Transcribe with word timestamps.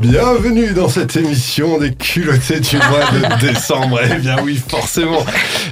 Bienvenue 0.00 0.72
dans 0.72 0.88
cette 0.88 1.16
émission 1.16 1.78
des 1.78 1.94
culottés 1.94 2.58
du 2.60 2.76
mois 2.76 3.38
de 3.38 3.46
décembre. 3.46 4.00
Eh 4.04 4.18
bien 4.18 4.36
oui, 4.42 4.60
forcément, 4.68 5.24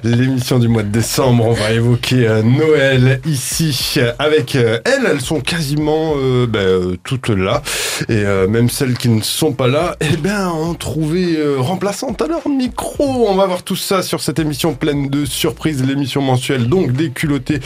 l'émission 0.04 0.58
du 0.58 0.68
mois 0.68 0.82
de 0.82 0.88
décembre, 0.88 1.46
on 1.46 1.52
va 1.52 1.72
évoquer 1.72 2.28
euh, 2.28 2.42
Noël 2.42 3.20
ici 3.26 3.98
avec 4.18 4.54
euh, 4.54 4.78
elles. 4.84 5.06
Elles 5.10 5.20
sont 5.20 5.40
quasiment 5.40 6.14
euh, 6.16 6.46
ben, 6.46 6.96
toutes 7.02 7.30
là. 7.30 7.62
Et 8.08 8.24
même 8.48 8.68
celles 8.68 8.96
qui 8.96 9.08
ne 9.08 9.22
sont 9.22 9.52
pas 9.52 9.68
là, 9.68 9.96
eh 10.00 10.16
bien, 10.16 10.50
ont 10.50 10.74
trouvé 10.74 11.38
remplaçante 11.58 12.22
à 12.22 12.26
leur 12.26 12.48
micro. 12.48 13.26
On 13.28 13.34
va 13.34 13.46
voir 13.46 13.62
tout 13.62 13.76
ça 13.76 14.02
sur 14.02 14.20
cette 14.20 14.38
émission 14.38 14.74
pleine 14.74 15.08
de 15.08 15.24
surprises, 15.24 15.84
l'émission 15.84 16.22
mensuelle 16.22 16.68
donc 16.68 16.92
des 16.92 17.10
culottés 17.10 17.60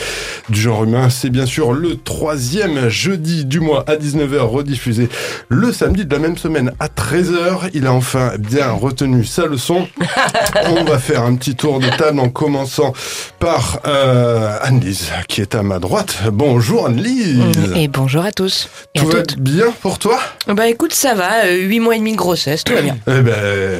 du 0.49 0.59
genre 0.59 0.83
humain. 0.83 1.09
C'est 1.09 1.29
bien 1.29 1.45
sûr 1.45 1.73
le 1.73 1.97
troisième 1.97 2.89
jeudi 2.89 3.45
du 3.45 3.59
mois 3.59 3.83
à 3.87 3.95
19h 3.95 4.39
rediffusé 4.39 5.09
le 5.49 5.71
samedi 5.71 6.05
de 6.05 6.13
la 6.13 6.19
même 6.19 6.37
semaine 6.37 6.71
à 6.79 6.87
13h. 6.87 7.69
Il 7.73 7.87
a 7.87 7.93
enfin 7.93 8.33
bien 8.37 8.71
retenu 8.71 9.25
sa 9.25 9.45
leçon. 9.45 9.87
On 10.65 10.83
va 10.83 10.99
faire 10.99 11.23
un 11.23 11.35
petit 11.35 11.55
tour 11.55 11.79
de 11.79 11.87
table 11.97 12.19
en 12.19 12.29
commençant 12.29 12.93
par 13.39 13.79
euh, 13.85 14.57
Annelise 14.61 15.11
qui 15.27 15.41
est 15.41 15.55
à 15.55 15.63
ma 15.63 15.79
droite. 15.79 16.17
Bonjour 16.31 16.87
Annelise. 16.87 17.41
Et 17.75 17.87
bonjour 17.87 18.23
à 18.23 18.31
tous. 18.31 18.69
tout 18.95 19.07
va 19.07 19.23
bien 19.37 19.71
pour 19.81 19.99
toi? 19.99 20.19
Bah 20.47 20.67
écoute, 20.67 20.93
ça 20.93 21.13
va. 21.13 21.45
Euh, 21.45 21.55
huit 21.57 21.79
mois 21.79 21.95
et 21.95 21.99
demi 21.99 22.13
de 22.13 22.17
grossesse, 22.17 22.63
tout 22.63 22.73
va 22.73 22.81
bien. 22.81 22.97
Eh 23.07 23.21
ben, 23.21 23.33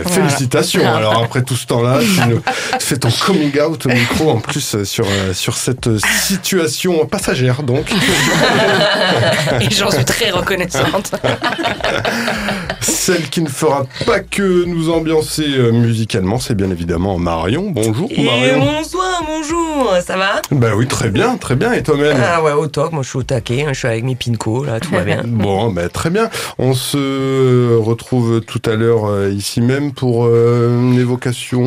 félicitations. 0.06 0.94
Alors 0.94 1.24
après 1.24 1.42
tout 1.42 1.56
ce 1.56 1.66
temps-là, 1.68 2.00
tu 2.00 2.30
nous 2.30 2.42
fais 2.80 2.98
ton 2.98 3.10
coming 3.10 3.58
out 3.62 3.86
au 3.86 3.90
micro 3.90 4.32
en 4.32 4.40
plus 4.40 4.84
sur, 4.84 5.06
euh, 5.06 5.34
sur 5.34 5.56
cette 5.56 5.90
situation 5.98 7.06
passagère 7.06 7.64
donc. 7.64 7.86
et 9.62 9.70
j'en 9.70 9.92
suis 9.92 10.04
très 10.06 10.32
reconnaissante. 10.32 11.12
Celle 12.82 13.30
qui 13.30 13.42
ne 13.42 13.50
fera 13.50 13.86
pas 14.06 14.20
que 14.20 14.66
nous 14.66 14.90
ambiancer 14.90 15.46
euh, 15.48 15.72
musicalement, 15.72 16.40
c'est 16.40 16.56
bien 16.56 16.70
évidemment 16.70 17.18
Marion. 17.18 17.70
Bonjour 17.72 18.10
Marion. 18.18 18.60
bonsoir, 18.60 19.24
bonjour, 19.26 19.96
ça 20.06 20.18
va? 20.18 20.42
Bah 20.52 20.72
oui, 20.76 20.88
très 20.88 21.10
bien, 21.10 21.38
très 21.38 21.56
bien. 21.56 21.72
Et 21.72 21.84
toi-même? 21.84 22.18
Ah 22.22 22.42
ouais, 22.44 22.52
au 22.52 22.68
top, 22.68 22.92
moi 22.92 23.04
je 23.04 23.10
suis 23.10 23.20
au 23.20 23.24
taquet, 23.24 23.64
hein, 23.64 23.70
je 23.74 23.80
suis 23.80 23.88
avec 23.88 24.04
mes 24.04 24.16
pinko, 24.16 24.66
là, 24.66 24.80
tout 24.80 24.92
va 24.92 25.02
bien. 25.02 25.24
bon, 25.26 25.72
bah 25.72 25.88
très 25.90 26.10
bien. 26.10 26.30
On 26.60 26.74
se 26.74 27.76
retrouve 27.76 28.42
tout 28.42 28.62
à 28.66 28.76
l'heure 28.76 29.06
euh, 29.06 29.30
ici 29.30 29.62
même 29.62 29.94
pour 29.94 30.26
euh, 30.26 30.80
une 30.80 31.00
évocation. 31.00 31.64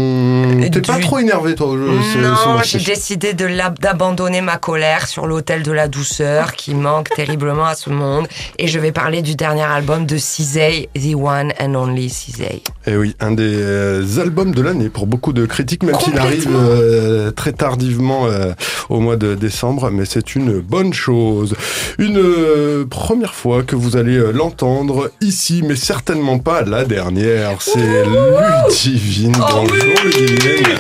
T'es 0.72 0.80
pas 0.80 0.98
trop 0.98 1.18
énervé 1.18 1.54
toi 1.54 1.74
Non, 1.76 2.58
j'ai 2.64 2.78
décidé 2.78 3.34
d'abandonner 3.34 4.40
ma 4.40 4.56
colère 4.56 5.08
sur 5.08 5.26
l'hôtel 5.26 5.62
de 5.62 5.72
la 5.72 5.88
douceur 5.88 6.52
qui 6.52 6.74
manque 6.74 7.10
terriblement 7.16 7.66
à 7.66 7.74
ce 7.74 7.90
monde 7.90 8.26
et 8.58 8.68
je 8.68 8.78
vais 8.78 8.92
parler 8.92 9.22
du 9.22 9.34
dernier 9.34 9.62
album 9.62 10.06
de 10.06 10.16
Cizay, 10.16 10.88
The 10.94 11.14
One 11.14 11.52
and 11.60 11.74
Only 11.74 12.08
Cizay. 12.08 12.62
Et 12.86 12.92
eh 12.92 12.96
oui, 12.96 13.14
un 13.20 13.32
des 13.32 13.54
euh, 13.54 14.18
albums 14.18 14.54
de 14.54 14.62
l'année 14.62 14.88
pour 14.88 15.06
beaucoup 15.06 15.32
de 15.32 15.46
critiques, 15.46 15.82
même 15.82 15.98
s'il 16.00 16.18
arrive 16.18 16.48
euh, 16.50 17.30
très 17.30 17.52
tardivement 17.52 18.26
euh, 18.26 18.52
au 18.88 19.00
mois 19.00 19.16
de 19.16 19.34
décembre, 19.34 19.90
mais 19.90 20.04
c'est 20.04 20.34
une 20.34 20.60
bonne 20.60 20.92
chose. 20.92 21.54
Une 21.98 22.86
première 22.88 23.34
fois 23.34 23.62
que 23.62 23.76
vous 23.76 23.96
allez 23.96 24.20
l'entendre 24.50 25.12
ici, 25.20 25.62
mais 25.64 25.76
certainement 25.76 26.40
pas 26.40 26.62
la 26.62 26.84
dernière. 26.84 27.62
C'est 27.62 28.04
Ludivine. 28.04 29.36
Oh 29.38 29.64
bonjour 29.68 30.04
Ludivine. 30.04 30.78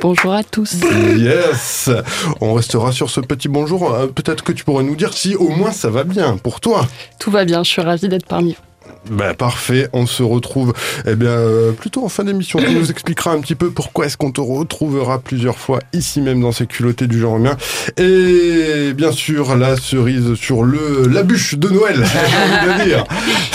Bonjour 0.00 0.32
à 0.32 0.42
tous. 0.42 0.74
Yes. 1.16 1.88
On 2.40 2.54
restera 2.54 2.90
sur 2.90 3.10
ce 3.10 3.20
petit 3.20 3.48
bonjour. 3.48 3.96
Peut-être 4.14 4.42
que 4.42 4.50
tu 4.50 4.64
pourrais 4.64 4.82
nous 4.82 4.96
dire 4.96 5.12
si 5.12 5.36
au 5.36 5.50
moins 5.50 5.70
ça 5.70 5.88
va 5.88 6.02
bien 6.02 6.36
pour 6.36 6.60
toi. 6.60 6.84
Tout 7.20 7.30
va 7.30 7.44
bien, 7.44 7.62
je 7.62 7.70
suis 7.70 7.82
ravie 7.82 8.08
d'être 8.08 8.26
parmi 8.26 8.54
vous. 8.54 8.71
Ben, 9.10 9.34
parfait, 9.34 9.88
on 9.92 10.06
se 10.06 10.22
retrouve 10.22 10.72
eh 11.06 11.16
bien 11.16 11.30
euh, 11.30 11.72
plutôt 11.72 12.04
en 12.04 12.08
fin 12.08 12.22
d'émission. 12.22 12.60
Tu 12.60 12.70
nous 12.70 12.90
expliquera 12.90 13.32
un 13.32 13.40
petit 13.40 13.56
peu 13.56 13.70
pourquoi 13.70 14.06
est-ce 14.06 14.16
qu'on 14.16 14.30
te 14.30 14.40
retrouvera 14.40 15.18
plusieurs 15.18 15.58
fois 15.58 15.80
ici 15.92 16.20
même 16.20 16.40
dans 16.40 16.52
ces 16.52 16.66
culottés 16.66 17.08
du 17.08 17.18
genre 17.18 17.36
humain. 17.36 17.56
Et 17.96 18.92
bien 18.94 19.10
sûr, 19.10 19.56
la 19.56 19.76
cerise 19.76 20.34
sur 20.34 20.62
le 20.62 21.08
la 21.10 21.24
bûche 21.24 21.54
de 21.54 21.68
Noël, 21.68 21.96
j'ai 22.78 22.84
dire. 22.84 23.04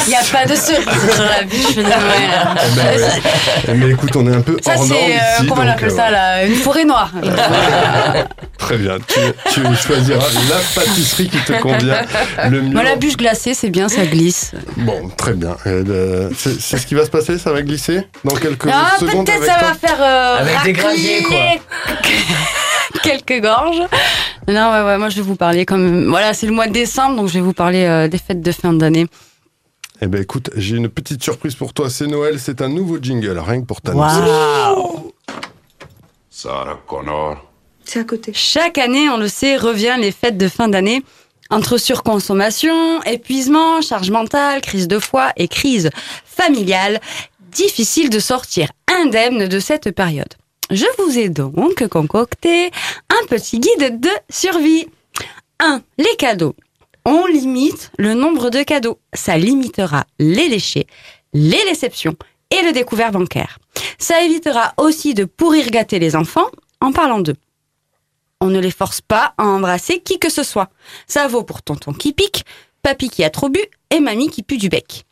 Il 0.06 0.10
n'y 0.10 0.16
a 0.16 0.24
pas 0.32 0.46
de 0.46 0.56
cerise 0.56 1.14
sur 1.16 1.24
la 1.24 1.44
bûche 1.44 1.76
de 1.76 1.82
Noël. 1.82 3.18
Eh 3.64 3.68
ben, 3.68 3.80
Mais 3.80 3.92
écoute, 3.92 4.16
on 4.18 4.28
est 4.28 4.36
un 4.36 4.42
peu 4.42 4.58
ça, 4.62 4.76
hors 4.76 4.86
norme 4.86 5.02
euh. 5.02 5.46
Comment 5.48 5.62
on 5.62 5.68
appelle 5.68 5.92
ça 5.92 6.12
là 6.12 6.46
Une 6.46 6.56
forêt 6.56 6.84
noire. 6.84 7.12
Très 8.58 8.78
bien, 8.78 8.98
tu, 9.08 9.20
tu, 9.54 9.62
choisiras 9.76 10.26
la 10.50 10.58
pâtisserie 10.76 11.30
qui 11.30 11.38
te 11.38 11.54
convient 11.62 12.02
le 12.50 12.62
mieux. 12.62 12.74
Moi, 12.74 12.84
la 12.84 12.96
bûche 12.98 13.16
glacée, 13.16 13.54
c'est 13.54 13.70
bien, 13.70 13.88
ça 13.88 14.06
glisse. 14.06 14.52
Bon, 14.78 15.08
très 15.16 15.34
bien. 15.34 15.37
Euh, 15.44 16.30
c'est 16.36 16.78
ce 16.78 16.86
qui 16.86 16.96
va 16.96 17.06
se 17.06 17.10
passer, 17.10 17.38
ça 17.38 17.52
va 17.52 17.62
glisser 17.62 18.02
dans 18.24 18.36
quelques 18.36 18.68
ah, 18.72 18.98
secondes. 19.00 19.26
Peut-être 19.26 19.46
ça 19.46 19.58
va 19.60 19.74
faire 19.74 20.02
euh, 20.02 20.38
avec 20.40 20.64
des 20.64 20.74
graviers 20.74 21.24
quoi. 21.24 21.38
quelques 23.04 23.42
gorges. 23.42 23.82
Non, 24.48 24.72
ouais, 24.72 24.84
ouais, 24.84 24.98
moi 24.98 25.10
je 25.10 25.18
vais 25.18 25.22
vous 25.22 25.36
parler 25.36 25.66
comme 25.66 26.08
voilà, 26.10 26.34
c'est 26.34 26.48
le 26.48 26.54
mois 26.54 26.68
de 26.68 26.74
décembre, 26.74 27.18
donc 27.18 27.28
je 27.28 27.34
vais 27.34 27.42
vous 27.42 27.54
parler 27.54 27.86
euh, 27.86 28.08
des 28.08 28.18
fêtes 28.18 28.42
de 28.42 28.52
fin 28.52 28.74
d'année. 28.74 29.08
Eh 30.02 30.08
ben 30.08 30.22
écoute, 30.22 30.52
j'ai 30.56 30.76
une 30.76 30.90
petite 30.90 31.24
surprise 31.24 31.56
pour 31.56 31.74
toi. 31.74 31.90
C'est 31.90 32.08
Noël, 32.08 32.40
c'est 32.40 32.62
un 32.62 32.70
nouveau 32.70 33.00
jingle, 33.02 33.40
rien 33.40 33.62
que 33.62 33.66
pour 33.66 33.82
ta 33.82 33.94
wow. 33.94 35.14
Sarah 36.30 36.80
Connor. 36.86 37.44
C'est 37.84 38.00
à 38.00 38.04
côté. 38.04 38.32
Chaque 38.34 38.78
année, 38.78 39.10
on 39.10 39.18
le 39.18 39.28
sait, 39.28 39.56
revient 39.56 39.96
les 40.00 40.12
fêtes 40.12 40.38
de 40.38 40.48
fin 40.48 40.68
d'année. 40.68 41.04
Entre 41.50 41.78
surconsommation, 41.78 43.02
épuisement, 43.04 43.82
charge 43.82 44.12
mentale, 44.12 44.62
crise 44.62 44.88
de 44.88 45.00
foi 45.00 45.32
et 45.38 45.48
crise 45.48 45.90
familiale, 46.26 47.00
difficile 47.52 48.10
de 48.10 48.20
sortir 48.20 48.70
indemne 48.88 49.48
de 49.48 49.60
cette 49.60 49.92
période. 49.92 50.34
Je 50.70 50.86
vous 50.98 51.18
ai 51.18 51.30
donc 51.30 51.88
concocté 51.88 52.72
un 53.10 53.26
petit 53.28 53.60
guide 53.60 54.00
de 54.00 54.10
survie. 54.30 54.88
1. 55.60 55.82
Les 55.98 56.16
cadeaux. 56.18 56.56
On 57.06 57.26
limite 57.26 57.92
le 57.98 58.14
nombre 58.14 58.50
de 58.50 58.64
cadeaux. 58.64 59.00
Ça 59.14 59.38
limitera 59.38 60.06
les 60.20 60.50
léchés, 60.50 60.88
les 61.34 61.64
déceptions 61.70 62.18
et 62.52 62.62
le 62.64 62.74
découvert 62.74 63.12
bancaire. 63.12 63.60
Ça 63.98 64.22
évitera 64.24 64.74
aussi 64.78 65.14
de 65.14 65.24
pourrir 65.24 65.70
gâter 65.70 66.00
les 66.00 66.16
enfants 66.16 66.50
en 66.82 66.92
parlant 66.92 67.20
d'eux 67.20 67.38
on 68.42 68.48
ne 68.48 68.60
les 68.60 68.72
force 68.72 69.02
pas 69.02 69.34
à 69.38 69.46
embrasser 69.46 70.00
qui 70.00 70.20
que 70.20 70.30
ce 70.30 70.44
soit. 70.44 70.70
Ça 71.08 71.28
vaut 71.28 71.44
pour 71.44 71.62
tonton 71.62 71.94
qui 71.94 72.14
pique, 72.14 72.46
papy 72.84 73.10
qui 73.10 73.24
a 73.24 73.30
trop 73.30 73.50
bu 73.50 73.60
et 73.90 74.00
mamie 74.00 74.30
qui 74.30 74.44
pue 74.44 74.58
du 74.58 74.70
bec. 74.70 75.06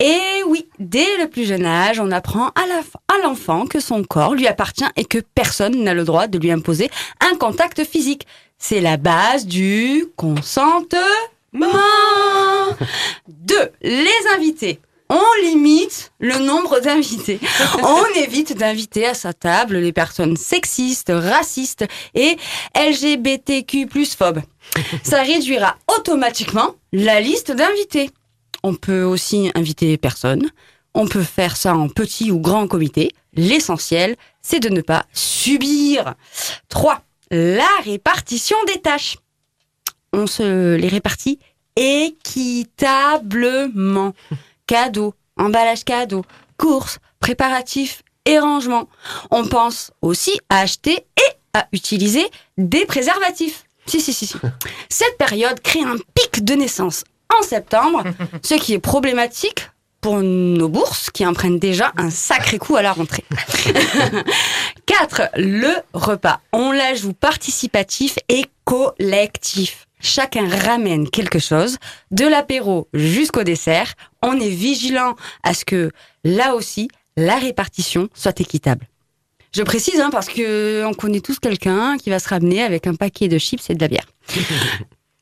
Et 0.00 0.42
oui, 0.46 0.66
dès 0.78 1.16
le 1.18 1.28
plus 1.28 1.44
jeune 1.44 1.64
âge, 1.64 2.00
on 2.00 2.10
apprend 2.10 2.48
à 2.48 3.18
l'enfant 3.22 3.66
que 3.66 3.80
son 3.80 4.02
corps 4.02 4.34
lui 4.34 4.46
appartient 4.46 4.84
et 4.96 5.04
que 5.04 5.18
personne 5.34 5.82
n'a 5.82 5.94
le 5.94 6.04
droit 6.04 6.26
de 6.26 6.38
lui 6.38 6.50
imposer 6.50 6.90
un 7.20 7.36
contact 7.36 7.84
physique. 7.84 8.26
C'est 8.58 8.80
la 8.80 8.96
base 8.96 9.46
du 9.46 10.06
consentement. 10.16 10.98
Deux, 13.28 13.70
les 13.82 14.08
invités 14.36 14.80
on 15.14 15.42
limite 15.42 16.12
le 16.18 16.38
nombre 16.38 16.80
d'invités. 16.80 17.38
on 17.82 18.04
évite 18.16 18.56
d'inviter 18.56 19.06
à 19.06 19.14
sa 19.14 19.32
table 19.32 19.78
les 19.78 19.92
personnes 19.92 20.36
sexistes, 20.36 21.12
racistes 21.14 21.86
et 22.14 22.36
LGBTQ 22.74 23.86
plus 23.86 24.14
phobes. 24.14 24.42
Ça 25.02 25.22
réduira 25.22 25.76
automatiquement 25.96 26.74
la 26.92 27.20
liste 27.20 27.52
d'invités. 27.52 28.10
On 28.62 28.74
peut 28.74 29.02
aussi 29.02 29.50
inviter 29.54 29.96
personne. 29.98 30.50
On 30.94 31.06
peut 31.06 31.22
faire 31.22 31.56
ça 31.56 31.76
en 31.76 31.88
petit 31.88 32.30
ou 32.30 32.40
grand 32.40 32.66
comité. 32.66 33.12
L'essentiel, 33.34 34.16
c'est 34.42 34.60
de 34.60 34.68
ne 34.68 34.80
pas 34.80 35.06
subir. 35.12 36.14
3. 36.68 37.02
La 37.30 37.68
répartition 37.84 38.56
des 38.66 38.80
tâches. 38.80 39.18
On 40.12 40.26
se 40.26 40.76
les 40.76 40.88
répartit 40.88 41.38
équitablement 41.76 44.14
cadeaux, 44.66 45.14
emballage 45.36 45.84
cadeau, 45.84 46.24
courses, 46.58 46.98
préparatifs 47.20 48.02
et 48.24 48.38
rangements. 48.38 48.88
On 49.30 49.46
pense 49.46 49.92
aussi 50.02 50.38
à 50.48 50.60
acheter 50.60 51.06
et 51.16 51.58
à 51.58 51.66
utiliser 51.72 52.26
des 52.58 52.86
préservatifs. 52.86 53.64
Si, 53.86 54.00
si, 54.00 54.12
si, 54.12 54.26
si. 54.26 54.36
Cette 54.88 55.16
période 55.18 55.60
crée 55.60 55.82
un 55.82 55.96
pic 56.14 56.44
de 56.44 56.54
naissance 56.54 57.04
en 57.38 57.42
septembre, 57.42 58.02
ce 58.42 58.54
qui 58.54 58.74
est 58.74 58.78
problématique 58.78 59.68
pour 60.00 60.20
nos 60.22 60.68
bourses 60.68 61.08
qui 61.10 61.24
en 61.24 61.32
prennent 61.32 61.58
déjà 61.58 61.92
un 61.96 62.10
sacré 62.10 62.58
coup 62.58 62.76
à 62.76 62.82
la 62.82 62.92
rentrée. 62.92 63.24
4. 64.86 65.30
Le 65.36 65.72
repas. 65.94 66.40
On 66.52 66.72
l'ajoute 66.72 67.16
participatif 67.16 68.18
et 68.28 68.44
collectif. 68.64 69.86
Chacun 70.04 70.46
ramène 70.46 71.08
quelque 71.08 71.38
chose, 71.38 71.78
de 72.10 72.26
l'apéro 72.26 72.88
jusqu'au 72.92 73.42
dessert. 73.42 73.94
On 74.22 74.38
est 74.38 74.50
vigilant 74.50 75.16
à 75.42 75.54
ce 75.54 75.64
que, 75.64 75.90
là 76.24 76.54
aussi, 76.54 76.90
la 77.16 77.36
répartition 77.36 78.10
soit 78.12 78.38
équitable. 78.38 78.86
Je 79.56 79.62
précise, 79.62 80.00
hein, 80.00 80.10
parce 80.12 80.28
que 80.28 80.84
on 80.84 80.92
connaît 80.92 81.20
tous 81.20 81.38
quelqu'un 81.38 81.96
qui 81.96 82.10
va 82.10 82.18
se 82.18 82.28
ramener 82.28 82.62
avec 82.62 82.86
un 82.86 82.94
paquet 82.94 83.28
de 83.28 83.38
chips 83.38 83.70
et 83.70 83.74
de 83.74 83.80
la 83.80 83.88
bière. 83.88 84.06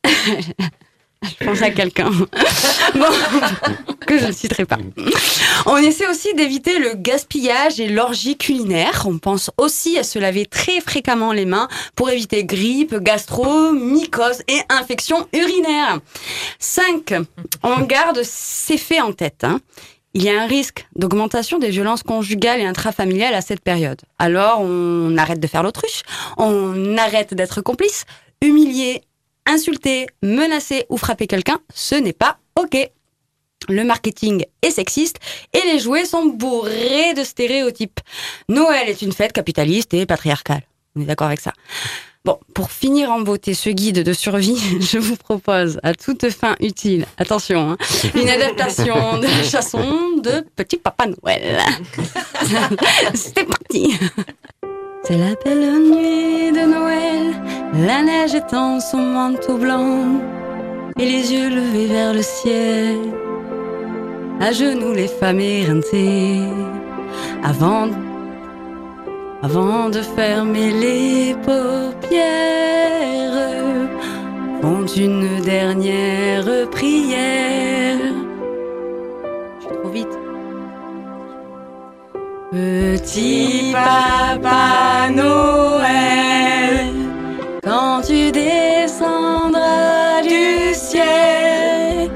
Je 1.23 1.45
pense 1.45 1.63
à 1.63 1.71
quelqu'un. 1.71 2.11
bon, 2.95 3.07
que 4.07 4.19
je 4.19 4.27
ne 4.27 4.33
citerai 4.33 4.65
pas. 4.65 4.79
On 5.67 5.77
essaie 5.77 6.09
aussi 6.09 6.35
d'éviter 6.35 6.79
le 6.79 6.95
gaspillage 6.95 7.81
et 7.81 7.89
l'orgie 7.89 8.37
culinaire. 8.37 9.05
On 9.07 9.19
pense 9.19 9.51
aussi 9.57 9.99
à 9.99 10.03
se 10.03 10.19
laver 10.19 10.47
très 10.47 10.81
fréquemment 10.81 11.33
les 11.33 11.47
mains 11.47 11.69
pour 11.95 12.11
éviter 12.11 12.45
grippe, 12.45 12.95
gastro, 12.97 13.73
mycose 13.73 14.43
et 14.49 14.61
infection 14.69 15.29
urinaire. 15.33 16.01
5. 16.59 17.15
On 17.63 17.81
garde 17.81 18.23
ces 18.25 18.77
faits 18.77 19.03
en 19.03 19.13
tête. 19.13 19.45
Hein. 19.45 19.61
Il 20.15 20.23
y 20.23 20.29
a 20.29 20.43
un 20.43 20.47
risque 20.47 20.87
d'augmentation 20.95 21.59
des 21.59 21.71
violences 21.71 22.03
conjugales 22.03 22.61
et 22.61 22.67
intrafamiliales 22.67 23.35
à 23.35 23.41
cette 23.41 23.63
période. 23.63 24.01
Alors 24.19 24.61
on 24.61 25.17
arrête 25.17 25.41
de 25.41 25.47
faire 25.47 25.63
l'autruche, 25.63 26.03
on 26.37 26.99
arrête 26.99 27.33
d'être 27.33 27.63
complice, 27.63 28.05
humilier, 28.43 29.03
insulter, 29.47 30.07
menacer 30.23 30.87
ou 30.89 30.97
frapper 30.97 31.27
quelqu'un, 31.27 31.61
ce 31.75 31.95
n'est 31.95 32.13
pas 32.13 32.39
OK. 32.57 32.77
Le 33.69 33.85
marketing 33.85 34.45
est 34.63 34.71
sexiste 34.71 35.19
et 35.53 35.61
les 35.73 35.79
jouets 35.79 36.05
sont 36.05 36.27
bourrés 36.27 37.15
de 37.15 37.23
stéréotypes. 37.23 38.01
Noël 38.49 38.89
est 38.89 39.03
une 39.03 39.13
fête 39.13 39.33
capitaliste 39.33 39.95
et 39.95 40.05
patriarcale. 40.05 40.63
On 40.97 41.01
est 41.01 41.05
d'accord 41.07 41.29
avec 41.29 41.41
ça. 41.41 41.53
Bon, 42.25 42.39
pour 42.55 42.71
finir 42.71 43.11
en 43.11 43.21
beauté 43.21 43.53
ce 43.53 43.69
guide 43.69 44.05
de 44.05 44.13
survie, 44.13 44.57
je 44.81 44.99
vous 44.99 45.17
propose 45.17 45.81
à 45.83 45.93
toute 45.95 46.31
fin 46.31 46.55
utile, 46.61 47.07
attention, 47.19 47.73
hein, 47.73 47.77
une 48.15 48.29
adaptation 48.29 49.19
de 49.19 49.27
la 49.27 49.43
chanson 49.43 50.17
de 50.19 50.45
Petit 50.55 50.77
Papa 50.77 51.07
Noël. 51.07 51.59
C'est 53.15 53.45
parti 53.45 53.99
C'est 55.05 55.19
la 55.19 55.35
belle 55.45 55.81
nuit 55.91 56.53
de 56.53 56.65
Noël, 56.65 57.35
la 57.75 58.03
neige 58.03 58.37
étend 58.37 58.79
son 58.79 58.99
manteau 58.99 59.59
blanc 59.59 60.21
et 60.97 61.05
les 61.05 61.33
yeux 61.33 61.49
levés 61.51 61.87
vers 61.87 62.15
le 62.15 62.23
ciel. 62.23 62.99
À 64.41 64.53
genoux 64.53 64.93
les 64.93 65.09
femmes 65.09 65.41
éreintées, 65.41 66.43
avant 67.43 67.89
avant 69.43 69.89
de 69.89 70.03
fermer 70.03 70.71
les 70.71 71.35
paupières, 71.43 72.23
font 74.61 74.87
une 74.87 75.41
dernière 75.41 76.71
prière. 76.71 77.99
Je 79.59 79.67
suis 79.67 79.77
trop 79.77 79.89
vite. 79.89 80.22
Petit 82.53 83.73
papa 83.73 85.09
Noël, 85.11 86.93
quand 87.65 88.03
tu 88.07 88.31
descendras 88.31 90.21
du 90.21 90.75
ciel, 90.75 92.11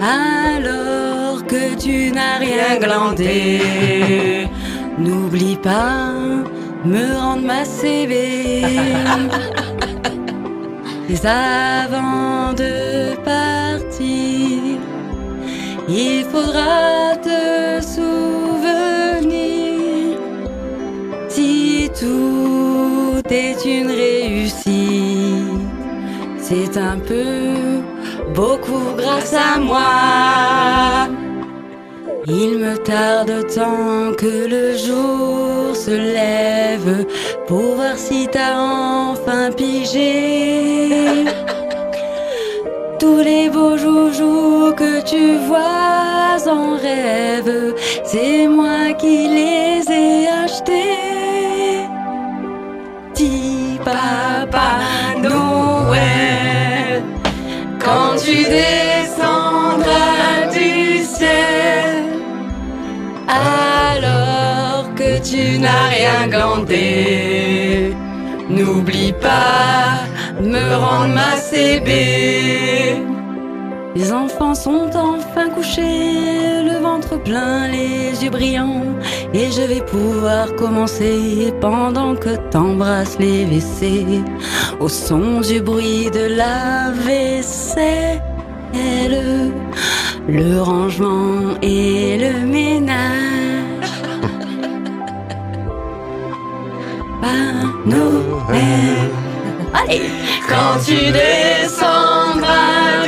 alors 0.00 1.44
que 1.44 1.74
tu 1.74 2.12
n'as 2.12 2.38
rien 2.38 2.78
glandé, 2.78 4.46
n'oublie 4.96 5.56
pas 5.56 6.12
me 6.84 7.18
rendre 7.18 7.42
ma 7.42 7.64
CV. 7.64 8.62
Et 11.10 11.26
avant 11.26 12.52
de 12.52 13.16
partir, 13.24 14.78
il 15.88 16.24
faudra 16.30 17.16
te 17.16 17.82
souvenir 17.82 18.43
tout 22.04 23.22
est 23.30 23.64
une 23.64 23.90
réussite. 24.04 25.64
C'est 26.38 26.76
un 26.76 26.98
peu 26.98 27.82
beaucoup 28.34 28.86
grâce 28.96 29.34
à 29.34 29.58
moi. 29.58 31.08
Il 32.26 32.58
me 32.64 32.74
tarde 32.92 33.34
tant 33.54 34.12
que 34.20 34.34
le 34.54 34.66
jour 34.86 35.76
se 35.84 35.94
lève 36.18 37.06
pour 37.46 37.66
voir 37.78 37.96
si 37.96 38.28
t'as 38.34 38.56
enfin 38.58 39.50
pigé. 39.52 41.24
Tous 42.98 43.20
les 43.30 43.48
beaux 43.50 43.76
joujoux 43.76 44.72
que 44.80 44.92
tu 45.12 45.24
vois 45.48 46.38
en 46.46 46.76
rêve, 46.76 47.74
c'est 48.04 48.48
moi 48.48 48.92
qui 48.98 49.28
les 49.38 49.82
ai 49.90 50.28
achetés. 50.44 51.13
Papa 54.54 54.78
Noël, 55.20 57.02
quand 57.78 58.16
tu 58.24 58.36
descendras 58.44 59.92
du 60.52 61.02
ciel 61.02 62.04
alors 63.28 64.94
que 64.94 65.18
tu 65.28 65.58
n'as 65.58 65.88
rien 65.88 66.28
glandé. 66.28 67.94
N'oublie 68.48 69.14
pas 69.14 70.04
me 70.40 70.76
rendre 70.76 71.14
ma 71.14 71.36
CB. 71.36 73.13
Les 73.94 74.12
enfants 74.12 74.54
sont 74.54 74.90
enfin 74.94 75.50
couchés, 75.50 76.62
le 76.64 76.82
ventre 76.82 77.22
plein, 77.22 77.68
les 77.68 78.22
yeux 78.22 78.30
brillants, 78.30 78.82
et 79.32 79.50
je 79.52 79.62
vais 79.62 79.82
pouvoir 79.82 80.54
commencer 80.56 81.54
pendant 81.60 82.16
que 82.16 82.36
t'embrasses 82.50 83.18
les 83.18 83.44
WC, 83.44 84.22
au 84.80 84.88
son 84.88 85.40
du 85.40 85.60
bruit 85.60 86.10
de 86.10 86.36
la 86.36 86.90
vaisselle 86.90 88.20
le 90.28 90.60
rangement 90.60 91.56
et 91.62 92.18
le 92.18 92.46
ménage. 92.46 92.92
Pas 97.20 97.64
Noël. 97.84 99.10
Allez, 99.74 100.10
quand 100.48 100.78
tu 100.84 100.96
descendras 101.12 103.03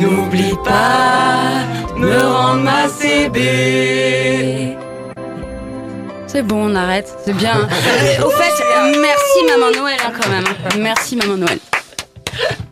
n'oublie 0.00 0.54
pas 0.64 1.64
me 1.96 2.18
rendre 2.18 2.62
ma 2.62 2.88
CB. 2.88 4.76
C'est 6.26 6.42
bon, 6.42 6.70
on 6.70 6.74
arrête, 6.74 7.12
c'est 7.24 7.34
bien. 7.34 7.54
Au 8.24 8.30
fait, 8.30 8.52
merci 9.00 9.38
Maman 9.48 9.70
Noël 9.76 9.98
hein, 10.06 10.12
quand 10.18 10.30
même. 10.30 10.44
Merci 10.78 11.16
Maman 11.16 11.36
Noël. 11.36 11.58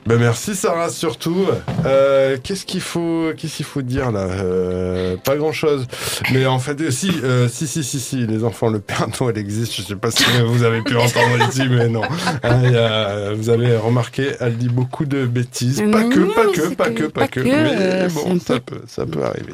Ben 0.06 0.18
merci 0.18 0.56
Sarah 0.56 0.88
surtout. 0.88 1.46
Euh, 1.84 2.36
qu'est-ce 2.42 2.64
qu'il 2.64 2.80
faut, 2.80 3.30
qu'est-ce 3.36 3.56
qu'il 3.56 3.66
faut 3.66 3.82
dire 3.82 4.10
là? 4.10 4.20
Euh, 4.20 5.16
Pas 5.22 5.36
grand-chose. 5.36 5.86
Mais 6.32 6.46
en 6.46 6.58
fait, 6.58 6.80
euh, 6.80 6.90
si, 6.90 7.12
si, 7.48 7.66
si, 7.66 7.84
si, 7.84 8.00
si, 8.00 8.26
les 8.26 8.42
enfants, 8.44 8.68
le 8.70 8.80
Père 8.80 9.06
Noël 9.20 9.36
existe. 9.38 9.74
Je 9.74 9.82
sais 9.82 9.96
pas 9.96 10.10
si 10.10 10.24
vous 10.46 10.62
avez 10.62 10.82
pu 10.82 10.96
entendre 10.96 11.48
ici, 11.48 11.62
mais 11.68 11.88
non. 11.88 12.02
Hein, 12.42 13.32
vous 13.34 13.50
avez 13.50 13.76
remarqué, 13.76 14.32
elle 14.40 14.56
dit 14.56 14.68
beaucoup 14.68 15.04
de 15.04 15.26
bêtises. 15.26 15.82
Pas 15.92 16.04
que, 16.04 16.34
pas 16.34 16.46
que, 16.46 16.74
pas 16.74 16.90
que, 16.90 17.04
pas 17.04 17.28
que. 17.28 17.40
Mais 17.40 18.08
bon, 18.08 18.38
ça 18.40 18.58
peut, 18.58 18.82
ça 18.86 19.04
peut 19.04 19.22
arriver. 19.22 19.52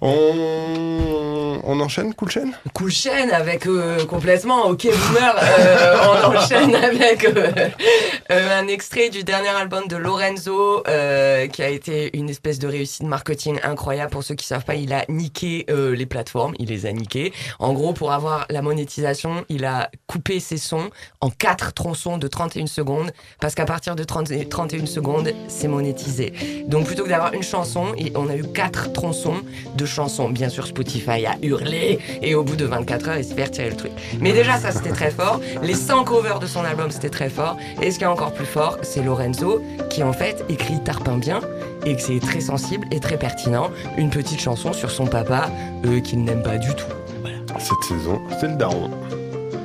On, 0.00 1.60
on 1.64 1.80
enchaîne, 1.80 2.14
cool 2.14 2.30
chaîne? 2.30 2.52
Cool 2.72 2.90
chaîne 2.90 3.30
avec 3.30 3.66
complètement 4.08 4.66
OK 4.66 4.84
Boomer. 4.84 5.34
on 6.02 6.36
enchaîne 6.36 6.74
avec 6.74 7.26
un 8.30 8.68
extrait 8.68 9.08
du 9.08 9.24
dernier 9.24 9.48
album 9.48 9.88
de 9.88 9.96
Lorenzo, 9.96 10.82
euh, 10.86 11.46
qui 11.46 11.62
a 11.62 11.68
été 11.68 12.16
une 12.16 12.28
espèce 12.28 12.58
de 12.58 12.68
réussite 12.68 13.02
marketing 13.02 13.58
incroyable. 13.62 14.10
Pour 14.10 14.22
ceux 14.22 14.34
qui 14.34 14.46
savent 14.46 14.64
pas, 14.64 14.74
il 14.74 14.92
a 14.92 15.04
niqué 15.08 15.66
euh, 15.70 15.94
les 15.94 16.06
plateformes, 16.06 16.54
il 16.58 16.68
les 16.68 16.86
a 16.86 16.92
niqués. 16.92 17.32
En 17.58 17.72
gros, 17.72 17.92
pour 17.92 18.12
avoir 18.12 18.46
la 18.50 18.62
monétisation, 18.62 19.44
il 19.48 19.64
a 19.64 19.90
coupé 20.06 20.40
ses 20.40 20.58
sons 20.58 20.90
en 21.20 21.30
quatre 21.30 21.72
tronçons 21.72 22.18
de 22.18 22.28
31 22.28 22.66
secondes, 22.66 23.12
parce 23.40 23.54
qu'à 23.54 23.64
partir 23.64 23.96
de 23.96 24.04
30, 24.04 24.48
31 24.48 24.86
secondes, 24.86 25.32
c'est 25.48 25.68
monétisé. 25.68 26.32
Donc 26.66 26.86
plutôt 26.86 27.04
que 27.04 27.08
d'avoir 27.08 27.32
une 27.32 27.42
chanson, 27.42 27.94
on 28.14 28.28
a 28.28 28.36
eu 28.36 28.44
quatre 28.52 28.92
tronçons 28.92 29.42
de 29.74 29.86
chansons. 29.88 30.28
Bien 30.28 30.48
sûr, 30.48 30.66
Spotify 30.66 31.26
a 31.26 31.36
hurlé, 31.42 31.98
et 32.22 32.34
au 32.34 32.44
bout 32.44 32.56
de 32.56 32.64
24 32.64 33.08
heures, 33.08 33.16
il 33.16 33.24
s'est 33.24 33.34
fait 33.34 33.44
retirer 33.44 33.70
le 33.70 33.76
truc. 33.76 33.92
Mais 34.20 34.32
déjà, 34.32 34.58
ça, 34.58 34.70
c'était 34.70 34.90
très 34.90 35.10
fort. 35.10 35.40
Les 35.62 35.74
100 35.74 36.04
covers 36.04 36.38
de 36.38 36.46
son 36.46 36.64
album, 36.64 36.90
c'était 36.90 37.10
très 37.10 37.30
fort. 37.30 37.56
Et 37.82 37.90
ce 37.90 37.98
qui 37.98 38.04
est 38.04 38.08
encore 38.08 38.32
plus 38.32 38.46
fort, 38.46 38.78
c'est 38.82 39.02
Lorenzo, 39.02 39.62
qui 39.90 40.02
en 40.02 40.12
fait 40.12 40.44
écrit 40.48 40.82
Tarpin 40.84 41.18
bien 41.18 41.40
et 41.84 41.94
que 41.96 42.02
c'est 42.02 42.20
très 42.20 42.40
sensible 42.40 42.86
et 42.90 43.00
très 43.00 43.16
pertinent. 43.18 43.70
Une 43.96 44.10
petite 44.10 44.40
chanson 44.40 44.72
sur 44.72 44.90
son 44.90 45.06
papa 45.06 45.50
euh, 45.84 46.00
qu'il 46.00 46.22
n'aime 46.22 46.42
pas 46.42 46.58
du 46.58 46.74
tout. 46.74 46.86
Cette 47.58 47.82
saison, 47.88 48.20
c'est 48.40 48.48
le 48.48 48.56
daron. 48.56 48.90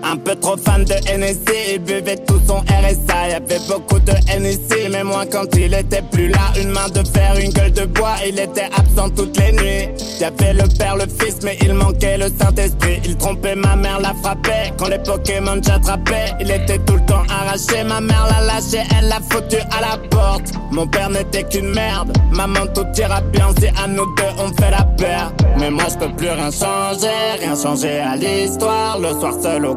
Un 0.05 0.17
peu 0.17 0.35
trop 0.35 0.57
fan 0.57 0.83
de 0.83 0.93
NSC, 1.17 1.49
il 1.73 1.79
buvait 1.79 2.17
tout 2.17 2.39
son 2.45 2.57
RSA. 2.57 3.29
Y 3.29 3.33
avait 3.33 3.59
beaucoup 3.69 3.99
de 3.99 4.11
NSC, 4.37 4.89
mais 4.91 5.03
moi 5.03 5.25
quand 5.31 5.45
il 5.55 5.73
était 5.73 6.01
plus 6.11 6.27
là, 6.27 6.51
une 6.59 6.69
main 6.69 6.89
de 6.89 7.07
fer, 7.07 7.35
une 7.41 7.51
gueule 7.51 7.71
de 7.71 7.85
bois, 7.85 8.15
il 8.27 8.37
était 8.37 8.69
absent 8.77 9.09
toutes 9.15 9.37
les 9.39 9.53
nuits. 9.53 9.89
Y 10.19 10.23
avait 10.25 10.53
le 10.53 10.67
père, 10.77 10.97
le 10.97 11.05
fils, 11.05 11.37
mais 11.43 11.57
il 11.61 11.73
manquait 11.73 12.17
le 12.17 12.25
Saint-Esprit. 12.25 12.99
Il 13.05 13.15
trompait 13.17 13.55
ma 13.55 13.75
mère, 13.75 13.99
la 14.01 14.13
frappait. 14.21 14.73
Quand 14.77 14.89
les 14.89 14.99
Pokémon 14.99 15.59
j'attrapais, 15.61 16.33
il 16.41 16.51
était 16.51 16.79
tout 16.79 16.95
le 16.95 17.05
temps 17.05 17.23
arraché. 17.29 17.83
Ma 17.83 18.01
mère 18.01 18.27
l'a 18.29 18.45
lâché, 18.45 18.83
elle 18.97 19.07
l'a 19.07 19.19
foutu 19.29 19.57
à 19.57 19.81
la 19.81 19.97
porte. 20.09 20.51
Mon 20.71 20.87
père 20.87 21.09
n'était 21.09 21.43
qu'une 21.43 21.69
merde. 21.73 22.11
Maman, 22.31 22.67
tout 22.73 22.85
ira 22.97 23.21
bien 23.21 23.49
si 23.59 23.67
à 23.67 23.87
nous 23.87 24.05
deux 24.15 24.23
on 24.37 24.47
fait 24.61 24.71
la 24.71 24.83
paire. 24.83 25.31
Mais 25.57 25.69
moi 25.69 25.85
je 25.89 25.97
peux 25.97 26.13
plus 26.13 26.29
rien 26.29 26.51
changer, 26.51 27.07
rien 27.39 27.55
changer 27.55 27.99
à 27.99 28.15
l'histoire. 28.15 28.99
Le 28.99 29.09
soir 29.19 29.33
seul 29.41 29.65
au 29.65 29.75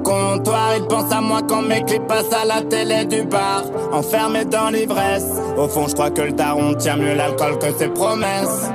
il 0.76 0.86
pense 0.86 1.12
à 1.12 1.20
moi 1.20 1.40
quand 1.48 1.62
mes 1.62 1.82
clips 1.84 2.06
passent 2.06 2.32
à 2.32 2.44
la 2.44 2.62
télé 2.62 3.04
du 3.04 3.22
bar. 3.22 3.64
Enfermé 3.92 4.44
dans 4.44 4.70
l'ivresse. 4.70 5.26
Au 5.56 5.68
fond, 5.68 5.86
je 5.88 5.94
crois 5.94 6.10
que 6.10 6.22
le 6.22 6.32
daron 6.32 6.74
tient 6.74 6.96
mieux 6.96 7.14
l'alcool 7.14 7.58
que 7.58 7.72
ses 7.78 7.88
promesses. 7.88 8.70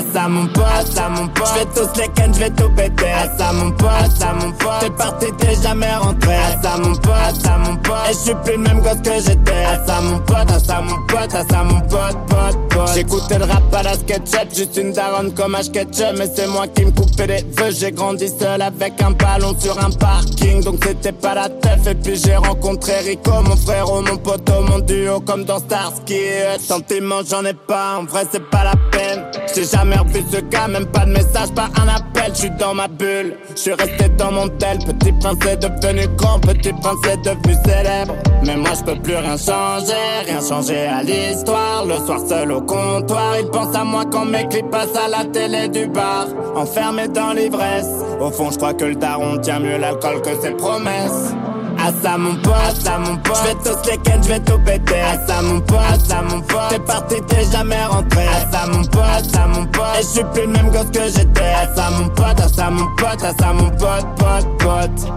À 0.00 0.12
ça 0.14 0.28
mon 0.28 0.46
pote, 0.46 0.64
à 0.96 1.08
mon 1.10 1.28
pote. 1.28 1.46
Je 1.52 1.58
vais 1.58 1.66
tous 1.74 2.00
les 2.00 2.08
ken, 2.08 2.32
je 2.32 2.38
vais 2.38 2.50
tout 2.50 2.70
péter. 2.74 3.10
À 3.10 3.36
ça 3.36 3.52
mon 3.52 3.70
pote, 3.72 3.90
à 3.90 4.08
ça 4.08 4.32
mon 4.32 4.50
pote. 4.52 4.80
T'es 4.80 4.90
parti, 4.90 5.26
t'es 5.36 5.62
jamais 5.62 5.94
rentré. 5.94 6.36
À 6.36 6.62
ça 6.62 6.78
mon 6.78 6.94
pote, 6.94 7.12
à 7.12 7.34
ça 7.34 7.58
mon 7.58 7.76
pote. 7.76 7.96
Et 8.08 8.14
je 8.14 8.18
suis 8.18 8.34
plus 8.42 8.52
le 8.52 8.58
même 8.60 8.80
gosse 8.80 9.02
que 9.04 9.12
j'étais. 9.20 9.64
À 9.64 9.86
ça 9.86 10.00
mon 10.00 10.18
pote, 10.20 10.50
à 10.50 10.58
ça 10.58 10.80
mon 10.80 11.06
pote, 11.06 11.34
à 11.34 11.44
ça 11.46 11.64
mon 11.64 11.80
pote, 11.80 12.16
pote, 12.28 12.68
pote. 12.70 12.94
J'écoutais 12.94 13.38
le 13.40 13.44
rap 13.44 13.74
à 13.74 13.82
la 13.82 13.92
SketchUp, 13.92 14.54
juste 14.54 14.76
une 14.78 14.92
daronne 14.94 15.34
comme 15.34 15.54
H 15.54 15.70
ketchup. 15.70 16.16
Mais 16.16 16.30
c'est 16.34 16.46
moi 16.46 16.66
qui 16.68 16.86
me 16.86 16.92
coupais 16.92 17.26
les 17.26 17.44
vœux. 17.58 17.70
J'ai 17.70 17.92
grandi 17.92 18.28
seul 18.28 18.62
avec 18.62 19.02
un 19.02 19.10
ballon 19.10 19.54
sur 19.58 19.78
un 19.84 19.90
parking. 19.90 20.64
Donc 20.64 20.82
c'était 20.82 21.12
pas 21.12 21.34
la 21.34 21.50
teuf. 21.50 21.86
Et 21.86 21.94
puis 21.94 22.16
j'ai 22.16 22.36
rencontré 22.36 23.00
Rico, 23.00 23.32
mon 23.44 23.56
frère, 23.56 23.84
mon 23.86 24.16
poteau, 24.16 24.62
mon 24.62 24.78
duo, 24.78 25.20
comme 25.20 25.44
dans 25.44 25.58
Starsky. 25.58 26.20
Sentiment, 26.58 27.20
j'en 27.28 27.44
ai 27.44 27.52
pas. 27.52 27.98
En 27.98 28.04
vrai, 28.04 28.22
c'est 28.32 28.48
pas 28.48 28.64
la 28.64 28.74
peine. 28.90 29.24
J'ai 29.54 29.64
jamais 29.64 29.96
revu 29.96 30.22
ce 30.30 30.40
gars, 30.40 30.68
même 30.68 30.86
pas 30.86 31.04
de 31.04 31.12
message, 31.12 31.50
pas 31.54 31.68
un 31.80 31.88
appel. 31.88 32.32
Je 32.32 32.38
suis 32.38 32.50
dans 32.50 32.74
ma 32.74 32.86
bulle, 32.86 33.36
je 33.54 33.60
suis 33.60 33.72
resté 33.72 34.08
dans 34.10 34.30
mon 34.30 34.48
tel. 34.48 34.78
Petit 34.78 35.12
prince 35.12 35.38
devenu 35.38 36.06
grand, 36.16 36.38
petit 36.38 36.72
prince 36.72 36.98
est 37.10 37.16
devenu 37.18 37.54
célèbre. 37.64 38.14
Mais 38.44 38.56
moi 38.56 38.70
je 38.78 38.84
peux 38.84 39.00
plus 39.00 39.16
rien 39.16 39.36
changer, 39.36 39.92
rien 40.26 40.40
changer 40.40 40.86
à 40.86 41.02
l'histoire. 41.02 41.84
Le 41.84 41.96
soir 42.06 42.20
seul 42.28 42.52
au 42.52 42.60
comptoir, 42.60 43.38
il 43.40 43.46
pense 43.48 43.74
à 43.74 43.84
moi 43.84 44.04
quand 44.10 44.24
mes 44.24 44.46
clips 44.48 44.70
passent 44.70 44.96
à 44.96 45.08
la 45.08 45.24
télé 45.24 45.68
du 45.68 45.86
bar. 45.86 46.26
Enfermé 46.54 47.08
dans 47.08 47.32
l'ivresse, 47.32 47.90
au 48.20 48.30
fond 48.30 48.50
je 48.50 48.56
crois 48.56 48.74
que 48.74 48.84
le 48.84 48.94
daron 48.94 49.38
tient 49.38 49.58
mieux 49.58 49.78
l'alcool 49.78 50.22
que 50.22 50.40
ses 50.40 50.52
promesses. 50.52 51.34
À 51.82 51.90
ça 52.02 52.18
mon 52.18 52.34
pote, 52.36 52.86
à 52.86 52.98
mon 52.98 53.16
pote. 53.16 53.36
Je 53.42 53.48
vais 53.48 53.54
tous 53.54 53.90
les 53.90 53.98
ken, 53.98 54.22
je 54.22 54.28
vais 54.28 54.40
tout 54.40 54.58
péter. 54.58 55.00
À 55.00 55.26
ça 55.26 55.40
mon 55.40 55.60
pote, 55.60 56.10
à 56.10 56.22
mon 56.22 56.40
pote. 56.42 56.68
T'es 56.68 56.78
parti, 56.78 57.14
t'es 57.26 57.44
jamais 57.50 57.82
rentré. 57.86 58.26
À 58.26 58.50
ça 58.50 58.66
mon 58.66 58.82
pote, 58.84 59.34
à 59.34 59.46
mon 59.46 59.64
pote. 59.66 59.84
Et 59.98 60.02
je 60.02 60.08
suis 60.08 60.24
plus 60.24 60.42
le 60.42 60.48
même 60.48 60.70
gosse 60.70 60.90
que 60.92 61.08
j'étais. 61.08 61.40
À 61.40 61.74
ça 61.74 61.90
mon 61.98 62.08
pote, 62.10 62.38
à 62.38 62.48
ça 62.48 62.70
mon 62.70 62.86
pote, 62.96 63.24
à 63.24 63.32
ça 63.32 63.52
mon 63.54 63.70
pote, 63.70 64.06
pote, 64.18 64.58
pote. 64.58 65.12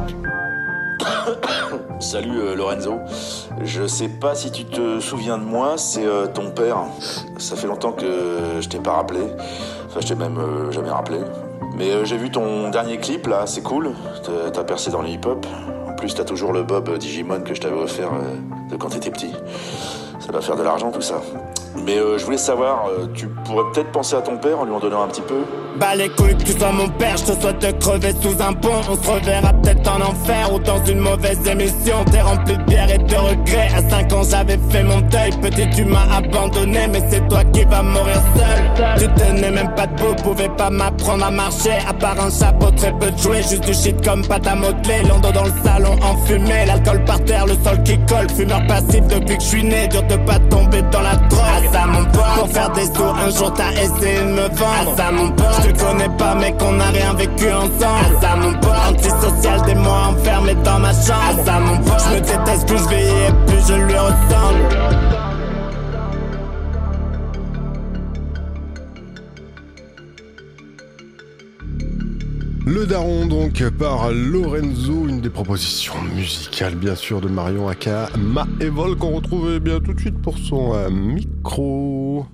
Salut 2.00 2.40
euh, 2.40 2.56
Lorenzo. 2.56 3.00
Je 3.62 3.86
sais 3.86 4.08
pas 4.08 4.34
si 4.34 4.52
tu 4.52 4.64
te 4.64 5.02
souviens 5.02 5.38
de 5.38 5.44
moi, 5.44 5.74
c'est 5.78 6.06
euh, 6.06 6.28
ton 6.28 6.52
père. 6.52 6.78
Ça 7.40 7.58
fait 7.58 7.68
longtemps 7.68 7.92
que 7.92 8.62
je 8.62 8.70
t'ai 8.70 8.80
pas 8.80 8.94
rappelé. 8.94 9.20
Enfin, 9.88 10.00
je 10.00 10.08
t'ai 10.08 10.16
même 10.16 10.38
euh, 10.38 10.72
jamais 10.72 10.92
rappelé. 10.92 11.20
Mais 11.76 12.06
j'ai 12.06 12.18
vu 12.18 12.32
ton 12.32 12.70
dernier 12.70 12.98
clip 12.98 13.28
là, 13.28 13.48
c'est 13.48 13.64
cool. 13.64 13.92
T'as 14.54 14.64
percé 14.64 14.92
dans 14.92 15.02
le 15.02 15.10
hip-hop 15.10 15.46
plus, 16.04 16.16
t'as 16.16 16.26
toujours 16.26 16.52
le 16.52 16.64
Bob 16.64 16.98
Digimon 16.98 17.40
que 17.44 17.54
je 17.54 17.62
t'avais 17.62 17.78
offert 17.78 18.12
euh, 18.12 18.70
de 18.70 18.76
quand 18.76 18.90
t'étais 18.90 19.10
petit. 19.10 19.32
Ça 20.20 20.34
va 20.34 20.42
faire 20.42 20.58
de 20.58 20.64
l'argent 20.64 20.92
tout 20.92 21.00
ça. 21.00 21.22
Mais 21.76 21.98
euh, 21.98 22.18
je 22.18 22.26
voulais 22.26 22.38
savoir, 22.38 22.86
euh, 22.88 23.08
tu 23.14 23.28
pourrais 23.28 23.64
peut-être 23.74 23.92
penser 23.92 24.16
à 24.16 24.22
ton 24.22 24.38
père 24.38 24.60
en 24.60 24.66
lui 24.66 24.74
en 24.74 24.80
donnant 24.80 25.04
un 25.04 25.08
petit 25.08 25.22
peu 25.22 25.42
Bah 25.80 25.96
les 25.96 26.08
couilles 26.10 26.38
que 26.38 26.44
tu 26.44 26.52
sois 26.52 26.72
mon 26.72 26.88
père, 26.88 27.18
je 27.18 27.26
te 27.26 27.42
souhaite 27.42 27.60
de 27.60 27.72
crever 27.80 28.14
sous 28.22 28.42
un 28.42 28.54
pont. 28.54 28.70
On 28.90 28.96
se 28.96 29.10
reverra 29.10 29.54
peut-être 29.54 29.90
en 29.90 30.02
enfer 30.02 30.54
ou 30.54 30.60
dans 30.60 30.84
une 30.86 31.00
mauvaise 31.00 31.40
émission. 31.48 32.06
T'es 32.12 32.22
rempli 32.22 32.58
de 32.58 32.64
bière 32.64 32.92
et 32.92 33.00
de 33.00 33.16
regrets. 33.16 33.70
À 33.76 33.90
5 33.90 34.14
ans 34.14 34.24
j'avais 34.30 34.60
fait 34.70 34.84
mon 34.84 35.02
deuil. 35.02 35.32
Petit 35.42 35.70
tu 35.76 35.86
m'as 35.86 36.16
abandonné, 36.16 36.88
mais 36.92 37.02
c'est 37.10 37.28
toi 37.28 37.44
qui 37.46 37.64
vas 37.66 37.82
mourir 37.82 38.22
seul. 38.36 39.00
Tu 39.00 39.08
tenais 39.16 39.52
même 39.52 39.74
pas 39.76 39.88
debout, 39.88 40.16
pouvais 40.24 40.50
pas 40.50 40.70
m'apprendre 40.70 41.26
à 41.26 41.32
marcher. 41.32 41.78
À 41.88 41.94
part 41.94 42.20
un 42.24 42.30
chapeau, 42.30 42.70
très 42.72 42.94
peu 43.00 43.10
de. 43.10 43.18
Juste 43.34 43.66
du 43.66 43.74
shit 43.74 44.06
comme 44.06 44.26
pâte 44.26 44.46
à 44.46 44.56
modeler. 44.56 45.02
Dans 45.34 45.44
le 45.44 45.52
salon 45.64 45.96
enfumé. 46.04 46.66
L'alcool 46.68 47.04
par 47.06 47.24
terre, 47.24 47.48
le 47.48 47.54
sol 47.64 47.82
qui 47.84 47.98
colle. 48.06 48.30
Fumeur 48.30 48.66
passif 48.68 49.02
depuis 49.08 49.38
que 49.38 49.44
je 49.44 49.48
suis 49.48 49.64
né. 49.64 49.88
Dur 49.88 50.04
de 50.04 50.18
pas 50.18 50.38
tomber 50.52 50.84
dans 50.84 51.02
la 51.02 51.16
drogue 51.16 51.63
ça 51.72 51.86
mon 51.86 52.04
pote 52.06 52.24
Pour 52.36 52.50
faire 52.50 52.70
des 52.72 52.86
sous 52.86 53.04
un 53.04 53.30
jour 53.30 53.54
t'as 53.54 53.72
essayé 53.72 54.20
de 54.20 54.32
me 54.32 54.48
vendre. 54.50 54.96
Ça 54.98 55.12
mon 55.12 55.30
pote 55.32 55.62
Je 55.66 55.72
te 55.72 55.84
connais 55.84 56.10
pas 56.18 56.36
mais 56.36 56.52
qu'on 56.58 56.80
a 56.80 56.86
rien 56.86 57.14
vécu 57.14 57.52
ensemble. 57.52 58.18
Ça 58.22 58.36
mon 58.36 58.54
pote 58.54 58.72
Antisocial 58.90 59.62
des 59.64 59.76
mois 59.76 60.10
enfermé 60.10 60.56
dans 60.56 60.80
ma 60.80 60.92
chambre. 60.92 61.44
Ça 61.46 61.60
mon 61.60 61.78
pote 61.78 62.04
Je 62.10 62.16
me 62.16 62.22
déteste 62.22 62.68
plus 62.68 62.78
je 62.78 62.90
vieillis 62.90 63.28
et 63.30 63.46
plus 63.46 63.68
je 63.68 63.74
lui 63.74 63.98
ressemble 63.98 65.23
Le 72.66 72.86
Daron 72.86 73.26
donc 73.26 73.62
par 73.78 74.12
Lorenzo, 74.12 75.08
une 75.08 75.20
des 75.20 75.30
propositions 75.30 76.02
musicales 76.16 76.76
bien 76.76 76.96
sûr 76.96 77.20
de 77.20 77.28
Marion 77.28 77.68
Aka, 77.68 78.10
Ma 78.18 78.48
Evol 78.62 78.98
qu'on 78.98 79.12
retrouve 79.12 79.52
eh 79.56 79.60
bien 79.60 79.80
tout 79.80 79.94
de 79.94 80.00
suite 80.00 80.22
pour 80.22 80.38
son 80.38 80.74
euh, 80.74 80.90
micro. 80.90 82.26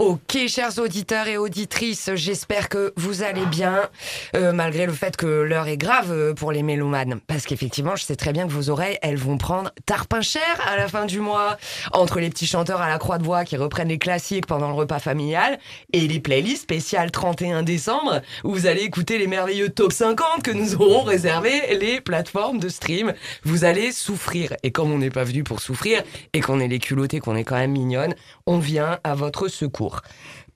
Ok, 0.00 0.38
chers 0.46 0.78
auditeurs 0.78 1.26
et 1.26 1.38
auditrices, 1.38 2.10
j'espère 2.14 2.68
que 2.68 2.92
vous 2.94 3.24
allez 3.24 3.44
bien, 3.46 3.88
euh, 4.36 4.52
malgré 4.52 4.86
le 4.86 4.92
fait 4.92 5.16
que 5.16 5.26
l'heure 5.26 5.66
est 5.66 5.76
grave 5.76 6.12
euh, 6.12 6.34
pour 6.34 6.52
les 6.52 6.62
mélomanes. 6.62 7.18
Parce 7.26 7.46
qu'effectivement, 7.46 7.96
je 7.96 8.04
sais 8.04 8.14
très 8.14 8.32
bien 8.32 8.46
que 8.46 8.52
vos 8.52 8.70
oreilles, 8.70 8.96
elles 9.02 9.16
vont 9.16 9.38
prendre 9.38 9.72
tarpin 9.86 10.20
cher 10.20 10.44
à 10.68 10.76
la 10.76 10.86
fin 10.86 11.04
du 11.04 11.18
mois, 11.18 11.56
entre 11.90 12.20
les 12.20 12.30
petits 12.30 12.46
chanteurs 12.46 12.80
à 12.80 12.88
la 12.88 12.98
croix 12.98 13.18
de 13.18 13.24
voix 13.24 13.44
qui 13.44 13.56
reprennent 13.56 13.88
les 13.88 13.98
classiques 13.98 14.46
pendant 14.46 14.68
le 14.68 14.74
repas 14.74 15.00
familial, 15.00 15.58
et 15.92 16.06
les 16.06 16.20
playlists 16.20 16.62
spéciales 16.62 17.10
31 17.10 17.64
décembre, 17.64 18.20
où 18.44 18.52
vous 18.52 18.68
allez 18.68 18.82
écouter 18.82 19.18
les 19.18 19.26
merveilleux 19.26 19.68
top 19.68 19.92
50 19.92 20.44
que 20.44 20.52
nous 20.52 20.76
aurons 20.76 21.02
réservés 21.02 21.76
les 21.76 22.00
plateformes 22.00 22.60
de 22.60 22.68
stream. 22.68 23.14
Vous 23.42 23.64
allez 23.64 23.90
souffrir. 23.90 24.54
Et 24.62 24.70
comme 24.70 24.92
on 24.92 24.98
n'est 24.98 25.10
pas 25.10 25.24
venu 25.24 25.42
pour 25.42 25.58
souffrir, 25.58 26.04
et 26.34 26.40
qu'on 26.40 26.60
est 26.60 26.68
les 26.68 26.78
culottés, 26.78 27.18
qu'on 27.18 27.34
est 27.34 27.42
quand 27.42 27.56
même 27.56 27.72
mignonne, 27.72 28.14
on 28.46 28.58
vient 28.58 29.00
à 29.02 29.16
votre 29.16 29.48
secours. 29.48 29.87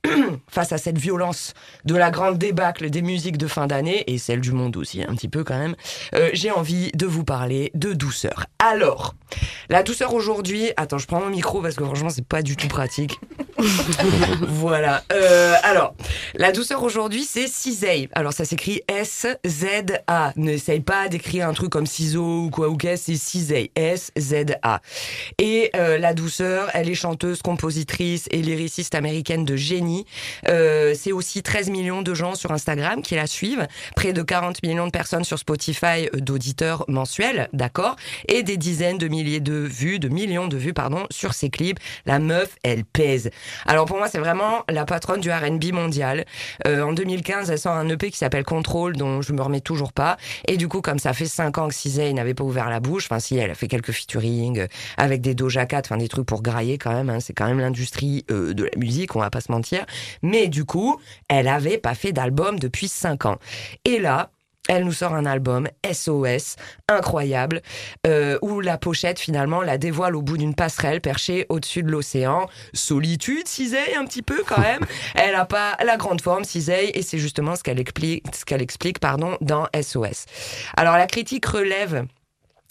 face 0.49 0.73
à 0.73 0.79
cette 0.79 0.99
violence 0.99 1.55
de 1.85 1.95
la 1.95 2.11
grande 2.11 2.39
débâcle 2.39 2.91
des 2.91 3.03
musiques 3.03 3.39
de 3.39 3.47
fin 3.47 3.67
d'année, 3.67 4.05
et 4.07 4.19
celle 4.19 4.41
du 4.41 4.53
monde 4.53 4.77
aussi, 4.77 5.03
un 5.03 5.15
petit 5.15 5.29
peu 5.29 5.45
quand 5.45 5.59
même, 5.59 5.77
euh, 6.15 6.31
j'ai 6.33 6.51
envie 6.51 6.91
de 6.93 7.07
vous 7.07 7.25
parler 7.25 7.71
de 7.75 7.93
douceur. 7.93 8.47
Alors, 8.59 9.15
la 9.69 9.83
douceur 9.83 10.13
aujourd'hui, 10.15 10.71
attends, 10.77 10.99
je 10.99 11.07
prends 11.07 11.21
mon 11.21 11.31
micro 11.31 11.63
parce 11.63 11.77
que 11.77 11.85
franchement, 11.85 12.11
c'est 12.11 12.27
pas 12.27 12.43
du 12.43 12.57
tout 12.57 12.69
pratique. 12.69 13.21
voilà. 14.49 15.03
Euh, 15.13 15.55
alors, 15.63 15.95
la 16.35 16.53
douceur 16.53 16.83
aujourd'hui, 16.83 17.25
c'est 17.25 17.47
Cisei. 17.47 18.09
Alors, 18.13 18.33
ça 18.33 18.45
s'écrit 18.45 18.83
S-Z-A. 18.89 20.33
N'essaye 20.37 20.81
pas 20.81 21.09
d'écrire 21.09 21.49
un 21.49 21.53
truc 21.53 21.71
comme 21.71 21.87
ciseaux 21.87 22.45
ou 22.45 22.51
quoi 22.51 22.69
ou 22.69 22.77
qu'est, 22.77 22.97
c'est 22.97 23.17
Cisei. 23.17 23.71
S-Z-A. 23.75 24.81
Et 25.39 25.71
euh, 25.77 25.99
la 25.99 26.15
douceur, 26.15 26.69
elle 26.75 26.89
est 26.89 26.95
chanteuse, 26.95 27.43
compositrice 27.43 28.27
et 28.31 28.43
lyriciste 28.43 28.95
américaine 28.95 29.45
de 29.45 29.57
génie 29.57 30.07
euh, 30.49 30.95
c'est 30.95 31.13
aussi 31.13 31.43
13 31.43 31.71
millions 31.71 32.03
de 32.03 32.15
gens 32.15 32.35
sur 32.35 32.53
Instagram 32.53 33.03
qui 33.03 33.15
la 33.15 33.27
suivent, 33.27 33.67
près 33.97 34.13
de 34.13 34.23
40 34.23 34.63
millions 34.63 34.87
de 34.87 34.91
personnes 34.93 35.25
sur 35.25 35.39
Spotify 35.39 36.09
euh, 36.15 36.21
d'auditeurs 36.21 36.85
mensuels, 36.89 37.49
d'accord, 37.53 37.97
et 38.29 38.43
des 38.43 38.57
dizaines 38.57 38.99
de 38.99 39.09
milliers 39.09 39.41
de 39.41 39.55
vues, 39.55 39.99
de 39.99 40.09
millions 40.09 40.49
de 40.49 40.57
vues, 40.57 40.73
pardon, 40.73 41.07
sur 41.11 41.35
ses 41.35 41.51
clips. 41.51 41.79
La 42.07 42.19
meuf, 42.19 42.57
elle 42.63 42.85
pèse. 42.85 43.31
Alors 43.67 43.87
pour 43.87 43.99
moi, 43.99 44.09
c'est 44.09 44.19
vraiment 44.19 44.63
la 44.69 44.85
patronne 44.85 45.21
du 45.21 45.31
R&B 45.31 45.73
mondial. 45.73 46.25
Euh, 46.67 46.83
en 46.83 46.93
2015, 46.93 47.51
elle 47.51 47.59
sort 47.59 47.75
un 47.75 47.89
EP 47.89 48.11
qui 48.11 48.19
s'appelle 48.19 48.45
Control, 48.45 48.97
dont 48.97 49.23
je 49.23 49.33
me 49.33 49.43
remets 49.43 49.61
toujours 49.61 49.93
pas. 49.93 50.17
Et 50.47 50.57
du 50.57 50.69
coup, 50.69 50.81
comme 50.81 50.99
ça 50.99 51.13
fait 51.13 51.27
cinq 51.27 51.59
ans 51.59 51.69
que 51.69 51.75
Cisey 51.75 52.13
n'avait 52.13 52.35
pas 52.35 52.45
ouvert 52.45 52.71
la 52.71 52.81
bouche, 52.81 53.07
enfin 53.07 53.19
si, 53.19 53.37
elle 53.37 53.51
a 53.51 53.55
fait 53.55 53.69
quelques 53.69 53.93
featuring 53.93 54.61
euh, 54.61 54.67
avec 54.97 55.21
des 55.21 55.35
Doja 55.35 55.67
Cat, 55.67 55.83
enfin 55.85 55.97
des 55.97 56.09
trucs 56.09 56.27
pour 56.27 56.43
grailler 56.43 56.79
quand 56.79 56.93
même. 56.93 57.11
Hein. 57.11 57.21
c'est 57.21 57.33
quand 57.33 57.47
même 57.47 57.61
l'industrie 57.61 58.25
euh, 58.31 58.55
de 58.55 58.65
la 58.65 58.77
musique, 58.77 59.17
on 59.17 59.21
va 59.21 59.31
pas 59.31 59.41
se 59.41 59.51
mentir. 59.53 59.85
Mais 60.23 60.49
du 60.49 60.65
coup, 60.65 61.01
elle 61.29 61.49
avait 61.49 61.79
pas 61.79 61.95
fait 61.95 62.13
d'album 62.13 62.59
depuis 62.59 62.89
cinq 62.89 63.27
ans. 63.27 63.39
Et 63.85 63.99
là, 63.99 64.31
elle 64.69 64.85
nous 64.85 64.93
sort 64.93 65.15
un 65.15 65.27
album 65.27 65.69
SOS 65.91 66.57
incroyable 66.89 67.63
euh, 68.07 68.39
où 68.43 68.61
la 68.61 68.79
pochette 68.79 69.19
finalement 69.19 69.61
la 69.61 69.77
dévoile 69.77 70.15
au 70.15 70.23
bout 70.23 70.39
d'une 70.39 70.55
passerelle 70.55 71.01
perchée 71.01 71.47
au-dessus 71.49 71.83
de 71.83 71.91
l'océan. 71.91 72.47
Solitude, 72.73 73.49
Cisey 73.49 73.97
un 73.97 74.05
petit 74.05 74.23
peu 74.23 74.43
quand 74.47 74.61
même. 74.61 74.85
Elle 75.15 75.35
a 75.35 75.47
pas 75.47 75.77
la 75.85 75.97
grande 75.97 76.21
forme 76.21 76.45
Cisey 76.45 76.91
et 76.95 77.03
c'est 77.03 77.19
justement 77.19 77.57
ce 77.57 77.63
qu'elle 77.63 77.81
explique, 77.81 78.25
ce 78.35 78.45
qu'elle 78.45 78.63
explique 78.63 79.01
pardon 79.01 79.37
dans 79.41 79.67
SOS. 79.75 80.27
Alors 80.77 80.97
la 80.97 81.07
critique 81.07 81.47
relève 81.47 82.07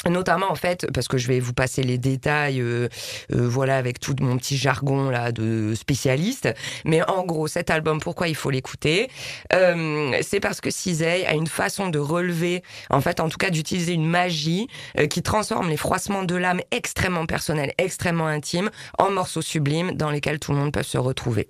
Notamment 0.09 0.51
en 0.51 0.55
fait, 0.55 0.87
parce 0.91 1.07
que 1.07 1.17
je 1.17 1.27
vais 1.27 1.39
vous 1.39 1.53
passer 1.53 1.83
les 1.83 1.99
détails, 1.99 2.59
euh, 2.59 2.87
euh, 3.33 3.47
voilà, 3.47 3.77
avec 3.77 3.99
tout 3.99 4.15
mon 4.19 4.37
petit 4.37 4.57
jargon 4.57 5.09
là 5.09 5.31
de 5.31 5.75
spécialiste. 5.75 6.49
Mais 6.85 7.03
en 7.07 7.23
gros, 7.23 7.47
cet 7.47 7.69
album, 7.69 7.99
pourquoi 7.99 8.27
il 8.27 8.35
faut 8.35 8.49
l'écouter 8.49 9.09
euh, 9.53 10.17
C'est 10.21 10.39
parce 10.39 10.59
que 10.59 10.71
Cisey 10.71 11.25
a 11.27 11.33
une 11.33 11.47
façon 11.47 11.89
de 11.89 11.99
relever, 11.99 12.63
en 12.89 12.99
fait, 12.99 13.19
en 13.19 13.29
tout 13.29 13.37
cas, 13.37 13.51
d'utiliser 13.51 13.93
une 13.93 14.07
magie 14.07 14.67
qui 15.09 15.21
transforme 15.21 15.69
les 15.69 15.77
froissements 15.77 16.23
de 16.23 16.35
l'âme 16.35 16.61
extrêmement 16.71 17.25
personnels, 17.25 17.73
extrêmement 17.77 18.27
intimes, 18.27 18.71
en 18.97 19.11
morceaux 19.11 19.41
sublimes 19.41 19.91
dans 19.93 20.09
lesquels 20.09 20.39
tout 20.39 20.51
le 20.51 20.57
monde 20.57 20.71
peut 20.71 20.83
se 20.83 20.97
retrouver. 20.97 21.49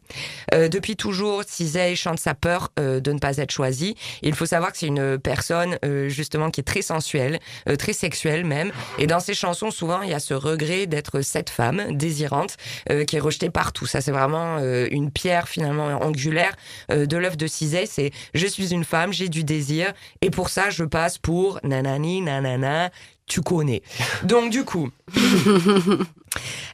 depuis 0.51 0.96
toujours, 0.96 1.43
Cisey 1.46 1.96
chante 1.96 2.20
sa 2.20 2.34
peur 2.34 2.70
de 2.77 3.12
ne 3.12 3.20
pas 3.20 3.38
être 3.38 3.51
choisi. 3.51 3.96
Il 4.22 4.36
faut 4.36 4.46
savoir 4.46 4.72
que 4.72 4.77
c'est 4.77 4.88
une 4.88 5.17
personne 5.17 5.77
justement 6.08 6.51
qui 6.51 6.62
est 6.62 6.65
très 6.65 6.81
sensuelle, 6.81 7.39
très 7.77 7.93
sexuelle 7.93 8.40
même 8.43 8.71
Et 8.98 9.07
dans 9.07 9.19
ses 9.19 9.33
chansons, 9.33 9.71
souvent, 9.71 10.01
il 10.01 10.10
y 10.10 10.13
a 10.13 10.19
ce 10.19 10.33
regret 10.33 10.88
d'être 10.88 11.21
cette 11.21 11.50
femme 11.50 11.95
désirante 11.95 12.57
euh, 12.89 13.05
qui 13.05 13.15
est 13.15 13.19
rejetée 13.19 13.50
partout. 13.50 13.86
Ça, 13.86 14.01
c'est 14.01 14.12
vraiment 14.12 14.57
euh, 14.60 14.88
une 14.91 15.12
pierre 15.12 15.48
finalement 15.48 15.88
angulaire 16.01 16.53
euh, 16.91 17.05
de 17.05 17.17
l'œuvre 17.17 17.38
de 17.38 17.48
Cizet. 17.48 17.86
C'est 17.86 18.12
je 18.33 18.48
suis 18.48 18.74
une 18.74 18.83
femme, 18.83 19.13
j'ai 19.13 19.29
du 19.29 19.43
désir, 19.43 19.93
et 20.21 20.29
pour 20.29 20.50
ça, 20.50 20.69
je 20.69 20.83
passe 20.83 21.17
pour 21.17 21.60
nanani, 21.63 22.21
nanana, 22.21 22.89
tu 23.27 23.41
connais. 23.41 23.81
Donc 24.24 24.51
du 24.51 24.63
coup, 24.63 24.89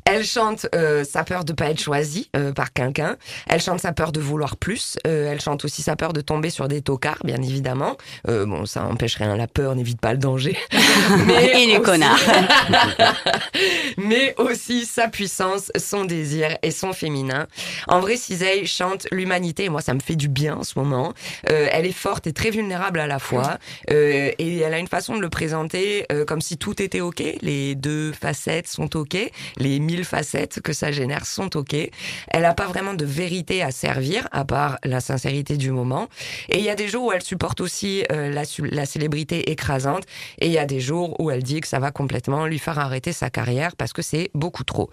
Elle 0.06 0.24
chante 0.24 0.68
euh, 0.74 1.04
sa 1.04 1.24
peur 1.24 1.44
de 1.44 1.52
pas 1.52 1.70
être 1.70 1.82
choisie 1.82 2.30
euh, 2.36 2.54
par 2.54 2.72
quelqu'un. 2.72 3.18
Elle 3.48 3.62
chante 3.62 3.82
sa 3.82 3.92
peur 3.92 4.12
de 4.12 4.22
vouloir 4.22 4.56
plus. 4.56 4.98
Euh, 5.06 5.32
elle 5.32 5.42
chante 5.42 5.66
aussi 5.66 5.82
sa 5.82 5.96
peur 5.98 6.14
de 6.14 6.22
tomber 6.22 6.50
sur 6.50 6.68
des 6.70 6.82
tocards, 6.82 7.20
bien 7.26 7.42
évidemment. 7.42 7.98
bon, 8.26 8.66
ça 8.66 8.86
empêche 8.86 9.16
rien. 9.16 9.36
La 9.36 9.48
peur 9.48 9.76
n'évite 9.76 10.00
pas 10.00 10.14
le 10.14 10.20
danger. 10.20 10.58
Mais 11.26 11.64
et 11.64 11.68
les 11.68 11.82
connards. 11.82 12.20
Mais 13.98 14.34
aussi 14.38 14.86
sa 14.86 15.08
puissance, 15.08 15.72
son 15.78 16.06
désir 16.06 16.58
et 16.62 16.72
son 16.72 16.94
féminin. 16.94 17.48
En 17.88 18.00
vrai, 18.00 18.16
Cisey 18.16 18.66
chante 18.66 19.08
l'humanité. 19.12 19.66
Et 19.66 19.70
moi, 19.70 19.82
ça 19.82 19.94
me 19.94 20.00
fait 20.00 20.16
du 20.16 20.30
bien 20.30 20.56
en 20.56 20.64
ce 20.64 20.80
moment. 20.80 21.14
elle 21.44 21.86
est 21.86 21.92
forte 21.92 22.28
et 22.28 22.34
très 22.34 22.50
vulnérable 22.50 23.00
à 23.00 23.08
la 23.08 23.20
fois. 23.20 23.58
et 23.90 24.60
elle 24.60 24.74
a 24.74 24.80
une 24.80 24.88
façon 24.88 25.16
de 25.16 25.22
le 25.22 25.30
présenter 25.30 26.06
comme 26.28 26.42
si 26.42 26.58
tout 26.58 26.82
était 26.82 27.02
ok. 27.02 27.24
Les 27.42 27.76
deux 27.76 28.14
facettes 28.14 28.68
sont 28.68 28.96
ok 28.96 29.18
les 29.58 29.80
mille 29.80 30.06
facettes 30.06 30.62
que 30.62 30.74
ça 30.74 30.92
génère 30.92 31.26
sont 31.26 31.56
ok. 31.56 31.76
Elle 32.28 32.42
n'a 32.42 32.54
pas 32.54 32.68
vraiment 32.68 32.94
de 32.94 33.06
vérité 33.06 33.64
à 33.64 33.72
servir, 33.72 34.28
à 34.32 34.46
part 34.46 34.78
la 34.84 35.00
sincérité 35.00 35.58
du 35.58 35.72
moment. 35.72 36.08
Et 36.50 36.60
il 36.60 36.64
y 36.64 36.70
a 36.70 36.76
des 36.76 36.88
jours 36.88 37.06
où 37.06 37.12
elle 37.12 37.22
supporte 37.22 37.62
aussi 37.62 38.04
euh, 38.12 38.32
la, 38.32 38.86
célébrité 38.86 39.52
écrasante, 39.52 40.04
et 40.40 40.48
il 40.48 40.52
y 40.52 40.58
a 40.58 40.66
des 40.66 40.80
jours 40.80 41.20
où 41.20 41.32
elle 41.32 41.44
dit 41.44 41.62
que 41.62 41.68
ça 41.68 41.80
va 41.80 41.92
complètement 41.92 42.46
lui 42.46 42.60
faire 42.60 42.80
arrêter 42.80 43.12
sa 43.14 43.30
carrière 43.30 43.76
parce 43.76 43.94
que 43.94 44.02
c'est 44.02 44.30
beaucoup 44.34 44.64
trop. 44.64 44.90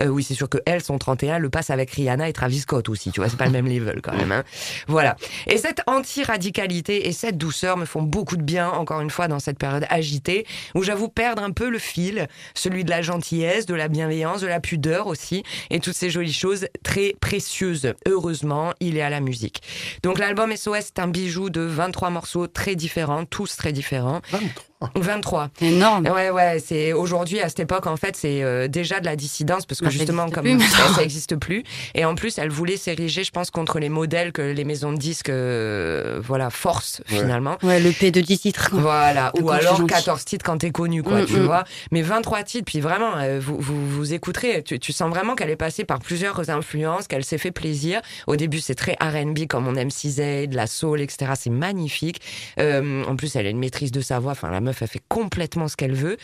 Euh, 0.00 0.08
oui, 0.08 0.22
c'est 0.22 0.34
sûr 0.34 0.48
que 0.48 0.58
elle, 0.66 0.82
son 0.82 0.98
31, 0.98 1.38
le 1.38 1.50
passe 1.50 1.70
avec 1.70 1.90
Rihanna 1.90 2.28
et 2.28 2.32
Travis 2.32 2.60
Scott 2.60 2.88
aussi, 2.88 3.10
tu 3.10 3.20
vois, 3.20 3.28
c'est 3.28 3.36
pas 3.36 3.46
le 3.46 3.52
même 3.52 3.68
level 3.68 4.00
quand 4.02 4.14
même. 4.16 4.32
Hein. 4.32 4.44
Voilà. 4.86 5.16
Et 5.46 5.58
cette 5.58 5.82
anti-radicalité 5.86 7.08
et 7.08 7.12
cette 7.12 7.38
douceur 7.38 7.76
me 7.76 7.84
font 7.84 8.02
beaucoup 8.02 8.36
de 8.36 8.42
bien, 8.42 8.68
encore 8.68 9.00
une 9.00 9.10
fois, 9.10 9.28
dans 9.28 9.38
cette 9.38 9.58
période 9.58 9.86
agitée, 9.90 10.46
où 10.74 10.82
j'avoue 10.82 11.08
perdre 11.08 11.42
un 11.42 11.50
peu 11.50 11.68
le 11.68 11.78
fil, 11.78 12.28
celui 12.54 12.84
de 12.84 12.90
la 12.90 13.02
gentillesse, 13.02 13.66
de 13.66 13.74
la 13.74 13.88
bienveillance, 13.94 14.42
de 14.42 14.46
la 14.46 14.60
pudeur 14.60 15.06
aussi, 15.06 15.42
et 15.70 15.80
toutes 15.80 15.94
ces 15.94 16.10
jolies 16.10 16.32
choses 16.32 16.66
très 16.82 17.14
précieuses. 17.20 17.94
Heureusement, 18.06 18.74
il 18.80 18.96
est 18.96 19.02
à 19.02 19.10
la 19.10 19.20
musique. 19.20 19.62
Donc 20.02 20.18
l'album 20.18 20.54
SOS 20.54 20.76
est 20.76 20.98
un 20.98 21.08
bijou 21.08 21.48
de 21.48 21.62
23 21.62 22.10
morceaux 22.10 22.46
très 22.46 22.76
différents, 22.76 23.24
tous 23.24 23.56
très 23.56 23.72
différents. 23.72 24.20
23 24.30 24.73
23. 24.94 25.50
Énorme. 25.60 26.06
Ouais, 26.06 26.30
ouais. 26.30 26.58
C'est 26.64 26.92
aujourd'hui 26.92 27.40
à 27.40 27.48
cette 27.48 27.60
époque 27.60 27.86
en 27.86 27.96
fait, 27.96 28.16
c'est 28.16 28.42
euh, 28.42 28.68
déjà 28.68 29.00
de 29.00 29.04
la 29.04 29.16
dissidence 29.16 29.66
parce 29.66 29.80
que 29.80 29.90
justement 29.90 30.30
comme 30.30 30.60
ça, 30.60 31.00
n'existe 31.00 31.36
plus. 31.36 31.64
Et 31.94 32.04
en 32.04 32.14
plus, 32.14 32.38
elle 32.38 32.50
voulait 32.50 32.76
s'ériger, 32.76 33.24
je 33.24 33.30
pense, 33.30 33.50
contre 33.50 33.78
les 33.78 33.88
modèles 33.88 34.32
que 34.32 34.42
les 34.42 34.64
maisons 34.64 34.92
de 34.92 34.98
disques, 34.98 35.28
euh, 35.28 36.20
voilà, 36.22 36.50
forcent 36.50 37.02
finalement. 37.06 37.56
Ouais, 37.62 37.80
le 37.80 37.90
P 37.90 38.10
de 38.10 38.20
10 38.20 38.38
titres. 38.38 38.70
Voilà. 38.72 39.32
Ou 39.40 39.50
alors 39.50 39.84
14 39.86 40.24
titres 40.24 40.44
quand 40.44 40.58
t'es 40.58 40.70
connu, 40.70 41.02
quoi, 41.02 41.22
mm, 41.22 41.26
tu 41.26 41.36
mm. 41.36 41.44
vois. 41.44 41.64
Mais 41.90 42.02
23 42.02 42.42
titres, 42.42 42.64
puis 42.66 42.80
vraiment, 42.80 43.16
euh, 43.16 43.40
vous, 43.40 43.56
vous, 43.58 43.88
vous 43.88 44.12
écouterez, 44.12 44.62
tu, 44.62 44.78
tu 44.78 44.92
sens 44.92 45.10
vraiment 45.10 45.34
qu'elle 45.34 45.50
est 45.50 45.56
passée 45.56 45.84
par 45.84 46.00
plusieurs 46.00 46.50
influences, 46.50 47.06
qu'elle 47.06 47.24
s'est 47.24 47.38
fait 47.38 47.52
plaisir. 47.52 48.00
Au 48.26 48.36
début, 48.36 48.60
c'est 48.60 48.74
très 48.74 48.96
R&B 49.00 49.46
comme 49.48 49.66
on 49.66 49.74
aime 49.74 49.90
Cisey, 49.90 50.46
de 50.46 50.56
la 50.56 50.66
soul, 50.66 51.00
etc. 51.00 51.32
C'est 51.36 51.50
magnifique. 51.50 52.20
en 52.58 53.16
plus, 53.16 53.36
elle 53.36 53.46
a 53.46 53.50
une 53.50 53.58
maîtrise 53.58 53.92
de 53.92 54.00
sa 54.00 54.18
voix. 54.18 54.32
Enfin, 54.32 54.50
la 54.50 54.60
meuf 54.60 54.73
elle 54.82 54.88
fait 54.88 55.02
complètement 55.08 55.68
ce 55.68 55.76
qu'elle 55.76 55.94
veut. 55.94 56.16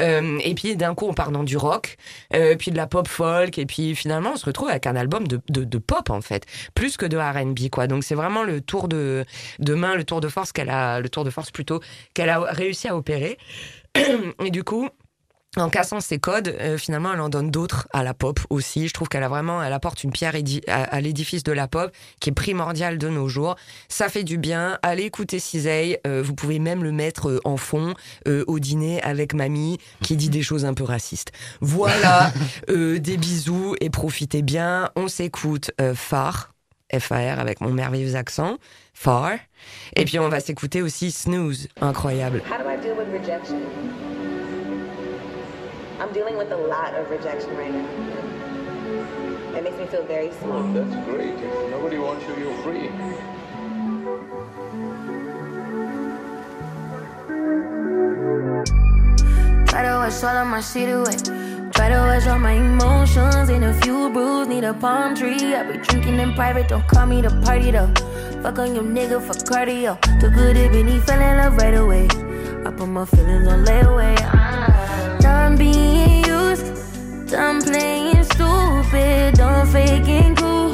Euh, 0.00 0.38
et 0.42 0.54
puis 0.54 0.76
d'un 0.76 0.94
coup, 0.94 1.06
on 1.06 1.14
part 1.14 1.30
dans 1.30 1.44
du 1.44 1.56
rock, 1.56 1.96
euh, 2.34 2.56
puis 2.56 2.70
de 2.70 2.76
la 2.76 2.86
pop 2.86 3.08
folk, 3.08 3.58
et 3.58 3.66
puis 3.66 3.94
finalement, 3.94 4.32
on 4.34 4.36
se 4.36 4.44
retrouve 4.44 4.68
avec 4.68 4.86
un 4.86 4.96
album 4.96 5.26
de, 5.26 5.40
de, 5.48 5.78
pop 5.78 6.10
en 6.10 6.20
fait, 6.20 6.46
plus 6.74 6.96
que 6.96 7.06
de 7.06 7.16
R&B 7.16 7.68
quoi. 7.70 7.86
Donc 7.86 8.04
c'est 8.04 8.14
vraiment 8.14 8.42
le 8.42 8.60
tour 8.60 8.88
de, 8.88 9.24
de 9.58 9.74
main, 9.74 9.94
le 9.94 10.04
tour 10.04 10.20
de 10.20 10.28
force 10.28 10.52
qu'elle 10.52 10.70
a, 10.70 11.00
le 11.00 11.08
tour 11.08 11.24
de 11.24 11.30
force 11.30 11.50
plutôt 11.50 11.80
qu'elle 12.14 12.30
a 12.30 12.40
réussi 12.40 12.88
à 12.88 12.96
opérer. 12.96 13.38
Et 14.44 14.50
du 14.50 14.64
coup, 14.64 14.88
en 15.56 15.70
cassant 15.70 16.00
ses 16.00 16.18
codes, 16.18 16.48
euh, 16.60 16.78
finalement, 16.78 17.12
elle 17.12 17.20
en 17.20 17.28
donne 17.28 17.50
d'autres 17.50 17.88
à 17.92 18.02
la 18.02 18.14
pop 18.14 18.40
aussi. 18.50 18.88
Je 18.88 18.92
trouve 18.92 19.08
qu'elle 19.08 19.22
a 19.22 19.28
vraiment, 19.28 19.62
elle 19.62 19.72
apporte 19.72 20.04
une 20.04 20.12
pierre 20.12 20.34
à, 20.68 21.00
l'édifice 21.00 21.42
de 21.42 21.52
la 21.52 21.68
pop 21.68 21.90
qui 22.20 22.30
est 22.30 22.32
primordial 22.32 22.98
de 22.98 23.08
nos 23.08 23.28
jours. 23.28 23.56
Ça 23.88 24.08
fait 24.08 24.24
du 24.24 24.38
bien. 24.38 24.78
Allez 24.82 25.04
écouter 25.04 25.38
Cisey. 25.38 26.00
Euh, 26.06 26.22
vous 26.22 26.34
pouvez 26.34 26.58
même 26.58 26.84
le 26.84 26.92
mettre 26.92 27.30
euh, 27.30 27.40
en 27.44 27.56
fond 27.56 27.94
au 28.46 28.58
dîner 28.58 29.02
avec 29.02 29.34
mamie 29.34 29.78
qui 30.02 30.16
dit 30.16 30.28
des 30.28 30.42
choses 30.42 30.64
un 30.64 30.74
peu 30.74 30.84
racistes. 30.84 31.32
Voilà. 31.60 32.32
des 32.68 33.16
bisous 33.16 33.76
et 33.80 33.90
profitez 33.90 34.42
bien. 34.42 34.90
On 34.96 35.08
s'écoute 35.08 35.70
Far. 35.94 36.52
F-A-R 36.92 37.40
avec 37.40 37.60
mon 37.60 37.70
merveilleux 37.70 38.14
accent. 38.16 38.58
Far. 38.94 39.32
Et 39.94 40.04
puis 40.04 40.18
on 40.18 40.28
va 40.28 40.40
s'écouter 40.40 40.82
aussi 40.82 41.10
Snooze. 41.10 41.68
Incroyable. 41.80 42.42
I'm 45.98 46.12
dealing 46.12 46.36
with 46.36 46.52
a 46.52 46.56
lot 46.56 46.94
of 46.94 47.08
rejection 47.08 47.56
right 47.56 47.72
now. 47.72 47.88
It 49.56 49.64
makes 49.64 49.78
me 49.78 49.86
feel 49.86 50.04
very 50.04 50.30
small. 50.32 50.58
Oh, 50.58 50.72
that's 50.74 50.94
great. 51.06 51.34
If 51.34 51.70
nobody 51.70 51.98
wants 51.98 52.24
you, 52.28 52.36
you're 52.36 52.62
free. 52.62 52.88
Try 59.66 59.82
to 59.82 59.94
wash 59.96 60.22
all 60.22 60.36
of 60.36 60.46
my 60.48 60.60
shit 60.60 60.90
away. 60.90 61.16
Try 61.72 61.88
to 61.88 61.96
wash 61.96 62.26
all 62.26 62.38
my 62.38 62.52
emotions 62.52 63.48
in 63.48 63.62
a 63.62 63.72
few 63.80 64.10
brews. 64.10 64.48
Need 64.48 64.64
a 64.64 64.74
palm 64.74 65.14
tree. 65.16 65.54
I 65.54 65.62
be 65.62 65.78
drinking 65.78 66.18
in 66.18 66.34
private. 66.34 66.68
Don't 66.68 66.86
call 66.86 67.06
me 67.06 67.22
to 67.22 67.30
party 67.40 67.70
though. 67.70 67.92
Fuck 68.42 68.58
on 68.58 68.74
your 68.74 68.84
nigga 68.84 69.20
for 69.20 69.32
cardio. 69.32 69.98
Too 70.20 70.28
good 70.30 70.56
at 70.58 70.72
me, 70.72 70.98
fell 71.00 71.20
in 71.20 71.38
love 71.38 71.56
right 71.56 71.74
away. 71.74 72.06
I 72.66 72.70
put 72.70 72.86
my 72.86 73.06
feelings 73.06 73.48
on 73.48 73.64
layaway. 73.64 74.45
Done 75.46 75.58
being 75.58 76.24
used, 76.24 77.30
done 77.30 77.62
playing 77.62 78.24
stupid, 78.24 79.34
don't 79.36 79.52
done 79.54 79.66
faking 79.68 80.34
cool. 80.34 80.72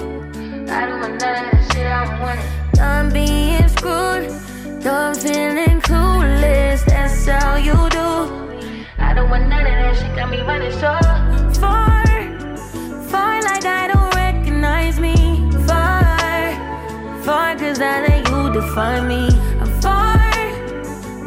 I 0.70 0.86
don't 0.86 1.00
want 1.00 1.20
that 1.20 1.70
shit, 1.70 1.84
I 1.84 2.06
don't 2.06 2.20
want 2.22 2.40
it. 2.40 2.72
Done 2.72 3.12
being 3.12 3.68
screwed, 3.68 4.32
done 4.82 5.14
feeling 5.14 5.78
clueless, 5.82 6.86
that's 6.86 7.26
how 7.26 7.56
you 7.56 7.74
do. 7.90 8.08
I 8.96 9.12
don't 9.12 9.28
want 9.28 9.46
none 9.50 9.60
of 9.60 9.72
that 9.72 9.94
shit, 9.94 10.16
got 10.16 10.30
me 10.30 10.40
running 10.40 10.72
so 10.72 10.98
far, 11.60 12.06
far 13.10 13.42
like 13.42 13.66
I 13.66 13.88
don't 13.92 14.14
recognize 14.14 14.98
me. 14.98 15.50
Far, 15.66 16.02
far 17.22 17.56
cause 17.56 17.78
I 17.78 18.06
let 18.06 18.26
you 18.26 18.50
define 18.54 19.06
me. 19.06 19.28
I'm 19.60 19.70
far, 19.82 20.32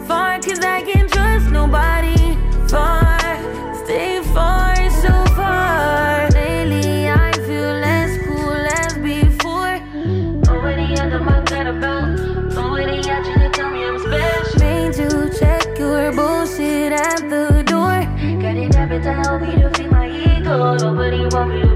far 0.07 0.39
cause 0.39 0.61
I 0.61 0.81
can't 0.81 1.13
trust 1.13 1.51
nobody. 1.51 2.35
Far. 2.67 3.04
no 19.23 19.39
me 19.39 19.55
to 19.61 19.69
feed 19.75 19.91
my 19.91 20.09
ego. 20.09 20.75
Nobody 20.77 21.25
want 21.27 21.53
me 21.53 21.61
to 21.61 21.74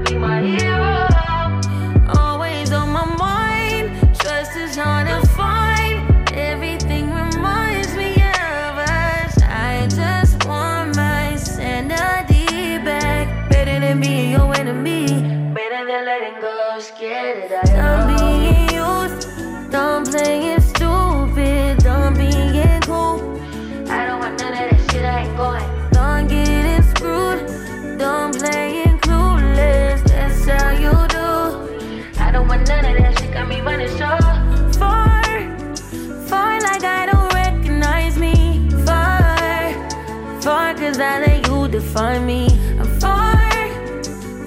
cause 40.90 40.98
I 40.98 41.20
let 41.20 41.46
you 41.46 41.68
define 41.68 42.26
me. 42.26 42.48
I'm 42.80 42.98
far, 42.98 43.38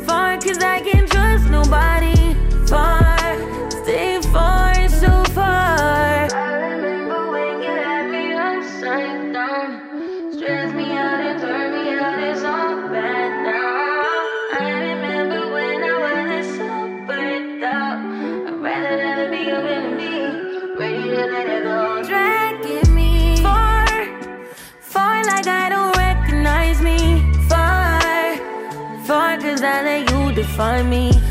far, 0.06 0.38
cause 0.42 0.58
I 0.58 0.82
can't 0.82 1.10
trust 1.10 1.50
nobody. 1.50 1.93
find 30.56 30.88
me. 30.88 31.23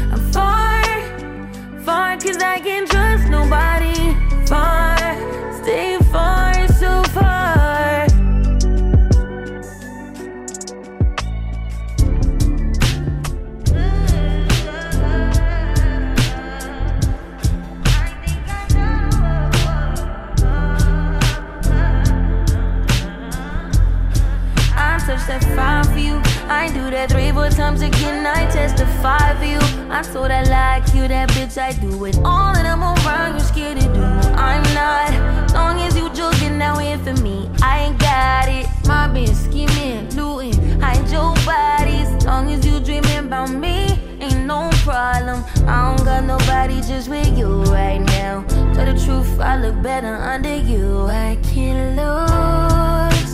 Testify 28.63 29.35
for 29.39 29.45
you. 29.45 29.63
I 29.91 30.03
told 30.03 30.31
I 30.31 30.43
like 30.45 30.95
you, 30.95 31.09
that 31.09 31.29
bitch. 31.31 31.59
I 31.59 31.73
do 31.73 32.05
it 32.05 32.17
all, 32.19 32.55
and 32.57 32.67
I'm 32.67 32.83
around. 32.83 33.35
You 33.35 33.41
scared 33.41 33.81
to 33.81 33.87
do? 33.87 34.05
I'm 34.49 34.63
not. 34.75 35.11
Long 35.53 35.81
as 35.81 35.97
you 35.97 36.09
joking, 36.15 36.59
now 36.59 36.79
in 36.79 36.99
for 37.05 37.15
me. 37.23 37.51
I 37.61 37.81
ain't 37.85 37.99
got 37.99 38.49
it. 38.49 38.67
My 38.87 39.09
bitch 39.15 39.35
scheming, 39.47 40.11
looting, 40.15 40.81
hide 40.81 41.09
your 41.11 41.35
bodies. 41.45 42.09
Long 42.25 42.51
as 42.53 42.65
you 42.65 42.79
dreaming 42.79 43.27
about 43.27 43.51
me, 43.51 43.99
ain't 44.21 44.47
no 44.47 44.71
problem. 44.85 45.45
I 45.67 45.77
don't 45.89 46.05
got 46.05 46.25
nobody 46.25 46.81
just 46.83 47.09
with 47.09 47.37
you 47.37 47.65
right 47.65 48.03
now. 48.17 48.45
Tell 48.75 48.87
the 48.87 48.97
truth, 49.05 49.41
I 49.41 49.57
look 49.57 49.83
better 49.83 50.15
under 50.15 50.57
you. 50.57 51.07
I 51.07 51.37
can't 51.43 51.97
lose 51.99 53.33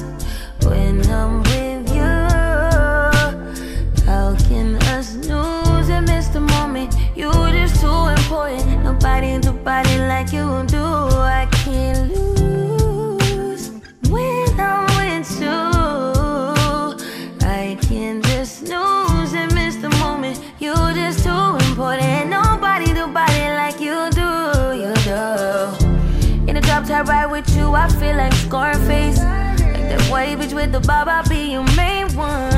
when 0.64 1.07
I'm 1.11 1.47
You 7.18 7.33
just 7.50 7.81
too 7.81 8.07
important. 8.16 8.85
Nobody 8.85 9.40
do 9.40 9.50
body 9.50 9.98
like 9.98 10.33
you 10.33 10.64
do. 10.68 10.85
I 10.85 11.48
can't 11.50 12.14
lose 12.14 13.70
when 14.09 14.61
I'm 14.61 14.87
with 14.94 15.40
you. 15.40 15.59
I 17.44 17.76
can 17.83 18.22
just 18.22 18.62
lose 18.62 19.35
and 19.35 19.52
miss 19.52 19.74
the 19.78 19.90
moment. 19.98 20.40
You 20.61 20.74
just 20.94 21.24
too 21.24 21.57
important. 21.66 22.31
Nobody 22.31 22.94
do 22.94 23.09
body 23.09 23.48
like 23.61 23.81
you 23.81 24.11
do. 24.12 24.31
You 24.78 24.94
do. 25.02 26.46
In 26.46 26.54
the 26.54 26.61
drop 26.62 26.87
top 26.87 27.09
ride 27.09 27.33
with 27.33 27.50
you, 27.57 27.74
I 27.74 27.88
feel 27.88 28.16
like 28.16 28.33
Scarface. 28.35 29.18
Like 29.18 29.59
that 29.90 30.00
white 30.09 30.38
bitch 30.38 30.54
with 30.54 30.70
the 30.70 30.78
bob, 30.78 31.09
I'll 31.09 31.28
be 31.28 31.50
your 31.50 31.64
main 31.74 32.07
one. 32.14 32.58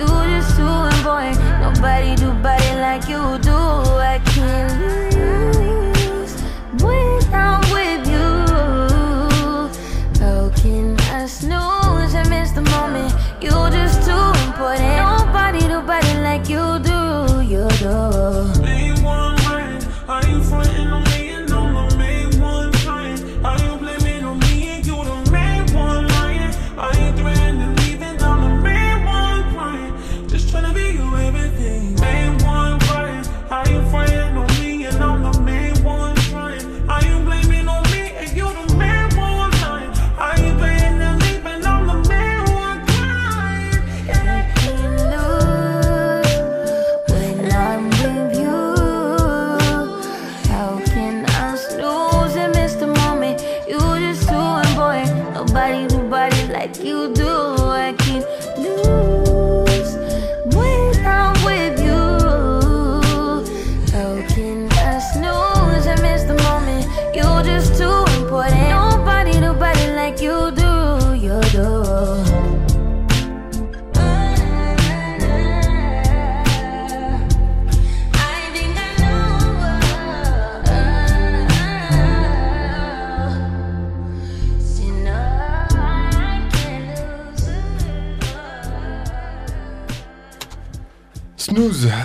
You 0.00 0.06
just 0.06 0.56
too 0.56 0.64
important. 0.64 1.38
Nobody 1.60 2.16
do 2.16 2.32
body 2.42 2.72
like 2.80 3.06
you 3.06 3.20
do. 3.42 3.52
I 3.52 4.18
can't 4.24 4.72
lose 5.12 6.32
when 6.82 7.20
I'm 7.34 7.60
with 7.70 8.08
you. 8.08 8.26
How 10.18 10.48
can 10.56 10.98
I 11.00 11.26
snooze 11.26 12.14
and 12.14 12.30
miss 12.30 12.52
the 12.52 12.62
moment? 12.62 13.12
You 13.42 13.50
just 13.50 14.00
too 14.06 14.32
important. 14.46 14.88
Nobody 15.04 15.68
do 15.68 15.82
body 15.82 16.14
like 16.22 16.48
you 16.48 16.78
do. 16.78 16.79
Do. 57.20 57.70
I 57.70 57.92
can't 57.98 58.26
lose 58.58 58.99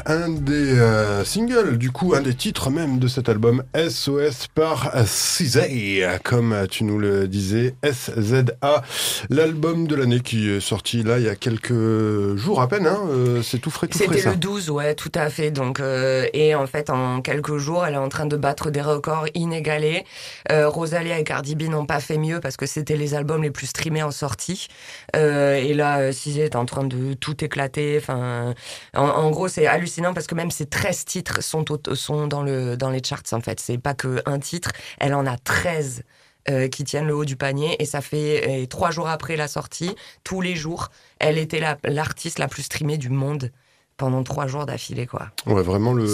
un 0.05 0.29
des 0.29 0.77
euh, 0.79 1.23
singles, 1.23 1.77
du 1.77 1.89
coup, 1.89 2.13
un 2.13 2.21
des 2.21 2.33
titres 2.33 2.69
même 2.69 2.99
de 2.99 3.07
cet 3.07 3.29
album 3.29 3.63
SOS 3.73 4.47
par 4.53 4.91
SZA, 5.05 6.19
comme 6.25 6.67
tu 6.69 6.83
nous 6.83 6.99
le 6.99 7.29
disais, 7.29 7.73
SZA, 7.81 8.83
l'album 9.29 9.87
de 9.87 9.95
l'année 9.95 10.19
qui 10.19 10.49
est 10.49 10.59
sorti 10.59 11.03
là 11.03 11.19
il 11.19 11.25
y 11.25 11.29
a 11.29 11.35
quelques 11.35 12.35
jours 12.35 12.59
à 12.59 12.67
peine, 12.67 12.85
hein, 12.85 12.99
euh, 13.09 13.41
c'est 13.41 13.59
tout 13.59 13.69
frais, 13.69 13.87
tout 13.87 13.97
frais. 13.97 14.17
C'était 14.17 14.29
le 14.29 14.35
12, 14.35 14.71
ouais, 14.71 14.93
tout 14.93 15.11
à 15.15 15.29
fait. 15.29 15.51
Donc, 15.51 15.79
euh, 15.79 16.27
et 16.33 16.53
en 16.53 16.67
fait, 16.67 16.89
en 16.89 17.21
quelques 17.21 17.55
jours, 17.55 17.85
elle 17.85 17.93
est 17.93 17.97
en 17.97 18.09
train 18.09 18.25
de 18.25 18.35
battre 18.35 18.71
des 18.71 18.81
records 18.81 19.27
inégalés. 19.35 20.03
Rosalia 20.49 21.17
et 21.17 21.23
Cardi 21.23 21.55
B 21.55 21.63
n'ont 21.69 21.85
pas 21.85 22.01
fait 22.01 22.17
mieux 22.17 22.41
parce 22.41 22.57
que 22.57 22.65
c'était 22.65 22.97
les 22.97 23.13
albums 23.13 23.43
les 23.43 23.51
plus 23.51 23.67
streamés 23.67 24.03
en 24.03 24.11
sortie. 24.11 24.67
et 25.13 25.73
là, 25.73 26.11
SZA 26.11 26.43
est 26.43 26.55
en 26.57 26.65
train 26.65 26.83
de 26.83 27.13
tout 27.13 27.41
éclater. 27.43 27.97
Enfin, 28.01 28.53
en 28.93 29.29
gros, 29.31 29.44
c'est 29.47 29.67
hallucinant 29.67 30.13
parce 30.13 30.27
que 30.27 30.35
même 30.35 30.51
ses 30.51 30.65
13 30.65 31.05
titres 31.05 31.43
sont, 31.43 31.63
dans, 32.27 32.43
le, 32.43 32.75
dans 32.77 32.89
les 32.89 33.01
charts 33.03 33.21
en 33.33 33.41
fait. 33.41 33.59
C'est 33.59 33.77
pas 33.77 33.93
que 33.93 34.21
un 34.25 34.39
titre, 34.39 34.71
elle 34.99 35.13
en 35.13 35.25
a 35.25 35.37
13 35.37 36.03
euh, 36.49 36.67
qui 36.67 36.83
tiennent 36.83 37.07
le 37.07 37.15
haut 37.15 37.25
du 37.25 37.35
panier 37.35 37.75
et 37.81 37.85
ça 37.85 38.01
fait 38.01 38.67
trois 38.69 38.91
jours 38.91 39.07
après 39.07 39.35
la 39.35 39.47
sortie, 39.47 39.95
tous 40.23 40.41
les 40.41 40.55
jours, 40.55 40.89
elle 41.19 41.37
était 41.37 41.59
la- 41.59 41.77
l'artiste 41.83 42.37
la, 42.39 42.47
plus 42.47 42.63
streamée 42.63 42.97
du 42.97 43.09
monde 43.09 43.51
pendant 43.97 44.23
trois 44.23 44.47
jours 44.47 44.65
d'affilée 44.65 45.07
quoi. 45.07 45.27
Ouais, 45.45 45.61
vraiment 45.61 45.93
le, 45.93 46.05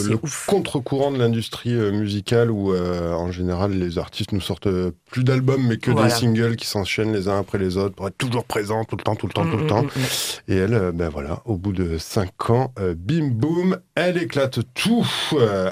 contre-courant 0.48 1.12
de 1.12 1.18
l'industrie 1.18 1.74
euh, 1.74 1.92
musicale 1.92 2.52
où, 2.52 2.74
euh, 2.74 3.14
en 3.14 3.32
général, 3.32 3.72
les 3.72 3.98
artistes 3.98 4.32
nous 4.32 4.42
sortent 4.42 4.68
euh, 4.68 4.92
plus 5.10 5.24
d'albums, 5.24 5.66
mais 5.68 5.78
que 5.78 5.92
Voilà. 5.92 6.10
des 6.10 6.14
singles 6.16 6.56
qui 6.56 6.68
s'enchaînent 6.68 7.14
les 7.14 7.28
uns 7.28 7.40
après 7.40 7.58
les 7.58 7.78
autres 7.78 7.96
pour 7.96 8.08
être 8.08 8.18
toujours 8.18 8.46
présents 8.46 8.84
tout 8.86 8.98
le 8.98 9.04
temps, 9.04 9.16
tout 9.16 9.28
le 9.28 9.34
temps, 9.34 9.46
tout 9.50 9.58
le 9.58 9.64
mm, 9.64 9.68
temps. 9.68 9.84
mm, 9.84 9.88
mm. 9.88 10.52
Et 10.52 10.56
elle, 10.56 10.92
ben 10.94 11.10
voilà, 11.10 11.42
au 11.46 11.58
bout 11.58 11.74
de 11.74 11.98
cinq 11.98 12.50
ans, 12.50 12.74
bim 12.96 13.30
boum, 13.30 13.78
elle 13.96 14.18
éclate 14.18 14.60
tout 14.74 15.08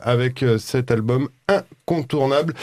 avec 0.04 0.44
cet 0.58 0.92
album 0.92 1.30
incontournable. 1.50 2.54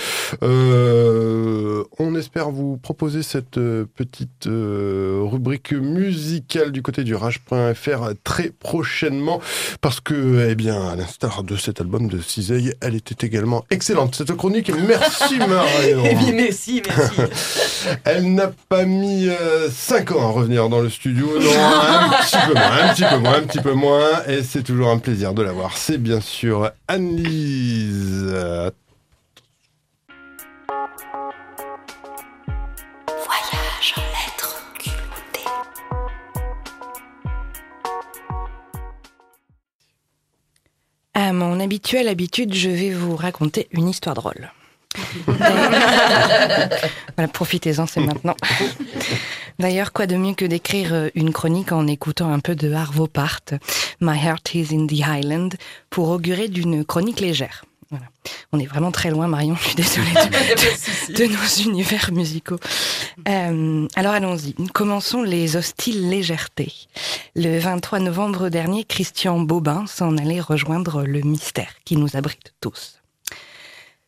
Euh, 0.42 1.84
on 1.98 2.14
espère 2.14 2.50
vous 2.50 2.76
proposer 2.76 3.22
cette 3.22 3.58
euh, 3.58 3.84
petite 3.94 4.46
euh, 4.46 5.20
rubrique 5.24 5.72
musicale 5.72 6.70
du 6.72 6.82
côté 6.82 7.04
du 7.04 7.14
rage.fr 7.14 8.10
très 8.22 8.50
prochainement 8.50 9.40
parce 9.80 10.00
que, 10.00 10.48
eh 10.48 10.54
bien, 10.54 10.88
à 10.88 10.96
l'instar 10.96 11.42
de 11.42 11.56
cet 11.56 11.80
album 11.80 12.08
de 12.08 12.20
Ciseille, 12.20 12.74
elle 12.80 12.94
était 12.94 13.26
également 13.26 13.64
excellente 13.70 14.14
cette 14.14 14.32
chronique. 14.32 14.70
Merci 14.86 15.38
Marion. 15.48 16.04
Et 16.04 16.14
puis 16.14 16.32
merci, 16.32 16.82
merci. 16.86 17.20
Elle 18.04 18.34
n'a 18.34 18.50
pas 18.68 18.84
mis 18.84 19.28
5 19.70 20.12
ans 20.12 20.28
à 20.28 20.30
revenir 20.30 20.68
dans 20.68 20.80
le 20.80 20.90
studio. 20.90 21.26
Non, 21.38 21.50
un 21.50 22.08
petit 22.22 22.36
peu 22.46 22.54
moins, 22.54 22.82
un 22.82 22.94
petit 22.94 23.04
peu 23.04 23.18
moins, 23.18 23.34
un 23.36 23.42
petit 23.42 23.60
peu 23.60 23.72
moins. 23.72 24.24
Et 24.28 24.42
c'est 24.42 24.62
toujours 24.62 24.88
un 24.88 24.98
plaisir 24.98 25.34
de 25.34 25.42
la 25.42 25.52
voir. 25.52 25.76
C'est 25.76 25.98
bien 25.98 26.20
sûr 26.20 26.70
Annelise. 26.88 28.34
À 41.18 41.32
mon 41.32 41.60
habituelle 41.60 42.08
habitude, 42.08 42.52
je 42.52 42.68
vais 42.68 42.90
vous 42.90 43.16
raconter 43.16 43.68
une 43.70 43.88
histoire 43.88 44.14
drôle. 44.14 44.52
voilà, 45.26 46.68
profitez-en, 47.32 47.86
c'est 47.86 48.00
maintenant. 48.00 48.36
D'ailleurs, 49.58 49.94
quoi 49.94 50.06
de 50.06 50.16
mieux 50.16 50.34
que 50.34 50.44
d'écrire 50.44 50.92
euh, 50.92 51.08
une 51.14 51.32
chronique 51.32 51.72
en 51.72 51.86
écoutant 51.86 52.30
un 52.30 52.40
peu 52.40 52.54
de 52.54 52.70
Arvo 52.70 53.06
Part, 53.06 53.40
My 54.02 54.22
Heart 54.22 54.56
is 54.56 54.74
in 54.74 54.86
the 54.86 55.00
Highland, 55.00 55.54
pour 55.88 56.10
augurer 56.10 56.48
d'une 56.48 56.84
chronique 56.84 57.20
légère. 57.20 57.64
Voilà. 57.90 58.06
On 58.52 58.58
est 58.58 58.66
vraiment 58.66 58.90
très 58.90 59.10
loin, 59.10 59.28
Marion, 59.28 59.54
je 59.60 59.64
suis 59.64 59.74
désolée 59.74 60.12
de, 60.14 61.14
de 61.14 61.32
nos 61.32 61.70
univers 61.70 62.10
musicaux. 62.12 62.58
Euh, 63.28 63.86
alors 63.94 64.12
allons-y, 64.12 64.54
commençons 64.72 65.22
les 65.22 65.56
hostiles 65.56 66.08
légèretés. 66.08 66.72
Le 67.34 67.58
23 67.58 68.00
novembre 68.00 68.48
dernier, 68.48 68.84
Christian 68.84 69.40
Bobin 69.40 69.86
s'en 69.86 70.16
allait 70.16 70.40
rejoindre 70.40 71.04
le 71.04 71.20
mystère 71.20 71.72
qui 71.84 71.96
nous 71.96 72.16
abrite 72.16 72.54
tous. 72.60 73.00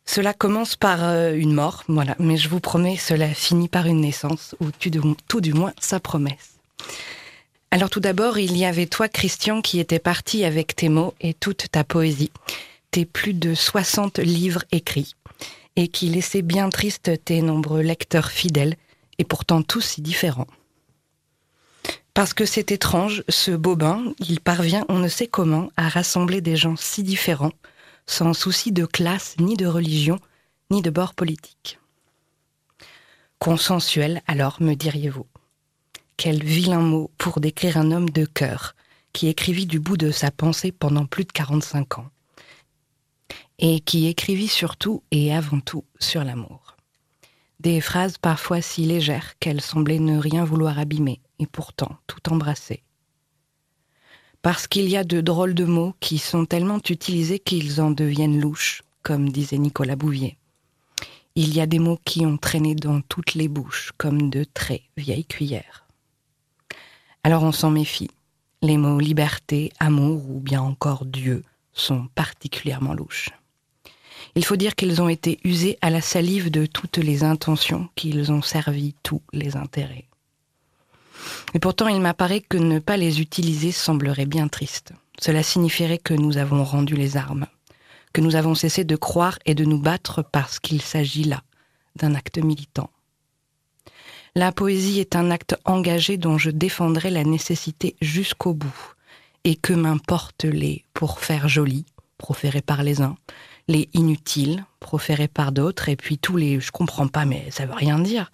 Cela 0.07 0.33
commence 0.33 0.75
par 0.75 1.05
euh, 1.05 1.35
une 1.35 1.53
mort, 1.53 1.85
voilà, 1.87 2.17
mais 2.19 2.38
je 2.38 2.49
vous 2.49 2.61
promets, 2.61 2.97
cela 2.97 3.29
finit 3.29 3.69
par 3.69 3.87
une 3.87 4.01
naissance, 4.01 4.57
ou 4.59 4.71
tout 4.71 4.88
du, 4.88 5.01
tout 5.29 5.43
du 5.43 5.53
moins 5.53 5.75
sa 5.81 6.01
promesse. 6.01 6.59
Alors 7.71 7.91
tout 7.91 8.01
d'abord, 8.01 8.38
il 8.38 8.57
y 8.57 8.64
avait 8.64 8.87
toi, 8.87 9.09
Christian, 9.09 9.61
qui 9.61 9.79
étais 9.79 9.99
parti 9.99 10.47
avec 10.47 10.75
tes 10.75 10.88
mots 10.88 11.12
et 11.21 11.35
toute 11.35 11.71
ta 11.71 11.85
poésie, 11.85 12.31
tes 12.90 13.05
plus 13.05 13.35
de 13.35 13.55
60 13.55 14.18
livres 14.18 14.64
écrits, 14.72 15.14
et 15.77 15.88
qui 15.88 16.09
laissaient 16.09 16.42
bien 16.42 16.68
tristes 16.70 17.24
tes 17.24 17.42
nombreux 17.42 17.83
lecteurs 17.83 18.31
fidèles, 18.31 18.77
et 19.18 19.24
pourtant 19.24 19.62
tous 19.62 19.81
si 19.81 20.03
différents. 20.03 20.46
Parce 22.14 22.35
que 22.35 22.44
c'est 22.44 22.72
étrange, 22.72 23.22
ce 23.29 23.53
bobin, 23.53 24.12
il 24.18 24.40
parvient, 24.40 24.85
on 24.88 24.98
ne 24.98 25.09
sait 25.09 25.29
comment, 25.29 25.70
à 25.77 25.88
rassembler 25.88 26.40
des 26.40 26.57
gens 26.57 26.74
si 26.77 27.03
différents, 27.03 27.53
sans 28.07 28.35
souci 28.35 28.72
de 28.72 28.87
classe, 28.87 29.37
ni 29.38 29.57
de 29.57 29.66
religion, 29.66 30.18
ni 30.70 30.83
de 30.83 30.90
bord 30.90 31.14
politique. 31.14 31.79
Consensuel, 33.38 34.22
alors, 34.27 34.61
me 34.61 34.74
diriez-vous. 34.74 35.27
Quel 36.16 36.42
vilain 36.42 36.81
mot 36.81 37.12
pour 37.18 37.38
décrire 37.38 37.77
un 37.77 37.92
homme 37.92 38.11
de 38.11 38.24
cœur, 38.24 38.74
qui 39.12 39.29
écrivit 39.29 39.66
du 39.66 39.79
bout 39.79 39.96
de 39.96 40.11
sa 40.11 40.33
pensée 40.33 40.72
pendant 40.72 41.07
plus 41.07 41.24
de 41.24 41.33
45 41.33 41.98
ans. 41.98 42.11
Et 43.59 43.81
qui 43.81 44.07
écrivit 44.07 44.49
surtout 44.49 45.03
et 45.11 45.35
avant 45.35 45.61
tout 45.61 45.85
sur 45.99 46.23
l'amour. 46.23 46.77
Des 47.61 47.81
phrases 47.81 48.18
parfois 48.18 48.62
si 48.62 48.85
légères 48.85 49.37
qu'elles 49.40 49.61
semblaient 49.61 49.99
ne 49.99 50.16
rien 50.16 50.44
vouloir 50.44 50.79
abîmer, 50.79 51.21
et 51.40 51.47
pourtant 51.47 51.97
tout 52.07 52.33
embrasser. 52.33 52.83
Parce 54.42 54.68
qu'il 54.68 54.88
y 54.88 54.97
a 54.97 55.03
de 55.03 55.21
drôles 55.21 55.55
de 55.55 55.64
mots 55.64 55.94
qui 55.99 56.18
sont 56.18 56.47
tellement 56.47 56.79
utilisés 56.88 57.40
qu'ils 57.40 57.81
en 57.81 57.90
deviennent 57.90 58.40
louches, 58.40 58.83
comme 59.03 59.31
disait 59.31 59.59
Nicolas 59.59 59.97
Bouvier. 59.97 60.37
Il 61.35 61.55
y 61.55 61.61
a 61.61 61.66
des 61.66 61.81
mots 61.81 61.99
qui 62.05 62.25
ont 62.25 62.37
traîné 62.37 62.75
dans 62.77 63.01
toutes 63.01 63.35
les 63.35 63.49
bouches, 63.49 63.92
comme 63.97 64.31
de 64.31 64.44
très 64.44 64.83
vieilles 64.97 65.25
cuillères. 65.25 65.85
Alors 67.25 67.42
on 67.42 67.53
s'en 67.53 67.71
méfie. 67.71 68.11
Les 68.62 68.77
mots 68.77 69.01
liberté, 69.01 69.73
amour 69.81 70.31
ou 70.31 70.40
bien 70.40 70.62
encore 70.62 71.05
Dieu 71.05 71.42
sont 71.73 72.09
particulièrement 72.14 72.94
louches. 72.94 73.31
Il 74.35 74.45
faut 74.45 74.57
dire 74.57 74.75
qu'ils 74.75 75.01
ont 75.03 75.09
été 75.09 75.38
usés 75.45 75.79
à 75.81 75.91
la 75.91 76.01
salive 76.01 76.51
de 76.51 76.67
toutes 76.67 76.99
les 76.99 77.25
intentions, 77.25 77.88
qu'ils 77.95 78.31
ont 78.31 78.43
servi 78.43 78.95
tous 79.03 79.23
les 79.33 79.57
intérêts. 79.57 80.07
Et 81.55 81.59
pourtant, 81.59 81.88
il 81.88 82.01
m'apparaît 82.01 82.41
que 82.41 82.57
ne 82.57 82.79
pas 82.79 82.97
les 82.97 83.21
utiliser 83.21 83.73
semblerait 83.73 84.27
bien 84.27 84.49
triste. 84.49 84.93
Cela 85.21 85.43
signifierait 85.43 85.99
que 85.99 86.14
nous 86.14 86.38
avons 86.38 86.62
rendu 86.62 86.95
les 86.95 87.17
armes, 87.17 87.47
que 88.12 88.21
nous 88.21 88.37
avons 88.37 88.55
cessé 88.55 88.85
de 88.85 88.97
croire 88.97 89.38
et 89.47 89.55
de 89.55 89.64
nous 89.64 89.79
battre 89.79 90.23
parce 90.23 90.59
qu'il 90.61 90.81
s'agit 90.83 91.25
là 91.25 91.43
d'un 91.97 92.14
acte 92.14 92.38
militant. 92.38 92.91
La 94.35 94.53
poésie 94.53 95.01
est 95.01 95.17
un 95.17 95.31
acte 95.31 95.57
engagé 95.64 96.17
dont 96.17 96.38
je 96.38 96.51
défendrai 96.51 97.11
la 97.11 97.25
nécessité 97.25 97.97
jusqu'au 98.01 98.55
bout, 98.55 98.95
et 99.45 99.57
que 99.57 99.73
m'importent 99.73 100.45
les 100.45 100.85
pour 100.95 101.21
faire 101.21 101.49
joli, 101.49 101.87
proférés 102.19 102.62
par 102.62 102.83
les 102.83 103.01
uns, 103.01 103.17
les 103.69 103.89
inutiles, 103.93 104.65
proférés 104.81 105.29
par 105.29 105.53
d'autres, 105.53 105.89
et 105.89 105.97
puis 105.97 106.19
tous 106.19 106.37
les 106.37 106.59
je 106.59 106.73
comprends 106.73 107.09
pas 107.09 107.27
mais 107.27 107.51
ça 107.51 107.67
veut 107.67 107.75
rien 107.75 107.99
dire, 107.99 108.33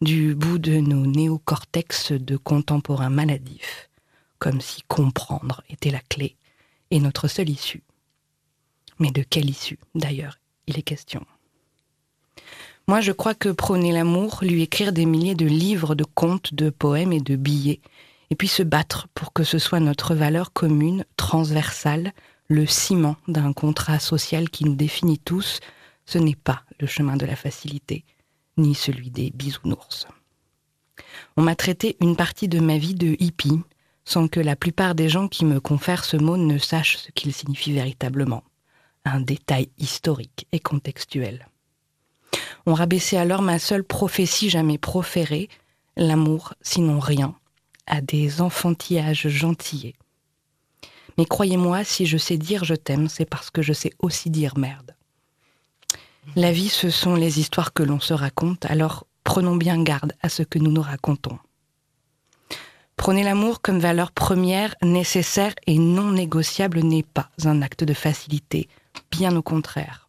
du 0.00 0.34
bout 0.34 0.58
de 0.58 0.74
nos 0.78 1.06
néocortex 1.06 2.12
de 2.12 2.36
contemporains 2.36 3.10
maladifs, 3.10 3.90
comme 4.38 4.60
si 4.60 4.82
comprendre 4.88 5.62
était 5.68 5.90
la 5.90 6.00
clé 6.00 6.36
et 6.90 7.00
notre 7.00 7.28
seule 7.28 7.50
issue. 7.50 7.82
Mais 8.98 9.10
de 9.10 9.22
quelle 9.22 9.50
issue, 9.50 9.78
d'ailleurs, 9.94 10.38
il 10.66 10.78
est 10.78 10.82
question 10.82 11.26
Moi, 12.88 13.00
je 13.00 13.12
crois 13.12 13.34
que 13.34 13.50
prôner 13.50 13.92
l'amour, 13.92 14.38
lui 14.42 14.62
écrire 14.62 14.92
des 14.92 15.04
milliers 15.04 15.34
de 15.34 15.46
livres, 15.46 15.94
de 15.94 16.04
contes, 16.04 16.54
de 16.54 16.70
poèmes 16.70 17.12
et 17.12 17.20
de 17.20 17.36
billets, 17.36 17.80
et 18.30 18.36
puis 18.36 18.48
se 18.48 18.62
battre 18.62 19.08
pour 19.14 19.32
que 19.32 19.44
ce 19.44 19.58
soit 19.58 19.80
notre 19.80 20.14
valeur 20.14 20.52
commune, 20.52 21.04
transversale, 21.16 22.12
le 22.48 22.66
ciment 22.66 23.16
d'un 23.28 23.52
contrat 23.52 23.98
social 23.98 24.50
qui 24.50 24.64
nous 24.64 24.74
définit 24.74 25.18
tous, 25.18 25.60
ce 26.04 26.18
n'est 26.18 26.36
pas 26.36 26.62
le 26.78 26.86
chemin 26.86 27.16
de 27.16 27.26
la 27.26 27.36
facilité, 27.36 28.04
ni 28.56 28.74
celui 28.74 29.10
des 29.10 29.30
bisounours. 29.30 30.06
On 31.36 31.42
m'a 31.42 31.56
traité 31.56 31.96
une 32.00 32.16
partie 32.16 32.48
de 32.48 32.60
ma 32.60 32.78
vie 32.78 32.94
de 32.94 33.16
hippie, 33.18 33.60
sans 34.04 34.28
que 34.28 34.40
la 34.40 34.54
plupart 34.54 34.94
des 34.94 35.08
gens 35.08 35.28
qui 35.28 35.44
me 35.44 35.60
confèrent 35.60 36.04
ce 36.04 36.16
mot 36.16 36.36
ne 36.36 36.58
sachent 36.58 36.98
ce 36.98 37.10
qu'il 37.10 37.34
signifie 37.34 37.72
véritablement. 37.72 38.44
Un 39.04 39.20
détail 39.20 39.68
historique 39.78 40.46
et 40.52 40.60
contextuel. 40.60 41.48
On 42.66 42.74
rabaissait 42.74 43.16
alors 43.16 43.42
ma 43.42 43.58
seule 43.58 43.84
prophétie 43.84 44.50
jamais 44.50 44.78
proférée, 44.78 45.48
l'amour, 45.96 46.54
sinon 46.62 46.98
rien, 46.98 47.34
à 47.86 48.00
des 48.00 48.40
enfantillages 48.40 49.28
gentillés. 49.28 49.96
Mais 51.18 51.24
croyez-moi, 51.24 51.84
si 51.84 52.06
je 52.06 52.18
sais 52.18 52.36
dire 52.36 52.64
je 52.64 52.74
t'aime, 52.74 53.08
c'est 53.08 53.24
parce 53.24 53.50
que 53.50 53.62
je 53.62 53.72
sais 53.72 53.92
aussi 54.00 54.30
dire 54.30 54.58
merde. 54.58 54.94
La 56.34 56.52
vie, 56.52 56.68
ce 56.68 56.90
sont 56.90 57.14
les 57.14 57.38
histoires 57.38 57.72
que 57.72 57.82
l'on 57.82 58.00
se 58.00 58.12
raconte, 58.12 58.66
alors 58.66 59.06
prenons 59.24 59.56
bien 59.56 59.82
garde 59.82 60.12
à 60.22 60.28
ce 60.28 60.42
que 60.42 60.58
nous 60.58 60.72
nous 60.72 60.82
racontons. 60.82 61.38
Prenez 62.96 63.22
l'amour 63.22 63.60
comme 63.60 63.78
valeur 63.78 64.10
première, 64.10 64.74
nécessaire 64.82 65.54
et 65.66 65.78
non 65.78 66.10
négociable 66.12 66.80
n'est 66.80 67.02
pas 67.02 67.30
un 67.44 67.62
acte 67.62 67.84
de 67.84 67.94
facilité, 67.94 68.68
bien 69.10 69.36
au 69.36 69.42
contraire. 69.42 70.08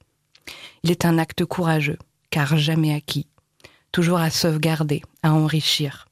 Il 0.84 0.92
est 0.92 1.06
un 1.06 1.18
acte 1.18 1.46
courageux, 1.46 1.98
car 2.30 2.58
jamais 2.58 2.94
acquis, 2.94 3.28
toujours 3.92 4.20
à 4.20 4.30
sauvegarder, 4.30 5.04
à 5.22 5.34
enrichir, 5.34 6.08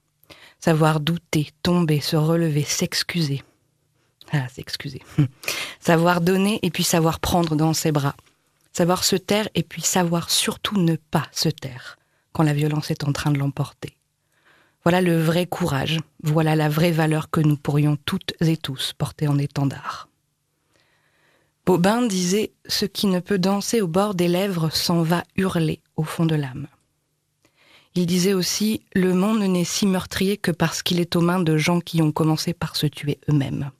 savoir 0.59 0.99
douter, 0.99 1.49
tomber, 1.63 2.01
se 2.01 2.15
relever, 2.15 2.63
s'excuser. 2.63 3.41
À 4.43 4.49
s'excuser. 4.49 5.01
savoir 5.79 6.21
donner 6.21 6.59
et 6.61 6.69
puis 6.69 6.83
savoir 6.83 7.19
prendre 7.19 7.55
dans 7.55 7.73
ses 7.73 7.91
bras. 7.91 8.15
Savoir 8.73 9.03
se 9.03 9.15
taire 9.15 9.47
et 9.55 9.63
puis 9.63 9.81
savoir 9.81 10.29
surtout 10.29 10.77
ne 10.77 10.95
pas 10.95 11.27
se 11.31 11.49
taire 11.49 11.97
quand 12.33 12.43
la 12.43 12.53
violence 12.53 12.91
est 12.91 13.05
en 13.05 13.13
train 13.13 13.31
de 13.31 13.39
l'emporter. 13.39 13.95
Voilà 14.83 15.01
le 15.01 15.19
vrai 15.19 15.47
courage, 15.47 15.99
voilà 16.21 16.55
la 16.55 16.69
vraie 16.69 16.91
valeur 16.91 17.29
que 17.29 17.39
nous 17.39 17.57
pourrions 17.57 17.97
toutes 18.05 18.33
et 18.41 18.57
tous 18.57 18.93
porter 18.97 19.27
en 19.27 19.37
étendard. 19.39 20.09
Bobin 21.65 22.05
disait 22.05 22.51
Ce 22.67 22.85
qui 22.85 23.07
ne 23.07 23.19
peut 23.19 23.39
danser 23.39 23.81
au 23.81 23.87
bord 23.87 24.13
des 24.13 24.27
lèvres 24.27 24.69
s'en 24.69 25.01
va 25.01 25.23
hurler 25.35 25.81
au 25.95 26.03
fond 26.03 26.25
de 26.27 26.35
l'âme. 26.35 26.67
Il 27.95 28.05
disait 28.05 28.33
aussi 28.33 28.83
Le 28.93 29.13
monde 29.13 29.41
n'est 29.41 29.63
si 29.63 29.87
meurtrier 29.87 30.37
que 30.37 30.51
parce 30.51 30.83
qu'il 30.83 30.99
est 30.99 31.15
aux 31.15 31.21
mains 31.21 31.39
de 31.39 31.57
gens 31.57 31.79
qui 31.79 32.03
ont 32.03 32.11
commencé 32.11 32.53
par 32.53 32.75
se 32.75 32.85
tuer 32.85 33.19
eux-mêmes, 33.29 33.71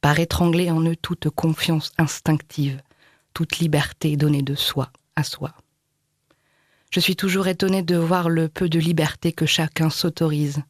par 0.00 0.18
étrangler 0.18 0.70
en 0.70 0.82
eux 0.82 0.96
toute 0.96 1.30
confiance 1.30 1.92
instinctive, 1.98 2.80
toute 3.34 3.58
liberté 3.58 4.16
donnée 4.16 4.42
de 4.42 4.54
soi 4.54 4.90
à 5.16 5.24
soi. 5.24 5.54
Je 6.90 7.00
suis 7.00 7.16
toujours 7.16 7.46
étonnée 7.46 7.82
de 7.82 7.96
voir 7.96 8.28
le 8.28 8.48
peu 8.48 8.68
de 8.68 8.80
liberté 8.80 9.32
que 9.32 9.46
chacun 9.46 9.90
s'autorise, 9.90 10.62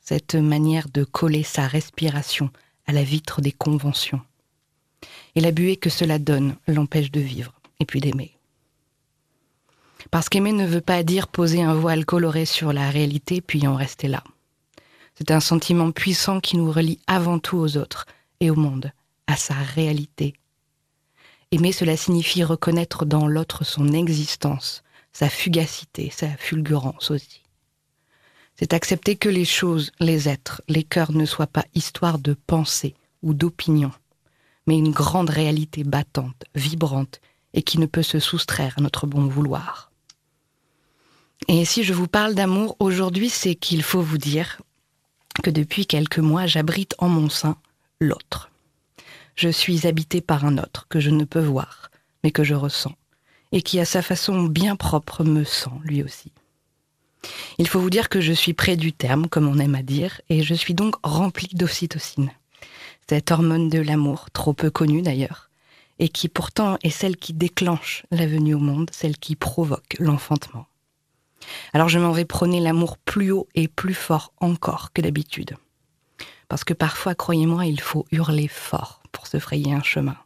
cette 0.00 0.34
manière 0.34 0.88
de 0.88 1.04
coller 1.04 1.42
sa 1.42 1.66
respiration 1.66 2.50
à 2.86 2.92
la 2.92 3.02
vitre 3.02 3.42
des 3.42 3.52
conventions. 3.52 4.22
Et 5.34 5.40
la 5.40 5.52
buée 5.52 5.76
que 5.76 5.90
cela 5.90 6.18
donne 6.18 6.56
l'empêche 6.66 7.10
de 7.10 7.20
vivre 7.20 7.52
et 7.80 7.84
puis 7.84 8.00
d'aimer. 8.00 8.34
Parce 10.10 10.28
qu'aimer 10.28 10.52
ne 10.52 10.66
veut 10.66 10.80
pas 10.80 11.02
dire 11.02 11.28
poser 11.28 11.62
un 11.62 11.74
voile 11.74 12.06
coloré 12.06 12.46
sur 12.46 12.72
la 12.72 12.90
réalité 12.90 13.40
puis 13.42 13.66
en 13.66 13.74
rester 13.74 14.08
là. 14.08 14.24
C'est 15.16 15.30
un 15.30 15.40
sentiment 15.40 15.90
puissant 15.90 16.40
qui 16.40 16.56
nous 16.56 16.72
relie 16.72 17.00
avant 17.06 17.38
tout 17.38 17.58
aux 17.58 17.76
autres 17.76 18.06
et 18.40 18.50
au 18.50 18.54
monde, 18.54 18.92
à 19.26 19.36
sa 19.36 19.54
réalité. 19.54 20.34
Aimer, 21.50 21.72
cela 21.72 21.96
signifie 21.96 22.44
reconnaître 22.44 23.04
dans 23.04 23.26
l'autre 23.26 23.64
son 23.64 23.92
existence, 23.92 24.82
sa 25.12 25.28
fugacité, 25.28 26.10
sa 26.10 26.28
fulgurance 26.36 27.10
aussi. 27.10 27.42
C'est 28.56 28.74
accepter 28.74 29.16
que 29.16 29.28
les 29.28 29.44
choses, 29.44 29.92
les 30.00 30.28
êtres, 30.28 30.62
les 30.68 30.82
cœurs 30.82 31.12
ne 31.12 31.24
soient 31.24 31.46
pas 31.46 31.64
histoire 31.74 32.18
de 32.18 32.34
pensée 32.34 32.94
ou 33.22 33.32
d'opinion, 33.32 33.92
mais 34.66 34.76
une 34.76 34.90
grande 34.90 35.30
réalité 35.30 35.84
battante, 35.84 36.44
vibrante, 36.54 37.20
et 37.54 37.62
qui 37.62 37.78
ne 37.78 37.86
peut 37.86 38.02
se 38.02 38.18
soustraire 38.18 38.74
à 38.76 38.82
notre 38.82 39.06
bon 39.06 39.26
vouloir. 39.26 39.90
Et 41.46 41.64
si 41.64 41.82
je 41.82 41.94
vous 41.94 42.08
parle 42.08 42.34
d'amour 42.34 42.76
aujourd'hui, 42.78 43.30
c'est 43.30 43.54
qu'il 43.54 43.82
faut 43.82 44.02
vous 44.02 44.18
dire 44.18 44.60
que 45.42 45.50
depuis 45.50 45.86
quelques 45.86 46.18
mois, 46.18 46.46
j'abrite 46.46 46.94
en 46.98 47.08
mon 47.08 47.30
sein 47.30 47.56
l'autre. 48.00 48.50
Je 49.34 49.48
suis 49.48 49.86
habitée 49.86 50.20
par 50.20 50.44
un 50.44 50.58
autre 50.58 50.86
que 50.88 51.00
je 51.00 51.10
ne 51.10 51.24
peux 51.24 51.40
voir, 51.40 51.90
mais 52.22 52.30
que 52.30 52.44
je 52.44 52.54
ressens, 52.54 52.94
et 53.52 53.62
qui 53.62 53.80
à 53.80 53.84
sa 53.84 54.02
façon 54.02 54.44
bien 54.44 54.76
propre 54.76 55.24
me 55.24 55.44
sent 55.44 55.70
lui 55.82 56.02
aussi. 56.02 56.32
Il 57.58 57.66
faut 57.66 57.80
vous 57.80 57.90
dire 57.90 58.08
que 58.08 58.20
je 58.20 58.32
suis 58.32 58.54
près 58.54 58.76
du 58.76 58.92
terme, 58.92 59.28
comme 59.28 59.48
on 59.48 59.58
aime 59.58 59.74
à 59.74 59.82
dire, 59.82 60.20
et 60.28 60.42
je 60.42 60.54
suis 60.54 60.74
donc 60.74 60.94
remplie 61.02 61.54
d'ocytocine. 61.54 62.30
Cette 63.08 63.32
hormone 63.32 63.68
de 63.68 63.80
l'amour, 63.80 64.30
trop 64.32 64.52
peu 64.52 64.70
connue 64.70 65.02
d'ailleurs, 65.02 65.50
et 65.98 66.08
qui 66.08 66.28
pourtant 66.28 66.78
est 66.84 66.90
celle 66.90 67.16
qui 67.16 67.32
déclenche 67.32 68.04
la 68.12 68.26
venue 68.26 68.54
au 68.54 68.60
monde, 68.60 68.90
celle 68.92 69.18
qui 69.18 69.34
provoque 69.34 69.96
l'enfantement. 69.98 70.66
Alors 71.72 71.88
je 71.88 71.98
m'en 71.98 72.12
vais 72.12 72.24
prôner 72.24 72.60
l'amour 72.60 72.98
plus 72.98 73.32
haut 73.32 73.48
et 73.54 73.66
plus 73.66 73.94
fort 73.94 74.32
encore 74.40 74.92
que 74.92 75.02
d'habitude. 75.02 75.56
Parce 76.48 76.64
que 76.64 76.74
parfois, 76.74 77.14
croyez-moi, 77.14 77.66
il 77.66 77.80
faut 77.80 78.06
hurler 78.10 78.48
fort 78.48 79.02
pour 79.12 79.26
se 79.26 79.38
frayer 79.38 79.72
un 79.72 79.82
chemin. 79.82 80.16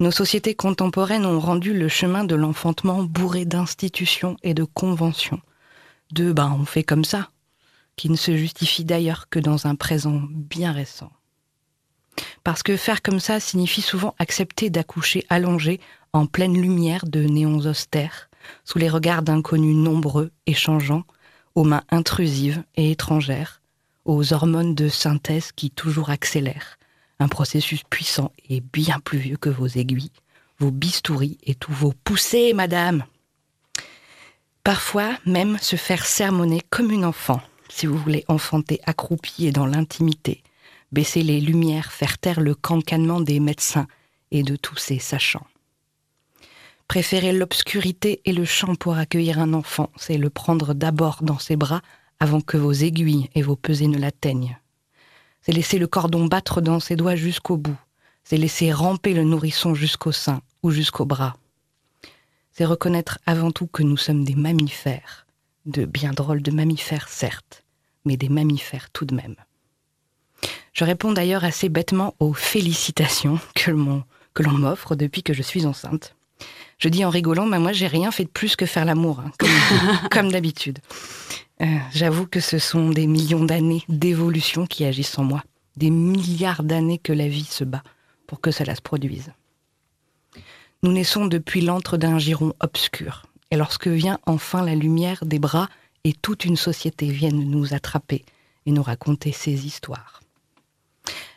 Nos 0.00 0.10
sociétés 0.10 0.54
contemporaines 0.54 1.24
ont 1.24 1.40
rendu 1.40 1.72
le 1.72 1.88
chemin 1.88 2.24
de 2.24 2.34
l'enfantement 2.34 3.02
bourré 3.02 3.44
d'institutions 3.44 4.36
et 4.42 4.54
de 4.54 4.64
conventions, 4.64 5.40
de 6.12 6.32
ben 6.32 6.56
on 6.58 6.64
fait 6.64 6.82
comme 6.82 7.04
ça, 7.04 7.30
qui 7.96 8.10
ne 8.10 8.16
se 8.16 8.36
justifie 8.36 8.84
d'ailleurs 8.84 9.28
que 9.30 9.38
dans 9.38 9.66
un 9.66 9.74
présent 9.74 10.22
bien 10.28 10.72
récent. 10.72 11.10
Parce 12.44 12.62
que 12.62 12.76
faire 12.76 13.00
comme 13.00 13.20
ça 13.20 13.40
signifie 13.40 13.80
souvent 13.80 14.14
accepter 14.18 14.68
d'accoucher 14.68 15.24
allongé 15.30 15.80
en 16.12 16.26
pleine 16.26 16.60
lumière 16.60 17.06
de 17.06 17.22
néons 17.22 17.60
austères, 17.60 18.28
sous 18.64 18.78
les 18.78 18.90
regards 18.90 19.22
d'inconnus 19.22 19.76
nombreux 19.76 20.30
et 20.46 20.54
changeants, 20.54 21.04
aux 21.54 21.64
mains 21.64 21.84
intrusives 21.90 22.64
et 22.76 22.90
étrangères, 22.90 23.61
aux 24.04 24.32
hormones 24.32 24.74
de 24.74 24.88
synthèse 24.88 25.52
qui 25.52 25.70
toujours 25.70 26.10
accélèrent, 26.10 26.78
un 27.18 27.28
processus 27.28 27.82
puissant 27.88 28.32
et 28.48 28.60
bien 28.60 29.00
plus 29.00 29.18
vieux 29.18 29.36
que 29.36 29.50
vos 29.50 29.66
aiguilles, 29.66 30.12
vos 30.58 30.70
bistouris 30.70 31.38
et 31.44 31.54
tous 31.54 31.72
vos 31.72 31.92
poussées, 32.04 32.52
madame. 32.52 33.04
Parfois 34.64 35.18
même 35.26 35.58
se 35.58 35.76
faire 35.76 36.06
sermonner 36.06 36.60
comme 36.70 36.90
une 36.90 37.04
enfant, 37.04 37.40
si 37.68 37.86
vous 37.86 37.98
voulez 37.98 38.24
enfanter 38.28 38.80
accroupi 38.84 39.46
et 39.46 39.52
dans 39.52 39.66
l'intimité, 39.66 40.42
baisser 40.92 41.22
les 41.22 41.40
lumières, 41.40 41.90
faire 41.90 42.18
taire 42.18 42.40
le 42.40 42.54
cancanement 42.54 43.20
des 43.20 43.40
médecins 43.40 43.88
et 44.30 44.42
de 44.42 44.56
tous 44.56 44.76
ces 44.76 44.98
sachants. 44.98 45.46
Préférer 46.86 47.32
l'obscurité 47.32 48.20
et 48.24 48.32
le 48.32 48.44
champ 48.44 48.74
pour 48.74 48.96
accueillir 48.96 49.38
un 49.38 49.54
enfant, 49.54 49.90
c'est 49.96 50.18
le 50.18 50.30
prendre 50.30 50.74
d'abord 50.74 51.22
dans 51.22 51.38
ses 51.38 51.56
bras 51.56 51.80
avant 52.22 52.40
que 52.40 52.56
vos 52.56 52.72
aiguilles 52.72 53.28
et 53.34 53.42
vos 53.42 53.56
pesées 53.56 53.88
ne 53.88 53.98
l'atteignent. 53.98 54.56
C'est 55.40 55.50
laisser 55.50 55.80
le 55.80 55.88
cordon 55.88 56.26
battre 56.26 56.60
dans 56.60 56.78
ses 56.78 56.94
doigts 56.94 57.16
jusqu'au 57.16 57.56
bout. 57.56 57.76
C'est 58.22 58.36
laisser 58.36 58.72
ramper 58.72 59.12
le 59.12 59.24
nourrisson 59.24 59.74
jusqu'au 59.74 60.12
sein 60.12 60.40
ou 60.62 60.70
jusqu'au 60.70 61.04
bras. 61.04 61.34
C'est 62.52 62.64
reconnaître 62.64 63.18
avant 63.26 63.50
tout 63.50 63.66
que 63.66 63.82
nous 63.82 63.96
sommes 63.96 64.24
des 64.24 64.36
mammifères, 64.36 65.26
de 65.66 65.84
bien 65.84 66.12
drôles 66.12 66.42
de 66.42 66.52
mammifères 66.52 67.08
certes, 67.08 67.64
mais 68.04 68.16
des 68.16 68.28
mammifères 68.28 68.90
tout 68.90 69.04
de 69.04 69.16
même. 69.16 69.34
Je 70.74 70.84
réponds 70.84 71.10
d'ailleurs 71.10 71.42
assez 71.42 71.68
bêtement 71.68 72.14
aux 72.20 72.34
félicitations 72.34 73.40
que 73.56 73.72
l'on 73.72 74.04
m'offre 74.52 74.94
depuis 74.94 75.24
que 75.24 75.34
je 75.34 75.42
suis 75.42 75.66
enceinte. 75.66 76.14
Je 76.78 76.88
dis 76.88 77.04
en 77.04 77.10
rigolant, 77.10 77.46
bah, 77.46 77.60
moi 77.60 77.72
j'ai 77.72 77.86
rien 77.86 78.10
fait 78.10 78.24
de 78.24 78.28
plus 78.28 78.56
que 78.56 78.66
faire 78.66 78.84
l'amour, 78.84 79.20
hein, 79.20 79.30
comme, 80.10 80.30
d'habitude. 80.32 80.80
Euh, 81.62 81.66
j'avoue 81.92 82.26
que 82.26 82.40
ce 82.40 82.58
sont 82.58 82.90
des 82.90 83.06
millions 83.06 83.44
d'années 83.44 83.84
d'évolution 83.88 84.66
qui 84.66 84.84
agissent 84.84 85.18
en 85.18 85.24
moi, 85.24 85.44
des 85.76 85.90
milliards 85.90 86.64
d'années 86.64 86.98
que 86.98 87.12
la 87.12 87.28
vie 87.28 87.44
se 87.44 87.62
bat 87.62 87.84
pour 88.26 88.40
que 88.40 88.50
cela 88.50 88.74
se 88.74 88.82
produise. 88.82 89.32
Nous 90.82 90.92
naissons 90.92 91.26
depuis 91.26 91.60
l'antre 91.60 91.96
d'un 91.96 92.18
giron 92.18 92.52
obscur, 92.58 93.22
et 93.52 93.56
lorsque 93.56 93.86
vient 93.86 94.18
enfin 94.26 94.64
la 94.64 94.74
lumière 94.74 95.24
des 95.24 95.38
bras 95.38 95.68
et 96.02 96.14
toute 96.14 96.44
une 96.44 96.56
société 96.56 97.10
viennent 97.10 97.48
nous 97.48 97.74
attraper 97.74 98.24
et 98.66 98.72
nous 98.72 98.82
raconter 98.82 99.30
ces 99.30 99.66
histoires. 99.66 100.20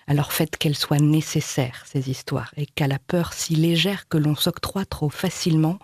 Alors 0.08 0.32
faites 0.32 0.58
qu'elles 0.58 0.76
soient 0.76 0.98
nécessaires, 0.98 1.84
ces 1.86 2.10
histoires, 2.10 2.52
et 2.58 2.66
qu'à 2.66 2.88
la 2.88 2.98
peur 2.98 3.34
si 3.34 3.56
légère 3.56 4.08
que 4.08 4.18
l'on 4.18 4.36
s'octroie 4.36 4.86
trop 4.86 5.10
facilement, 5.10 5.78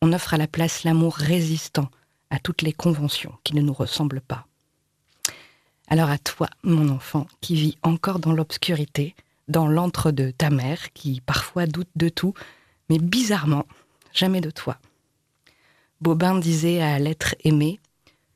on 0.00 0.14
offre 0.14 0.32
à 0.32 0.38
la 0.38 0.46
place 0.46 0.84
l'amour 0.84 1.16
résistant 1.16 1.90
à 2.30 2.38
toutes 2.38 2.62
les 2.62 2.72
conventions 2.72 3.32
qui 3.44 3.54
ne 3.54 3.60
nous 3.60 3.72
ressemblent 3.72 4.20
pas. 4.20 4.46
Alors 5.88 6.10
à 6.10 6.18
toi, 6.18 6.48
mon 6.62 6.88
enfant, 6.88 7.26
qui 7.40 7.54
vis 7.54 7.76
encore 7.82 8.18
dans 8.18 8.32
l'obscurité, 8.32 9.14
dans 9.48 9.68
l'antre 9.68 10.10
de 10.10 10.30
ta 10.30 10.50
mère, 10.50 10.92
qui 10.92 11.20
parfois 11.20 11.66
doute 11.66 11.90
de 11.96 12.08
tout, 12.08 12.34
mais 12.88 12.98
bizarrement, 12.98 13.66
jamais 14.12 14.40
de 14.40 14.50
toi. 14.50 14.78
Bobin 16.00 16.38
disait 16.38 16.82
à 16.82 16.98
l'être 16.98 17.34
aimé, 17.44 17.80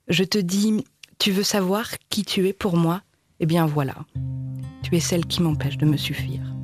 Je 0.08 0.24
te 0.24 0.38
dis, 0.38 0.84
tu 1.18 1.32
veux 1.32 1.42
savoir 1.42 1.90
qui 2.08 2.24
tu 2.24 2.46
es 2.48 2.52
pour 2.52 2.76
moi? 2.76 3.02
Eh 3.40 3.46
bien 3.46 3.66
voilà, 3.66 3.94
tu 4.82 4.96
es 4.96 5.00
celle 5.00 5.26
qui 5.26 5.42
m'empêche 5.42 5.78
de 5.78 5.86
me 5.86 5.96
suffire. 5.96 6.57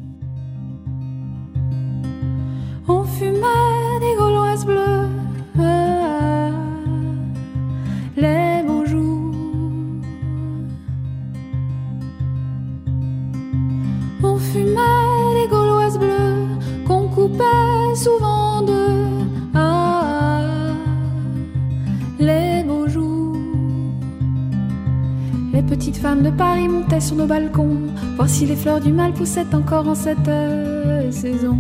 Sur 27.04 27.16
nos 27.16 27.26
balcons, 27.26 27.76
voir 28.16 28.28
si 28.30 28.46
les 28.46 28.56
fleurs 28.56 28.80
du 28.80 28.90
mal 28.90 29.12
poussaient 29.12 29.54
encore 29.54 29.86
en 29.86 29.94
cette 29.94 30.28
euh, 30.28 31.10
saison. 31.10 31.58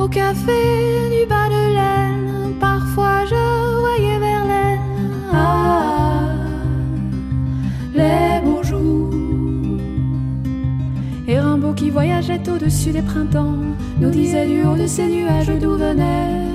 Au 0.00 0.08
café 0.08 0.60
du 1.14 1.24
bas 1.28 1.48
de 1.48 1.74
laine, 1.78 2.54
parfois 2.58 3.24
je 3.24 3.80
voyais 3.80 4.18
Verlaine. 4.18 4.80
Ah, 5.32 6.22
les 7.94 8.44
beaux 8.44 8.64
jours. 8.64 9.10
voyageait 11.90 12.48
au-dessus 12.48 12.90
des 12.90 13.02
printemps, 13.02 13.58
nous 14.00 14.10
disait 14.10 14.46
du 14.46 14.64
haut 14.64 14.76
de 14.76 14.86
ces 14.86 15.06
nuages 15.06 15.52
d'où 15.60 15.76
venait 15.76 16.51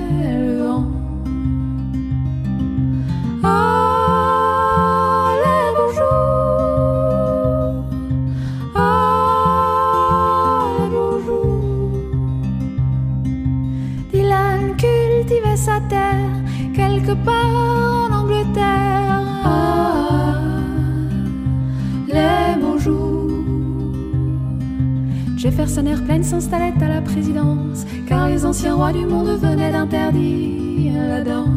S'installait 26.28 26.74
à 26.82 26.88
la 26.88 27.00
présidence, 27.00 27.86
car 28.06 28.28
les 28.28 28.44
anciens 28.44 28.74
rois 28.74 28.92
du 28.92 29.06
monde 29.06 29.38
venaient 29.40 29.72
d'interdire 29.72 30.92
la 31.08 31.24
danse. 31.24 31.48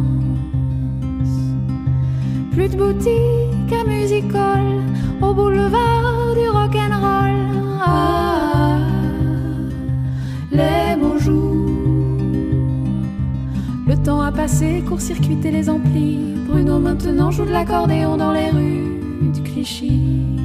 Plus 2.53 2.69
de 2.69 2.77
boutique 2.77 3.73
à 3.73 3.83
music 3.83 4.23
hall, 4.33 4.81
au 5.21 5.33
boulevard 5.33 6.33
du 6.35 6.47
rock'n'roll. 6.47 7.35
Ah, 7.81 8.77
les 10.53 10.95
beaux 10.97 11.19
jours. 11.19 12.17
Le 13.89 13.97
temps 14.01 14.21
a 14.21 14.31
passé, 14.31 14.85
court-circuité 14.87 15.51
les 15.51 15.69
amplis. 15.69 16.37
Bruno 16.47 16.79
maintenant 16.79 17.29
joue 17.29 17.43
de 17.43 17.51
l'accordéon 17.51 18.15
dans 18.15 18.31
les 18.31 18.49
rues 18.49 19.33
du 19.33 19.41
Clichy. 19.41 20.40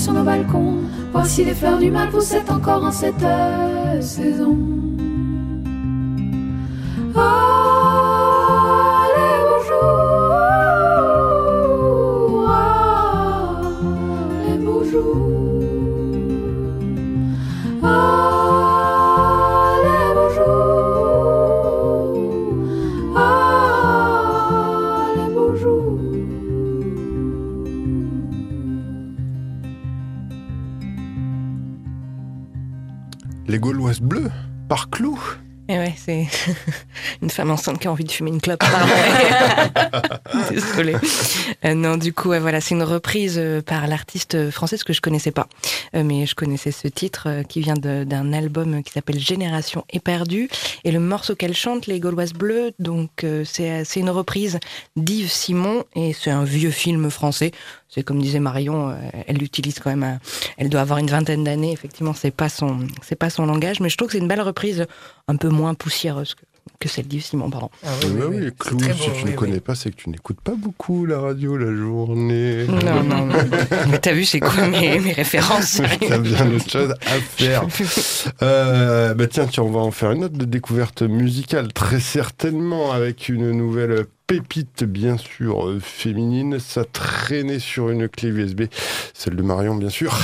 Sur 0.00 0.14
nos 0.14 0.24
balcons. 0.24 0.76
Voir 1.12 1.26
si 1.26 1.44
les 1.44 1.54
fleurs 1.54 1.78
du 1.78 1.90
mal 1.90 2.08
poussaient 2.08 2.50
encore 2.50 2.84
en 2.84 2.90
cette 2.90 3.22
euh, 3.22 4.00
saison. 4.00 4.69
Enceinte 37.50 37.78
qui 37.80 37.88
a 37.88 37.92
envie 37.92 38.04
de 38.04 38.10
fumer 38.12 38.30
une 38.30 38.40
clope. 38.40 38.62
Désolée. 40.50 40.96
Euh, 41.64 41.74
non, 41.74 41.96
du 41.96 42.12
coup, 42.12 42.28
ouais, 42.30 42.38
voilà, 42.40 42.60
c'est 42.60 42.74
une 42.74 42.82
reprise 42.82 43.36
euh, 43.38 43.60
par 43.62 43.86
l'artiste 43.86 44.50
française 44.50 44.82
que 44.84 44.92
je 44.92 45.00
connaissais 45.00 45.30
pas, 45.30 45.46
Euh, 45.94 46.02
mais 46.04 46.26
je 46.26 46.34
connaissais 46.34 46.70
ce 46.72 46.88
titre 46.88 47.24
euh, 47.26 47.42
qui 47.42 47.60
vient 47.60 47.74
d'un 47.74 48.32
album 48.32 48.82
qui 48.82 48.92
s'appelle 48.92 49.18
Génération 49.18 49.84
éperdue 49.90 50.48
et 50.84 50.92
le 50.92 51.00
morceau 51.00 51.34
qu'elle 51.34 51.54
chante, 51.54 51.86
les 51.86 52.00
Gauloises 52.00 52.32
bleues. 52.32 52.72
Donc, 52.78 53.24
c'est 53.44 53.84
une 53.96 54.10
reprise 54.10 54.58
d'Yves 54.96 55.30
Simon 55.30 55.84
et 55.94 56.12
c'est 56.12 56.30
un 56.30 56.44
vieux 56.44 56.70
film 56.70 57.10
français. 57.10 57.52
C'est 57.88 58.02
comme 58.04 58.20
disait 58.22 58.38
Marion, 58.40 58.94
elle 59.26 59.36
l'utilise 59.36 59.78
quand 59.80 59.90
même. 59.90 60.02
à- 60.04 60.18
elle 60.58 60.68
doit 60.68 60.80
avoir 60.80 60.98
une 60.98 61.08
vingtaine 61.10 61.42
d'années. 61.44 61.72
Effectivement, 61.72 62.14
c'est 62.14 62.30
pas 62.30 62.48
son, 62.48 62.86
c'est 63.02 63.16
pas 63.16 63.30
son 63.30 63.46
langage, 63.46 63.80
mais 63.80 63.88
je 63.88 63.96
trouve 63.96 64.08
que 64.08 64.12
c'est 64.12 64.18
une 64.20 64.28
belle 64.28 64.40
reprise, 64.42 64.86
un 65.28 65.36
peu 65.36 65.48
moins 65.48 65.74
poussiéreuse 65.74 66.34
que, 66.34 66.42
que 66.80 66.88
celle 66.88 67.06
d'Yves 67.06 67.22
Simon, 67.24 67.50
pardon. 67.50 67.68
Ah 67.84 67.90
Oui, 68.04 68.22
oui, 68.30 68.50
Clou, 68.58 68.78
très 68.78 68.94
si 68.94 68.98
beau, 68.98 69.14
tu 69.14 69.24
oui, 69.26 69.30
ne 69.32 69.36
connais 69.36 69.60
pas, 69.60 69.74
c'est 69.74 69.90
que 69.90 69.96
tu 69.96 70.08
n'écoutes 70.08 70.40
pas 70.40 70.54
beaucoup 70.56 71.04
la 71.04 71.20
radio 71.20 71.58
la 71.58 71.76
journée. 71.76 72.64
Non, 72.66 73.02
non, 73.04 73.26
non. 73.26 73.34
Mais 73.90 73.98
t'as 74.02 74.14
vu, 74.14 74.24
c'est 74.24 74.40
quoi 74.40 74.66
mes, 74.66 74.98
mes 74.98 75.12
références 75.12 75.82
T'as 76.08 76.18
bien 76.18 76.50
autre 76.50 76.70
chose 76.70 76.94
à 77.06 77.20
faire. 77.20 77.66
Euh, 78.42 79.12
bah 79.14 79.26
tiens, 79.26 79.46
tiens, 79.46 79.62
on 79.64 79.70
va 79.70 79.80
en 79.80 79.90
faire 79.90 80.12
une 80.12 80.24
autre 80.24 80.36
de 80.36 80.44
découverte 80.44 81.02
musicale, 81.02 81.72
très 81.72 82.00
certainement, 82.00 82.92
avec 82.92 83.28
une 83.28 83.50
nouvelle 83.50 84.06
pépite, 84.30 84.84
bien 84.84 85.16
sûr, 85.16 85.66
euh, 85.66 85.80
féminine. 85.80 86.60
Ça 86.60 86.84
traînait 86.84 87.58
sur 87.58 87.90
une 87.90 88.08
clé 88.08 88.28
USB, 88.28 88.62
celle 89.12 89.34
de 89.34 89.42
Marion, 89.42 89.74
bien 89.74 89.88
sûr. 89.88 90.16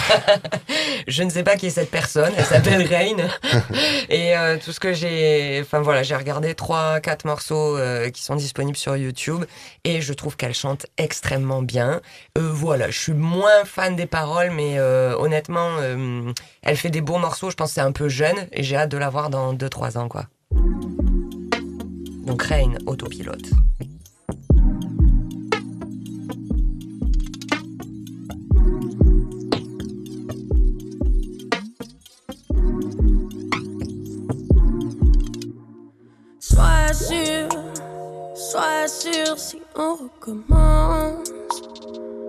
Je 1.09 1.25
ne 1.25 1.31
sais 1.31 1.43
pas 1.43 1.57
qui 1.57 1.67
est 1.67 1.71
cette 1.71 1.91
personne, 1.91 2.33
elle 2.37 2.45
s'appelle 2.45 2.87
Rain. 2.89 3.17
Et 4.09 4.37
euh, 4.37 4.59
tout 4.65 4.71
ce 4.71 4.79
que 4.79 4.93
j'ai. 4.93 5.59
Enfin 5.61 5.81
voilà, 5.81 6.05
j'ai 6.05 6.15
regardé 6.15 6.55
trois, 6.55 7.01
quatre 7.01 7.25
morceaux 7.25 7.77
euh, 7.77 8.11
qui 8.11 8.23
sont 8.23 8.37
disponibles 8.37 8.77
sur 8.77 8.97
YouTube 8.97 9.45
et 9.83 10.01
je 10.01 10.13
trouve 10.13 10.37
qu'elle 10.37 10.55
chante 10.55 10.87
extrêmement 10.99 11.63
bien. 11.63 12.01
Euh, 12.39 12.49
voilà, 12.53 12.91
je 12.91 12.99
suis 13.01 13.13
moins 13.13 13.65
fan 13.65 13.97
des 13.97 14.07
paroles, 14.07 14.53
mais 14.53 14.79
honnêtement, 14.79 15.79
elle 16.63 16.77
fait 16.77 16.91
des 16.91 17.01
beaux 17.01 17.19
morceaux. 17.19 17.51
Je 17.51 17.57
pense 17.57 17.71
que 17.71 17.75
c'est 17.75 17.81
un 17.81 17.93
peu 17.93 18.09
jeune 18.09 18.47
et 18.53 18.63
j'ai 18.63 18.77
hâte 18.77 18.91
de 18.91 18.99
la 18.99 19.11
voir 19.11 19.31
dans 19.31 19.53
2-3 19.53 19.99
ans, 19.99 20.09
quoi. 20.09 20.27
Donc 22.25 22.43
Rain, 22.43 22.75
autopilote. 22.87 23.51
Sois 36.39 36.93
sûr, 36.93 37.49
sois 38.35 38.89
sûr 38.89 39.39
si 39.39 39.61
on 39.77 39.95
recommence. 39.97 41.29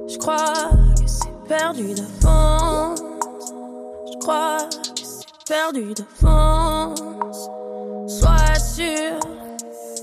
Je 0.07 0.17
crois 0.17 0.69
que 0.95 1.05
c'est 1.05 1.47
perdu 1.47 1.93
d'avance. 1.93 2.99
Je 4.11 4.17
crois 4.19 4.57
que 4.95 5.01
c'est 5.03 5.27
perdu 5.47 5.93
d'avance. 5.93 7.49
Sois 8.07 8.55
sûr, 8.59 9.19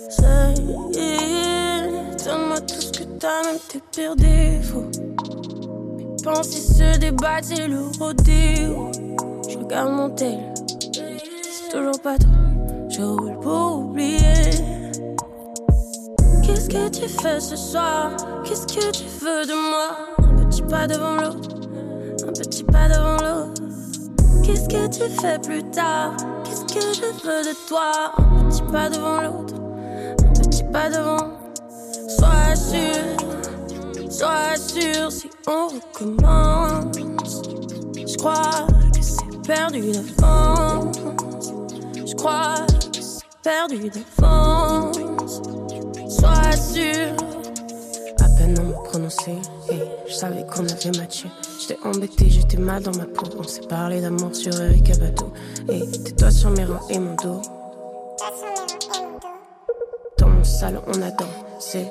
ça 0.08 0.52
y 0.52 0.98
est. 0.98 2.24
Donne-moi 2.24 2.60
tout 2.60 2.80
ce 2.80 2.92
que 2.92 3.04
t'as, 3.18 3.42
même 3.42 3.58
tes 3.68 3.82
pires 3.92 4.16
défauts. 4.16 4.90
Mes 6.24 6.32
pensées 6.32 6.60
se 6.60 6.98
débattent, 6.98 7.44
c'est 7.44 7.68
le 7.68 7.80
rodéo. 7.98 8.90
Je 9.46 9.58
regarde 9.58 9.92
mon 9.92 10.08
tel, 10.08 10.54
c'est 10.62 11.70
toujours 11.70 12.00
pas 12.00 12.16
toi. 12.16 12.30
Je 12.88 13.02
roule 13.02 13.38
pour 13.40 13.80
oublier. 13.80 14.50
Qu'est-ce 16.42 16.68
que 16.70 16.88
tu 16.88 17.08
fais 17.08 17.40
ce 17.40 17.56
soir? 17.56 18.12
Qu'est-ce 18.44 18.66
que 18.66 18.90
tu 18.90 19.04
veux 19.20 19.44
de 19.44 19.52
moi? 19.52 19.98
Un 20.18 20.44
petit 20.46 20.62
pas 20.62 20.86
devant 20.86 21.16
l'autre, 21.16 21.50
un 22.26 22.32
petit 22.32 22.64
pas 22.64 22.88
devant 22.88 23.16
l'autre. 23.16 23.62
Qu'est-ce 24.42 24.68
que 24.68 24.86
tu 24.86 25.10
fais 25.20 25.38
plus 25.38 25.62
tard? 25.72 26.16
Qu'est-ce 26.44 26.64
que 26.74 26.80
je 26.80 27.26
veux 27.26 27.42
de 27.42 27.68
toi? 27.68 28.12
Un 28.16 28.48
petit 28.48 28.62
pas 28.72 28.88
devant 28.88 29.20
l'autre, 29.20 29.54
un 30.24 30.32
petit 30.40 30.64
pas 30.72 30.88
devant. 30.88 31.32
Sois 32.08 32.56
sûr, 32.56 33.13
sois 34.14 34.56
sûr 34.56 35.10
si 35.10 35.28
on 35.48 35.68
recommence. 35.68 37.42
Je 37.96 38.16
crois 38.16 38.66
que 38.94 39.02
c'est 39.02 39.42
perdu 39.46 39.92
d'avance. 39.92 40.96
Je 42.06 42.14
crois 42.14 42.66
que 42.92 43.00
c'est 43.00 43.26
perdu 43.42 43.90
d'avance. 43.90 45.42
Sois 46.08 46.52
sûr. 46.52 47.16
À 48.20 48.28
peine 48.36 48.56
on 48.60 48.64
m'a 48.64 48.78
prononcé, 48.84 49.32
et 49.70 49.82
je 50.06 50.14
savais 50.14 50.46
qu'on 50.46 50.64
avait 50.64 50.98
matché. 50.98 51.28
J'étais 51.60 51.78
embêté, 51.84 52.30
j'étais 52.30 52.58
mal 52.58 52.82
dans 52.82 52.96
ma 52.96 53.06
peau. 53.06 53.26
On 53.38 53.42
s'est 53.42 53.66
parlé 53.66 54.00
d'amour 54.00 54.34
sur 54.34 54.54
Eric 54.60 54.96
Bateau. 54.98 55.32
Et 55.68 55.80
tais-toi 55.90 56.30
sur 56.30 56.50
mes 56.50 56.64
reins 56.64 56.80
et 56.88 56.98
mon 56.98 57.14
dos. 57.16 57.42
Dans 60.18 60.28
mon 60.28 60.44
salon, 60.44 60.82
on 60.86 61.02
a 61.02 61.10
dansé. 61.10 61.88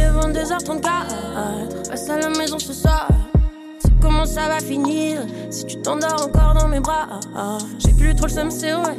Il 0.00 0.06
est 0.06 0.10
22h34. 0.10 1.90
Reste 1.90 2.08
à 2.08 2.16
la 2.18 2.30
maison 2.30 2.58
ce 2.58 2.72
soir. 2.72 3.08
C'est 3.80 3.92
comment 4.00 4.24
ça 4.24 4.48
va 4.48 4.58
finir 4.60 5.20
si 5.50 5.66
tu 5.66 5.76
t'endors 5.76 6.22
encore 6.22 6.54
dans 6.54 6.68
mes 6.68 6.80
bras? 6.80 7.20
J'ai 7.78 7.92
plus 7.92 8.14
trop 8.14 8.26
le 8.26 8.32
seum, 8.32 8.50
c'est 8.50 8.74
ouais. 8.74 8.96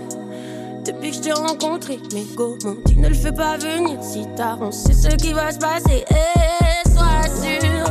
Depuis 0.85 1.09
que 1.09 1.17
je 1.17 1.21
t'ai 1.21 1.31
rencontré, 1.31 1.99
mais 2.13 2.23
m'ont 2.37 2.77
dit 2.85 2.97
ne 2.97 3.07
le 3.07 3.15
fais 3.15 3.31
pas 3.31 3.57
venir? 3.57 3.97
Si 4.01 4.27
tard. 4.35 4.59
On 4.61 4.71
sait 4.71 4.93
ce 4.93 5.07
qui 5.15 5.33
va 5.33 5.51
se 5.51 5.57
passer. 5.57 6.05
Et 6.09 6.89
sois 6.89 7.23
sûr, 7.41 7.85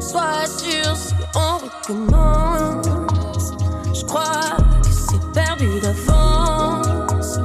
sois 0.00 0.46
sûr 0.46 0.96
si 0.96 1.14
on 1.34 1.58
recommence. 1.58 3.52
Je 3.92 4.04
crois 4.06 4.56
que 4.82 4.88
c'est 4.90 5.32
perdu 5.32 5.68
d'avance. 5.82 7.38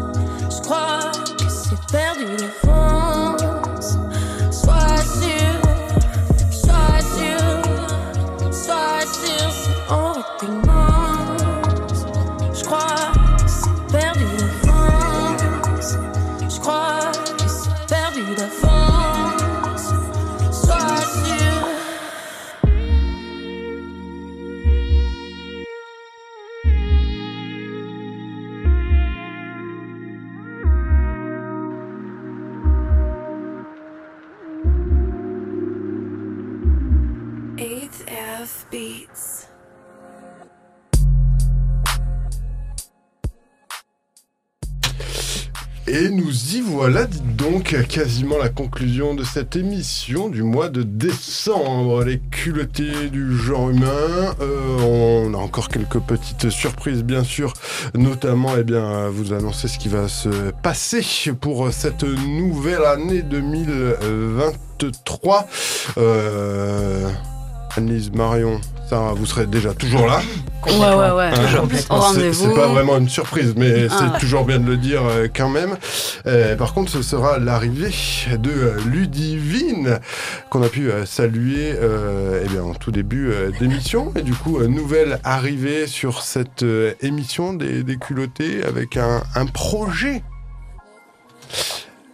Je 0.50 0.62
crois 0.62 1.12
que 1.38 1.50
c'est 1.50 1.92
perdu 1.92 2.26
d'avance. 2.38 2.69
Et 45.92 46.10
nous 46.10 46.56
y 46.56 46.62
voilà, 46.62 47.06
dites 47.06 47.36
donc, 47.36 47.76
quasiment 47.88 48.38
la 48.38 48.50
conclusion 48.50 49.16
de 49.16 49.24
cette 49.24 49.56
émission 49.56 50.30
du 50.30 50.44
mois 50.44 50.70
de 50.70 50.84
décembre. 50.84 52.04
Les 52.04 52.20
culottés 52.20 53.10
du 53.12 53.36
genre 53.36 53.72
humain. 53.72 54.36
Euh, 54.40 55.24
on 55.26 55.34
a 55.34 55.38
encore 55.38 55.68
quelques 55.68 55.98
petites 55.98 56.52
surprises, 56.52 57.04
bien 57.04 57.24
sûr, 57.24 57.54
notamment, 57.96 58.56
eh 58.56 58.64
bien, 58.64 59.10
vous 59.10 59.34
annoncer 59.34 59.68
ce 59.68 59.80
qui 59.80 59.90
va 59.90 60.08
se 60.08 60.52
passer 60.62 61.02
pour 61.42 61.74
cette 61.74 62.04
nouvelle 62.04 62.86
année 62.86 63.24
2023. 63.24 65.48
Euh, 65.98 67.10
Annelise 67.78 68.12
Marion, 68.12 68.60
ça, 68.90 69.14
vous 69.16 69.26
serez 69.26 69.46
déjà 69.46 69.74
toujours 69.74 70.06
là. 70.08 70.22
Ouais, 70.66 70.74
ouais, 70.74 71.12
ouais. 71.12 71.32
Hein, 71.90 72.04
c'est- 72.34 72.54
pas 72.56 72.68
vraiment 72.68 72.98
une 72.98 73.08
surprise, 73.08 73.54
mais 73.56 73.88
Ah. 73.90 74.12
c'est 74.14 74.20
toujours 74.20 74.44
bien 74.44 74.60
de 74.60 74.68
le 74.68 74.76
dire 74.78 75.02
euh, 75.06 75.28
quand 75.34 75.48
même. 75.50 75.78
Euh, 76.26 76.56
par 76.58 76.74
contre, 76.74 76.92
ce 76.92 77.02
sera 77.02 77.38
l'arrivée 77.40 77.94
de 78.38 78.50
euh, 78.50 78.78
Ludivine, 78.88 80.00
qu'on 80.50 80.62
a 80.64 80.68
pu 80.68 80.90
saluer 81.06 81.74
eh 82.44 82.48
bien, 82.50 82.64
en 82.64 82.74
tout 82.74 82.92
début 82.92 83.32
d'émission. 83.60 84.12
Et 84.16 84.22
du 84.24 84.34
coup, 84.34 84.62
nouvelle 84.64 85.20
arrivée 85.24 85.88
sur 85.88 86.22
cette 86.22 86.66
émission 87.02 87.54
des, 87.54 87.84
des 87.84 87.98
culottés 87.98 88.64
avec 88.66 88.98
un, 88.98 89.22
un 89.36 89.46
projet. 89.46 90.24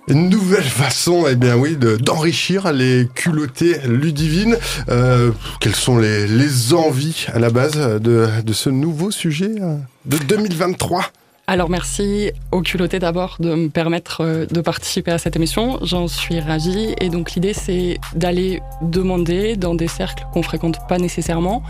Une 0.08 0.30
nouvelle 0.30 0.64
façon, 0.64 1.26
eh 1.28 1.36
bien 1.36 1.56
oui, 1.56 1.78
de- 1.78 1.96
d'enrichir 1.98 2.72
les 2.72 3.08
culottés 3.16 3.80
Ludivine. 3.88 4.56
Euh, 4.90 5.32
quelles 5.60 5.76
sont 5.76 5.98
les, 5.98 6.28
les 6.28 6.74
envies 6.74 7.26
à 7.34 7.40
la 7.40 7.50
base 7.50 7.74
de, 7.74 8.28
de 8.44 8.54
ce 8.54 8.70
nouveau 8.70 9.10
sujet 9.10 9.52
euh, 9.60 9.78
de 10.06 10.18
2023 10.20 11.06
Alors 11.48 11.72
merci 11.72 12.32
au 12.52 12.62
culotté 12.62 13.00
d'abord 13.00 13.38
de 13.40 13.56
me 13.56 13.70
permettre 13.70 14.22
euh, 14.22 14.46
de 14.46 14.62
participer 14.62 15.10
à 15.12 15.18
cette 15.18 15.36
émission. 15.38 15.80
J'en 15.82 16.08
suis 16.08 16.40
ravie. 16.40 16.94
Et 17.02 17.10
donc 17.10 17.32
l'idée 17.34 17.54
c'est 17.54 17.98
d'aller 18.16 18.62
demander 18.84 19.56
dans 19.56 19.74
des 19.74 19.88
cercles 19.88 20.24
qu'on 20.34 20.44
fréquente 20.44 20.78
pas 20.88 21.00
nécessairement 21.00 21.64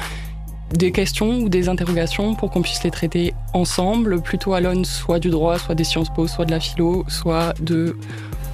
des 0.73 0.91
questions 0.91 1.39
ou 1.39 1.49
des 1.49 1.69
interrogations 1.69 2.35
pour 2.35 2.49
qu'on 2.51 2.61
puisse 2.61 2.83
les 2.83 2.91
traiter 2.91 3.33
ensemble, 3.53 4.21
plutôt 4.21 4.53
à 4.53 4.59
l'aune 4.61 4.83
soit 4.85 5.19
du 5.19 5.29
droit, 5.29 5.57
soit 5.59 5.75
des 5.75 5.83
sciences 5.83 6.09
po, 6.13 6.27
soit 6.27 6.45
de 6.45 6.51
la 6.51 6.59
philo, 6.59 7.05
soit 7.07 7.53
de 7.61 7.97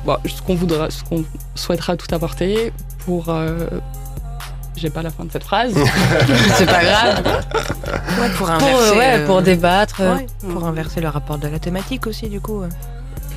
bon, 0.05 0.17
ce 0.25 0.41
qu'on 0.41 0.55
voudra, 0.55 0.89
ce 0.91 1.03
qu'on 1.03 1.23
souhaitera 1.55 1.95
tout 1.97 2.13
apporter 2.13 2.73
pour. 3.05 3.29
euh, 3.29 3.65
J'ai 4.75 4.89
pas 4.89 5.01
la 5.01 5.09
fin 5.09 5.25
de 5.25 5.31
cette 5.31 5.43
phrase. 5.43 5.73
C'est 6.55 6.65
pas 6.65 6.83
grave. 6.83 7.45
Ouais, 8.19 8.29
pour 8.37 8.47
Pour, 8.47 8.49
inverser. 8.49 8.89
euh, 8.91 8.97
ouais, 8.97 9.19
euh, 9.19 9.25
pour 9.27 9.41
débattre. 9.41 10.01
ouais, 10.01 10.25
pour 10.51 10.65
inverser 10.65 11.01
le 11.01 11.07
rapport 11.09 11.37
de 11.37 11.47
la 11.47 11.59
thématique 11.59 12.07
aussi, 12.07 12.29
du 12.29 12.39
coup. 12.41 12.63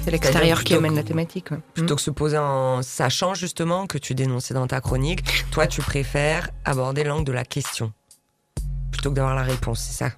C'est 0.04 0.10
l'extérieur 0.10 0.58
qui 0.58 0.74
plutôt 0.74 0.78
amène 0.80 0.92
que- 0.92 0.96
la 0.96 1.02
thématique. 1.02 1.50
ouais. 1.50 1.58
Plutôt 1.74 1.96
que 1.96 2.02
se 2.02 2.10
poser 2.10 2.36
en 2.38 2.82
sachant 2.82 3.32
justement 3.34 3.86
que 3.86 3.96
tu 3.98 4.14
dénonçais 4.14 4.52
dans 4.52 4.66
ta 4.66 4.80
chronique, 4.82 5.24
toi 5.50 5.66
tu 5.66 5.80
préfères 5.80 6.50
aborder 6.66 7.04
l'angle 7.04 7.24
de 7.24 7.32
la 7.32 7.44
question 7.44 7.92
plutôt 9.04 9.10
que 9.10 9.16
d'avoir 9.16 9.34
la 9.34 9.42
réponse, 9.42 9.80
c'est 9.86 9.98
ça 10.04 10.10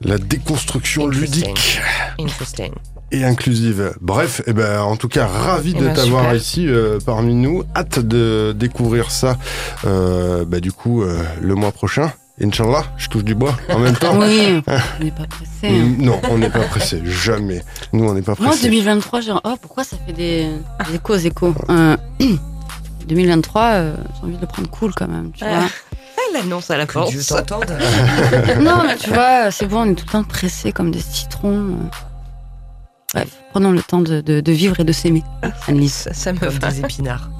La 0.00 0.16
déconstruction 0.16 1.06
Interesting. 1.08 1.44
ludique 1.44 1.80
Interesting. 2.18 2.72
et 3.12 3.22
inclusive. 3.22 3.92
Bref, 4.00 4.40
eh 4.46 4.54
ben, 4.54 4.80
en 4.80 4.96
tout 4.96 5.08
cas, 5.08 5.26
ravi 5.26 5.74
Eh 5.76 5.80
de 5.80 5.84
ben, 5.88 5.92
t'avoir 5.92 6.34
ici 6.34 6.66
euh, 6.66 6.98
parmi 7.04 7.34
nous. 7.34 7.64
Hâte 7.76 7.98
de 7.98 8.54
découvrir 8.56 9.10
ça, 9.10 9.36
euh, 9.84 10.46
bah, 10.46 10.60
du 10.60 10.72
coup, 10.72 11.02
euh, 11.02 11.22
le 11.42 11.54
mois 11.54 11.70
prochain. 11.70 12.12
Inch'Allah, 12.42 12.84
je 12.96 13.08
touche 13.08 13.24
du 13.24 13.34
bois 13.34 13.56
en 13.68 13.78
même 13.78 13.94
temps. 13.94 14.16
Oui, 14.18 14.62
on 14.66 15.04
n'est 15.04 15.10
pas 15.10 15.26
pressé. 15.26 15.50
hein. 15.68 15.84
Mm, 15.84 16.02
Non, 16.02 16.20
on 16.30 16.38
n'est 16.38 16.50
pas 16.50 16.64
pressé, 16.64 17.02
jamais. 17.04 17.62
Nous, 17.92 18.04
on 18.08 18.14
n'est 18.14 18.22
pas 18.22 18.34
Moi, 18.40 18.48
pressé. 18.48 18.64
2023, 18.70 19.20
genre, 19.20 19.40
oh, 19.44 19.54
pourquoi 19.60 19.84
ça 19.84 19.96
fait 20.06 20.14
des, 20.14 20.48
des 20.88 20.94
échos, 20.94 21.16
échos 21.16 21.54
Euh, 21.68 21.96
2023, 23.06 23.62
euh, 23.62 23.96
j'ai 24.16 24.22
envie 24.26 24.36
de 24.36 24.40
le 24.40 24.46
prendre 24.46 24.68
cool 24.70 24.94
quand 24.96 25.06
même, 25.08 25.30
tu 25.32 25.44
vois. 25.44 25.64
Elle 26.34 26.40
annonce 26.42 26.70
à 26.70 26.76
la 26.76 26.86
Que 26.86 26.92
force. 26.92 27.10
Dieu 27.10 27.22
t'entende. 27.22 27.66
non, 28.60 28.82
mais 28.86 28.96
tu 28.96 29.10
vois, 29.10 29.50
c'est 29.50 29.66
bon, 29.66 29.82
on 29.82 29.90
est 29.92 29.94
tout 29.94 30.04
le 30.06 30.12
temps 30.12 30.24
pressé 30.24 30.72
comme 30.72 30.90
des 30.90 31.00
citrons. 31.00 31.76
Bref, 33.12 33.28
prenons 33.52 33.70
le 33.70 33.82
temps 33.82 34.00
de, 34.00 34.20
de- 34.20 34.40
de 34.40 34.52
vivre 34.52 34.80
et 34.80 34.84
de 34.84 34.92
s'aimer. 34.92 35.22
Annelise. 35.68 35.92
Ça, 35.94 36.12
ça 36.14 36.32
me 36.32 36.38
va. 36.40 36.68
des 36.68 36.80
épinards. 36.80 37.30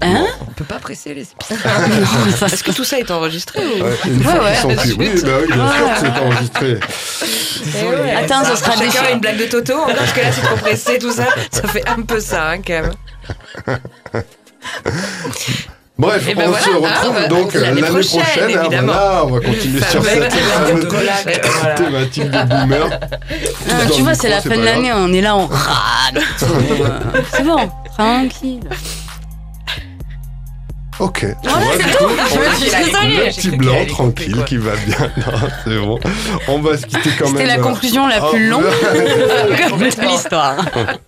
Hein 0.00 0.26
On 0.40 0.52
peut 0.52 0.64
pas 0.64 0.78
presser 0.80 1.14
les 1.14 1.22
épinards. 1.30 1.88
Non, 1.88 2.32
ça, 2.36 2.46
Est-ce 2.46 2.64
que 2.64 2.72
tout 2.72 2.82
ça 2.84 2.98
est 2.98 3.10
enregistré 3.10 3.60
ou... 3.64 3.84
Ouais, 3.84 3.96
une 4.06 4.22
fois. 4.22 4.32
Oui, 4.34 4.74
bah 5.22 5.30
oui, 5.40 5.46
bien 5.52 5.72
sûr 5.72 5.88
que 5.94 6.00
c'est 6.00 6.20
enregistré. 6.20 6.80
Ouais. 7.86 8.10
Attends, 8.16 8.44
ce 8.44 8.56
sera 8.56 8.72
Chacun 8.76 9.04
a 9.04 9.10
une 9.12 9.20
blague 9.20 9.38
de 9.38 9.46
Toto, 9.46 9.74
encore 9.74 9.94
parce 9.94 10.12
que 10.12 10.20
là 10.20 10.32
c'est 10.32 10.42
trop 10.42 10.56
pressé, 10.56 10.98
tout 10.98 11.12
ça. 11.12 11.26
Ça 11.52 11.68
fait 11.68 11.88
un 11.88 12.02
peu 12.02 12.18
ça, 12.20 12.50
hein, 12.50 12.58
quand 12.66 12.82
même. 12.82 12.92
Bref, 15.98 16.24
Eh 16.28 16.34
ben 16.34 16.44
on 16.46 16.48
voilà, 16.48 16.64
se 16.64 16.70
hein, 16.70 16.74
retrouve 16.80 17.14
bah, 17.14 17.28
donc 17.28 17.54
l'année 17.54 17.80
l'année 17.80 17.82
prochaine. 17.82 18.20
prochaine, 18.22 18.58
hein, 18.58 18.68
voilà, 18.82 19.24
on 19.24 19.30
va 19.30 19.40
continuer 19.40 19.80
sur 19.90 20.02
cette 20.02 20.32
voilà. 20.88 21.74
thématique 21.76 22.30
de 22.30 22.42
boomer. 22.44 23.00
Ah, 23.70 23.86
tu 23.94 24.02
vois, 24.02 24.14
c'est 24.14 24.28
la 24.30 24.40
fin 24.40 24.56
de 24.56 24.64
l'année, 24.64 24.90
on 24.94 25.12
est 25.12 25.20
là, 25.20 25.36
on 25.36 25.46
râle. 25.46 26.16
euh, 26.16 27.22
C'est 27.32 27.44
bon, 27.44 27.68
tranquille. 27.96 28.60
Ok. 31.02 31.18
C'est 31.18 31.98
tout. 31.98 32.08
Le 32.08 33.30
J'ai 33.30 33.30
petit 33.30 33.56
blanc 33.56 33.84
tranquille 33.88 34.44
qui 34.46 34.56
va 34.56 34.70
bien. 34.86 35.10
Non, 35.22 35.48
c'est 35.64 35.78
bon. 35.78 35.98
On 36.46 36.60
va 36.60 36.76
se 36.76 36.86
quitter 36.86 37.10
quand 37.18 37.26
même. 37.26 37.36
C'était 37.36 37.46
la 37.46 37.58
euh, 37.58 37.62
conclusion 37.62 38.06
la 38.06 38.20
plus 38.20 38.46
oh, 38.46 38.50
longue 38.50 38.64
ouais. 38.94 39.90
de 39.90 40.08
l'histoire. 40.08 40.64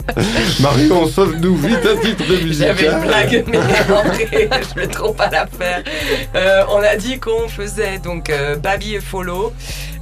Marion, 0.61 1.07
sauve-nous 1.07 1.57
vite 1.57 1.87
un 1.87 1.97
titre 1.97 2.27
de 2.27 2.37
musique. 2.37 2.67
J'avais 2.67 2.89
hein. 2.89 2.99
une 2.99 3.07
blague, 3.07 3.45
mais 3.47 3.59
en 3.59 4.03
vrai, 4.03 4.29
je 4.51 4.81
vais 4.81 4.89
trop 4.89 5.13
pas 5.13 5.31
la 5.31 5.47
faire. 5.47 5.83
Euh, 6.35 6.65
on 6.71 6.83
a 6.83 6.97
dit 6.97 7.21
qu'on 7.21 7.49
faisait 7.49 7.99
donc 7.99 8.31
euh, 8.31 8.57
Baby 8.57 8.97
et 8.97 9.01
Follow 9.01 9.53
Euh, 9.53 9.94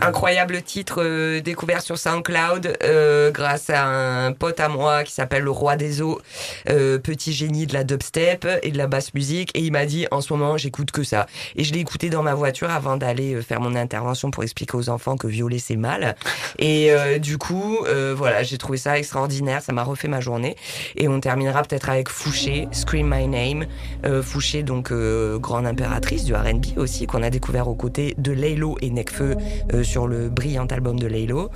incroyable 0.00 0.62
titre 0.62 1.02
euh, 1.02 1.40
découvert 1.40 1.80
sur 1.80 1.98
SoundCloud 1.98 2.78
euh, 2.82 3.30
grâce 3.30 3.70
à 3.70 3.84
un 3.84 4.32
pote 4.32 4.60
à 4.60 4.68
moi 4.68 5.04
qui 5.04 5.12
s'appelle 5.12 5.42
le 5.42 5.50
Roi 5.50 5.76
des 5.76 6.02
Eaux, 6.02 6.20
euh, 6.68 6.98
petit 6.98 7.32
génie 7.32 7.66
de 7.66 7.74
la 7.74 7.84
dubstep 7.84 8.46
et 8.62 8.70
de 8.70 8.78
la 8.78 8.86
basse 8.86 9.14
musique. 9.14 9.50
Et 9.54 9.60
il 9.60 9.72
m'a 9.72 9.86
dit 9.86 10.06
en 10.10 10.20
ce 10.20 10.32
moment 10.32 10.56
j'écoute 10.56 10.90
que 10.90 11.02
ça. 11.02 11.26
Et 11.56 11.64
je 11.64 11.72
l'ai 11.72 11.80
écouté 11.80 12.10
dans 12.10 12.22
ma 12.22 12.34
voiture 12.34 12.70
avant 12.70 12.96
d'aller 12.96 13.34
euh, 13.34 13.42
faire 13.42 13.60
mon 13.60 13.74
intervention 13.74 14.30
pour 14.30 14.42
expliquer 14.42 14.76
aux 14.76 14.88
enfants 14.88 15.16
que 15.16 15.26
violer 15.26 15.58
c'est 15.58 15.76
mal. 15.76 16.16
Et 16.58 16.90
euh, 16.90 17.18
du 17.18 17.38
coup, 17.38 17.78
euh, 17.86 18.14
voilà, 18.16 18.42
j'ai 18.42 18.58
trouvé 18.58 18.78
ça 18.78 18.98
extraordinaire. 18.98 19.62
Ça 19.62 19.72
m'a 19.72 19.84
refait 19.84 20.08
ma 20.08 20.20
journée. 20.20 20.56
Et 20.96 21.08
on 21.08 21.20
terminera 21.20 21.62
peut-être 21.62 21.88
avec 21.88 22.08
Fouché, 22.08 22.68
Scream 22.72 23.08
My 23.08 23.28
Name. 23.28 23.66
Euh, 24.04 24.22
Fouché, 24.22 24.62
donc 24.62 24.90
euh, 24.90 25.38
grande 25.38 25.66
impératrice 25.66 26.24
du 26.24 26.34
R&B 26.34 26.76
aussi, 26.76 27.06
qu'on 27.06 27.22
a 27.22 27.30
découvert 27.30 27.68
aux 27.68 27.74
côtés 27.74 28.14
de 28.18 28.32
Laylo 28.32 28.76
et 28.80 28.90
Necfeu 28.90 29.11
euh, 29.20 29.82
sur 29.82 30.06
le 30.06 30.28
brillant 30.28 30.66
album 30.66 30.98
de 30.98 31.06
Laylo. 31.06 31.50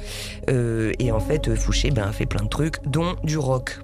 Euh, 0.51 0.93
et 0.99 1.13
en 1.13 1.21
fait, 1.21 1.55
Fouché 1.55 1.91
ben, 1.91 2.13
fait 2.13 2.27
plein 2.27 2.45
de 2.45 2.49
trucs, 2.49 2.77
dont 2.87 3.17
du 3.25 3.39
rock. 3.39 3.79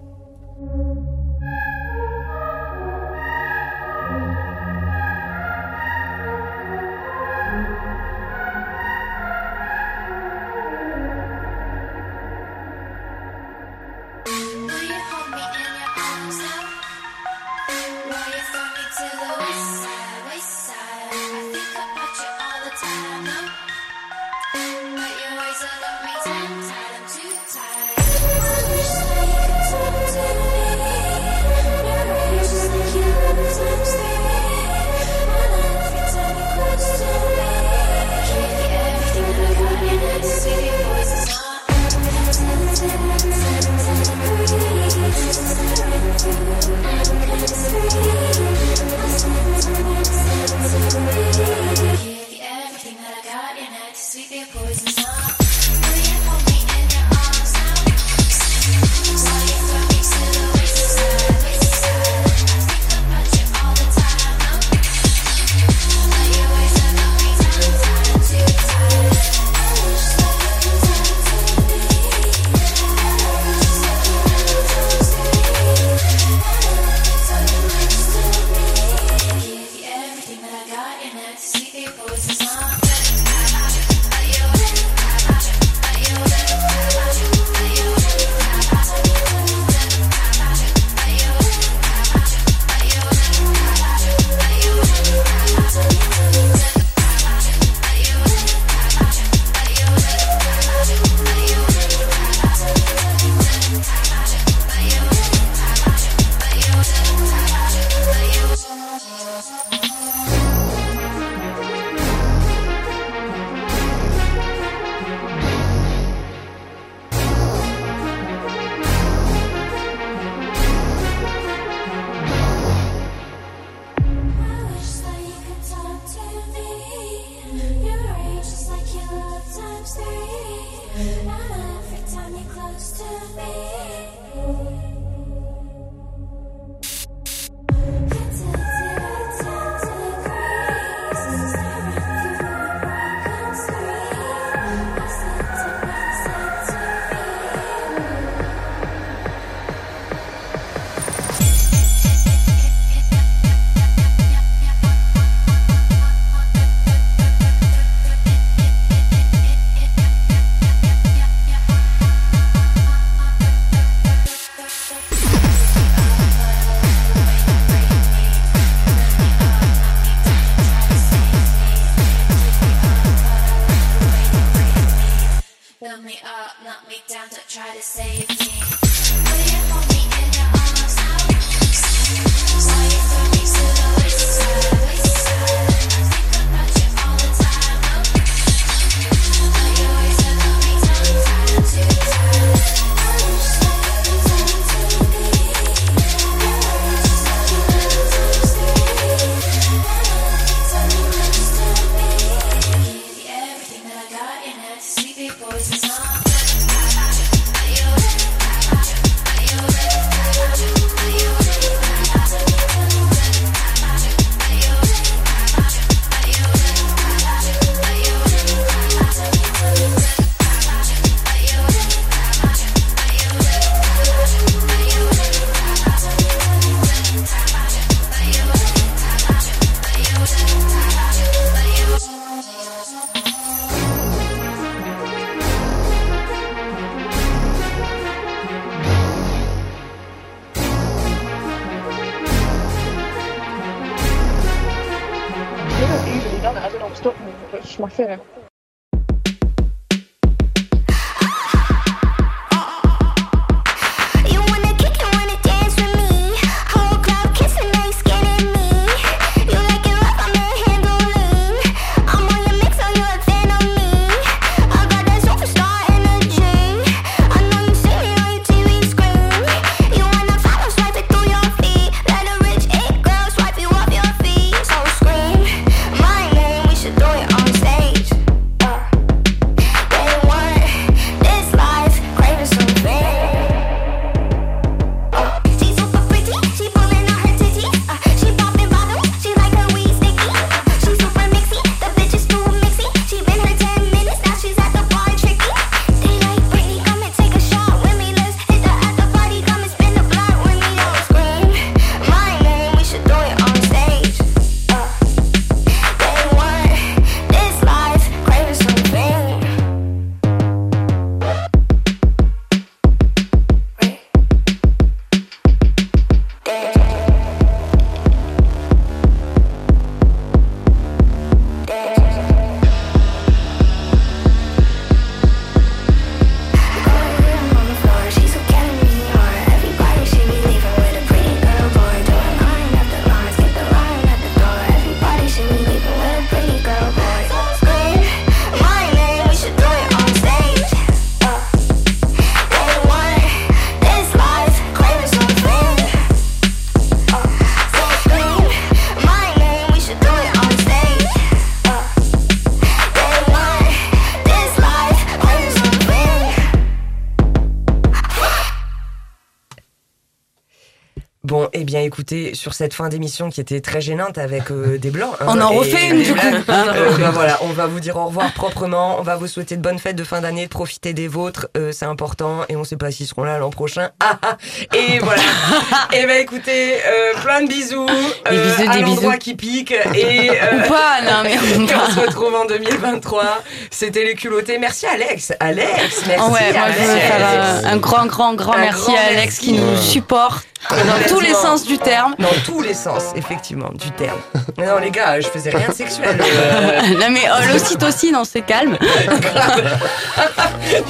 Sur 362.42 362.54
cette 362.54 362.74
fin 362.74 362.88
d'émission 362.88 363.30
qui 363.30 363.40
était 363.40 363.60
très 363.60 363.80
gênante 363.80 364.18
avec 364.18 364.50
euh, 364.50 364.76
des 364.84 364.90
blancs. 364.90 365.14
hein, 365.20 365.26
On 365.28 365.40
en 365.40 365.52
et 365.52 365.58
refait 365.58 365.88
une, 365.90 366.02
du 366.02 366.12
coup. 366.12 366.26
Euh, 366.48 366.96
ben 366.98 367.10
voilà, 367.10 367.38
on 367.42 367.52
va 367.52 367.68
vous 367.68 367.78
dire 367.78 367.96
au 367.96 368.06
revoir 368.06 368.32
proprement. 368.34 368.98
On 368.98 369.02
va 369.02 369.14
vous 369.14 369.28
souhaiter 369.28 369.56
de 369.56 369.62
bonnes 369.62 369.78
fêtes 369.78 369.94
de 369.94 370.02
fin 370.02 370.20
d'année, 370.20 370.46
de 370.46 370.50
profiter 370.50 370.92
des 370.92 371.06
vôtres, 371.06 371.46
euh, 371.56 371.61
c'est 371.72 371.86
important. 371.86 372.40
Et 372.48 372.56
on 372.56 372.64
sait 372.64 372.76
pas 372.76 372.90
s'ils 372.90 373.06
seront 373.06 373.24
là 373.24 373.38
l'an 373.38 373.50
prochain. 373.50 373.90
Ah, 374.00 374.16
ah. 374.22 374.36
et 374.74 374.98
voilà. 375.00 375.22
et 375.92 376.06
ben, 376.06 376.20
écoutez, 376.20 376.74
euh, 376.74 377.20
plein 377.22 377.42
de 377.42 377.48
bisous. 377.48 377.86
Des 377.86 378.36
euh, 378.36 378.44
bisous, 378.56 378.70
à 378.70 378.74
des 378.74 378.80
l'endroit 378.82 379.10
bisous. 379.12 379.18
qui 379.18 379.34
pique. 379.34 379.72
Et, 379.94 380.30
euh, 380.42 380.64
Ou 380.64 380.68
pas, 380.68 381.00
non, 381.02 381.22
mais 381.24 381.36
on 381.38 381.90
se 381.94 382.00
retrouve 382.00 382.34
en 382.34 382.44
2023. 382.46 383.42
C'était 383.70 384.04
les 384.04 384.14
culottés. 384.14 384.58
Merci 384.58 384.86
Alex. 384.86 385.32
Alex, 385.40 386.02
merci. 386.06 386.24
Oh 386.26 386.30
ouais, 386.32 386.52
moi 386.52 386.66
je 386.76 386.82
veux 386.84 386.90
Alex. 386.90 387.06
faire 387.06 387.72
un 387.72 387.76
grand, 387.78 388.06
grand, 388.06 388.34
grand 388.34 388.52
Un 388.54 388.58
merci 388.58 388.84
grand 388.84 388.96
à 388.96 389.00
Alex 389.10 389.18
merci. 389.24 389.40
qui 389.40 389.52
nous 389.54 389.76
supporte 389.76 390.46
dans 390.70 391.08
tous 391.08 391.20
les 391.20 391.34
sens 391.34 391.64
du 391.64 391.76
terme. 391.78 392.14
Dans 392.18 392.28
tous 392.44 392.62
les 392.62 392.74
sens, 392.74 393.02
effectivement, 393.16 393.70
du 393.74 393.90
terme. 393.92 394.18
Mais 394.56 394.66
non, 394.66 394.78
les 394.78 394.90
gars, 394.90 395.20
je 395.20 395.26
faisais 395.26 395.50
rien 395.50 395.68
de 395.68 395.74
sexuel. 395.74 396.16
euh. 396.20 396.80
non 397.00 397.10
mais 397.10 397.22
l'ocytocine, 397.52 398.14
on 398.16 398.24
se 398.24 398.38
calme. 398.38 398.78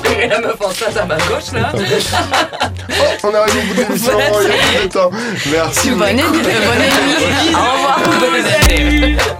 J'ai 0.04 0.26
la 0.28 0.40
meuf 0.40 0.60
en 0.60 0.70
face 0.74 0.96
à 0.96 1.04
ma 1.04 1.16
gauche, 1.16 1.52
là. 1.52 1.72
On 3.24 3.34
arrive 3.34 3.56
au 3.56 3.66
bout 3.68 3.74
de 3.74 3.80
l'émission, 3.80 4.12
il 4.18 4.18
y 4.18 4.52
a 4.52 4.78
plus 4.78 4.88
de 4.88 4.92
temps. 4.92 5.10
Merci. 5.50 5.90
Bonne 5.90 6.16
nuit. 6.16 6.22
Bonne 6.22 6.42
nuit. 6.42 7.54
Au 7.54 7.58
revoir. 7.74 9.31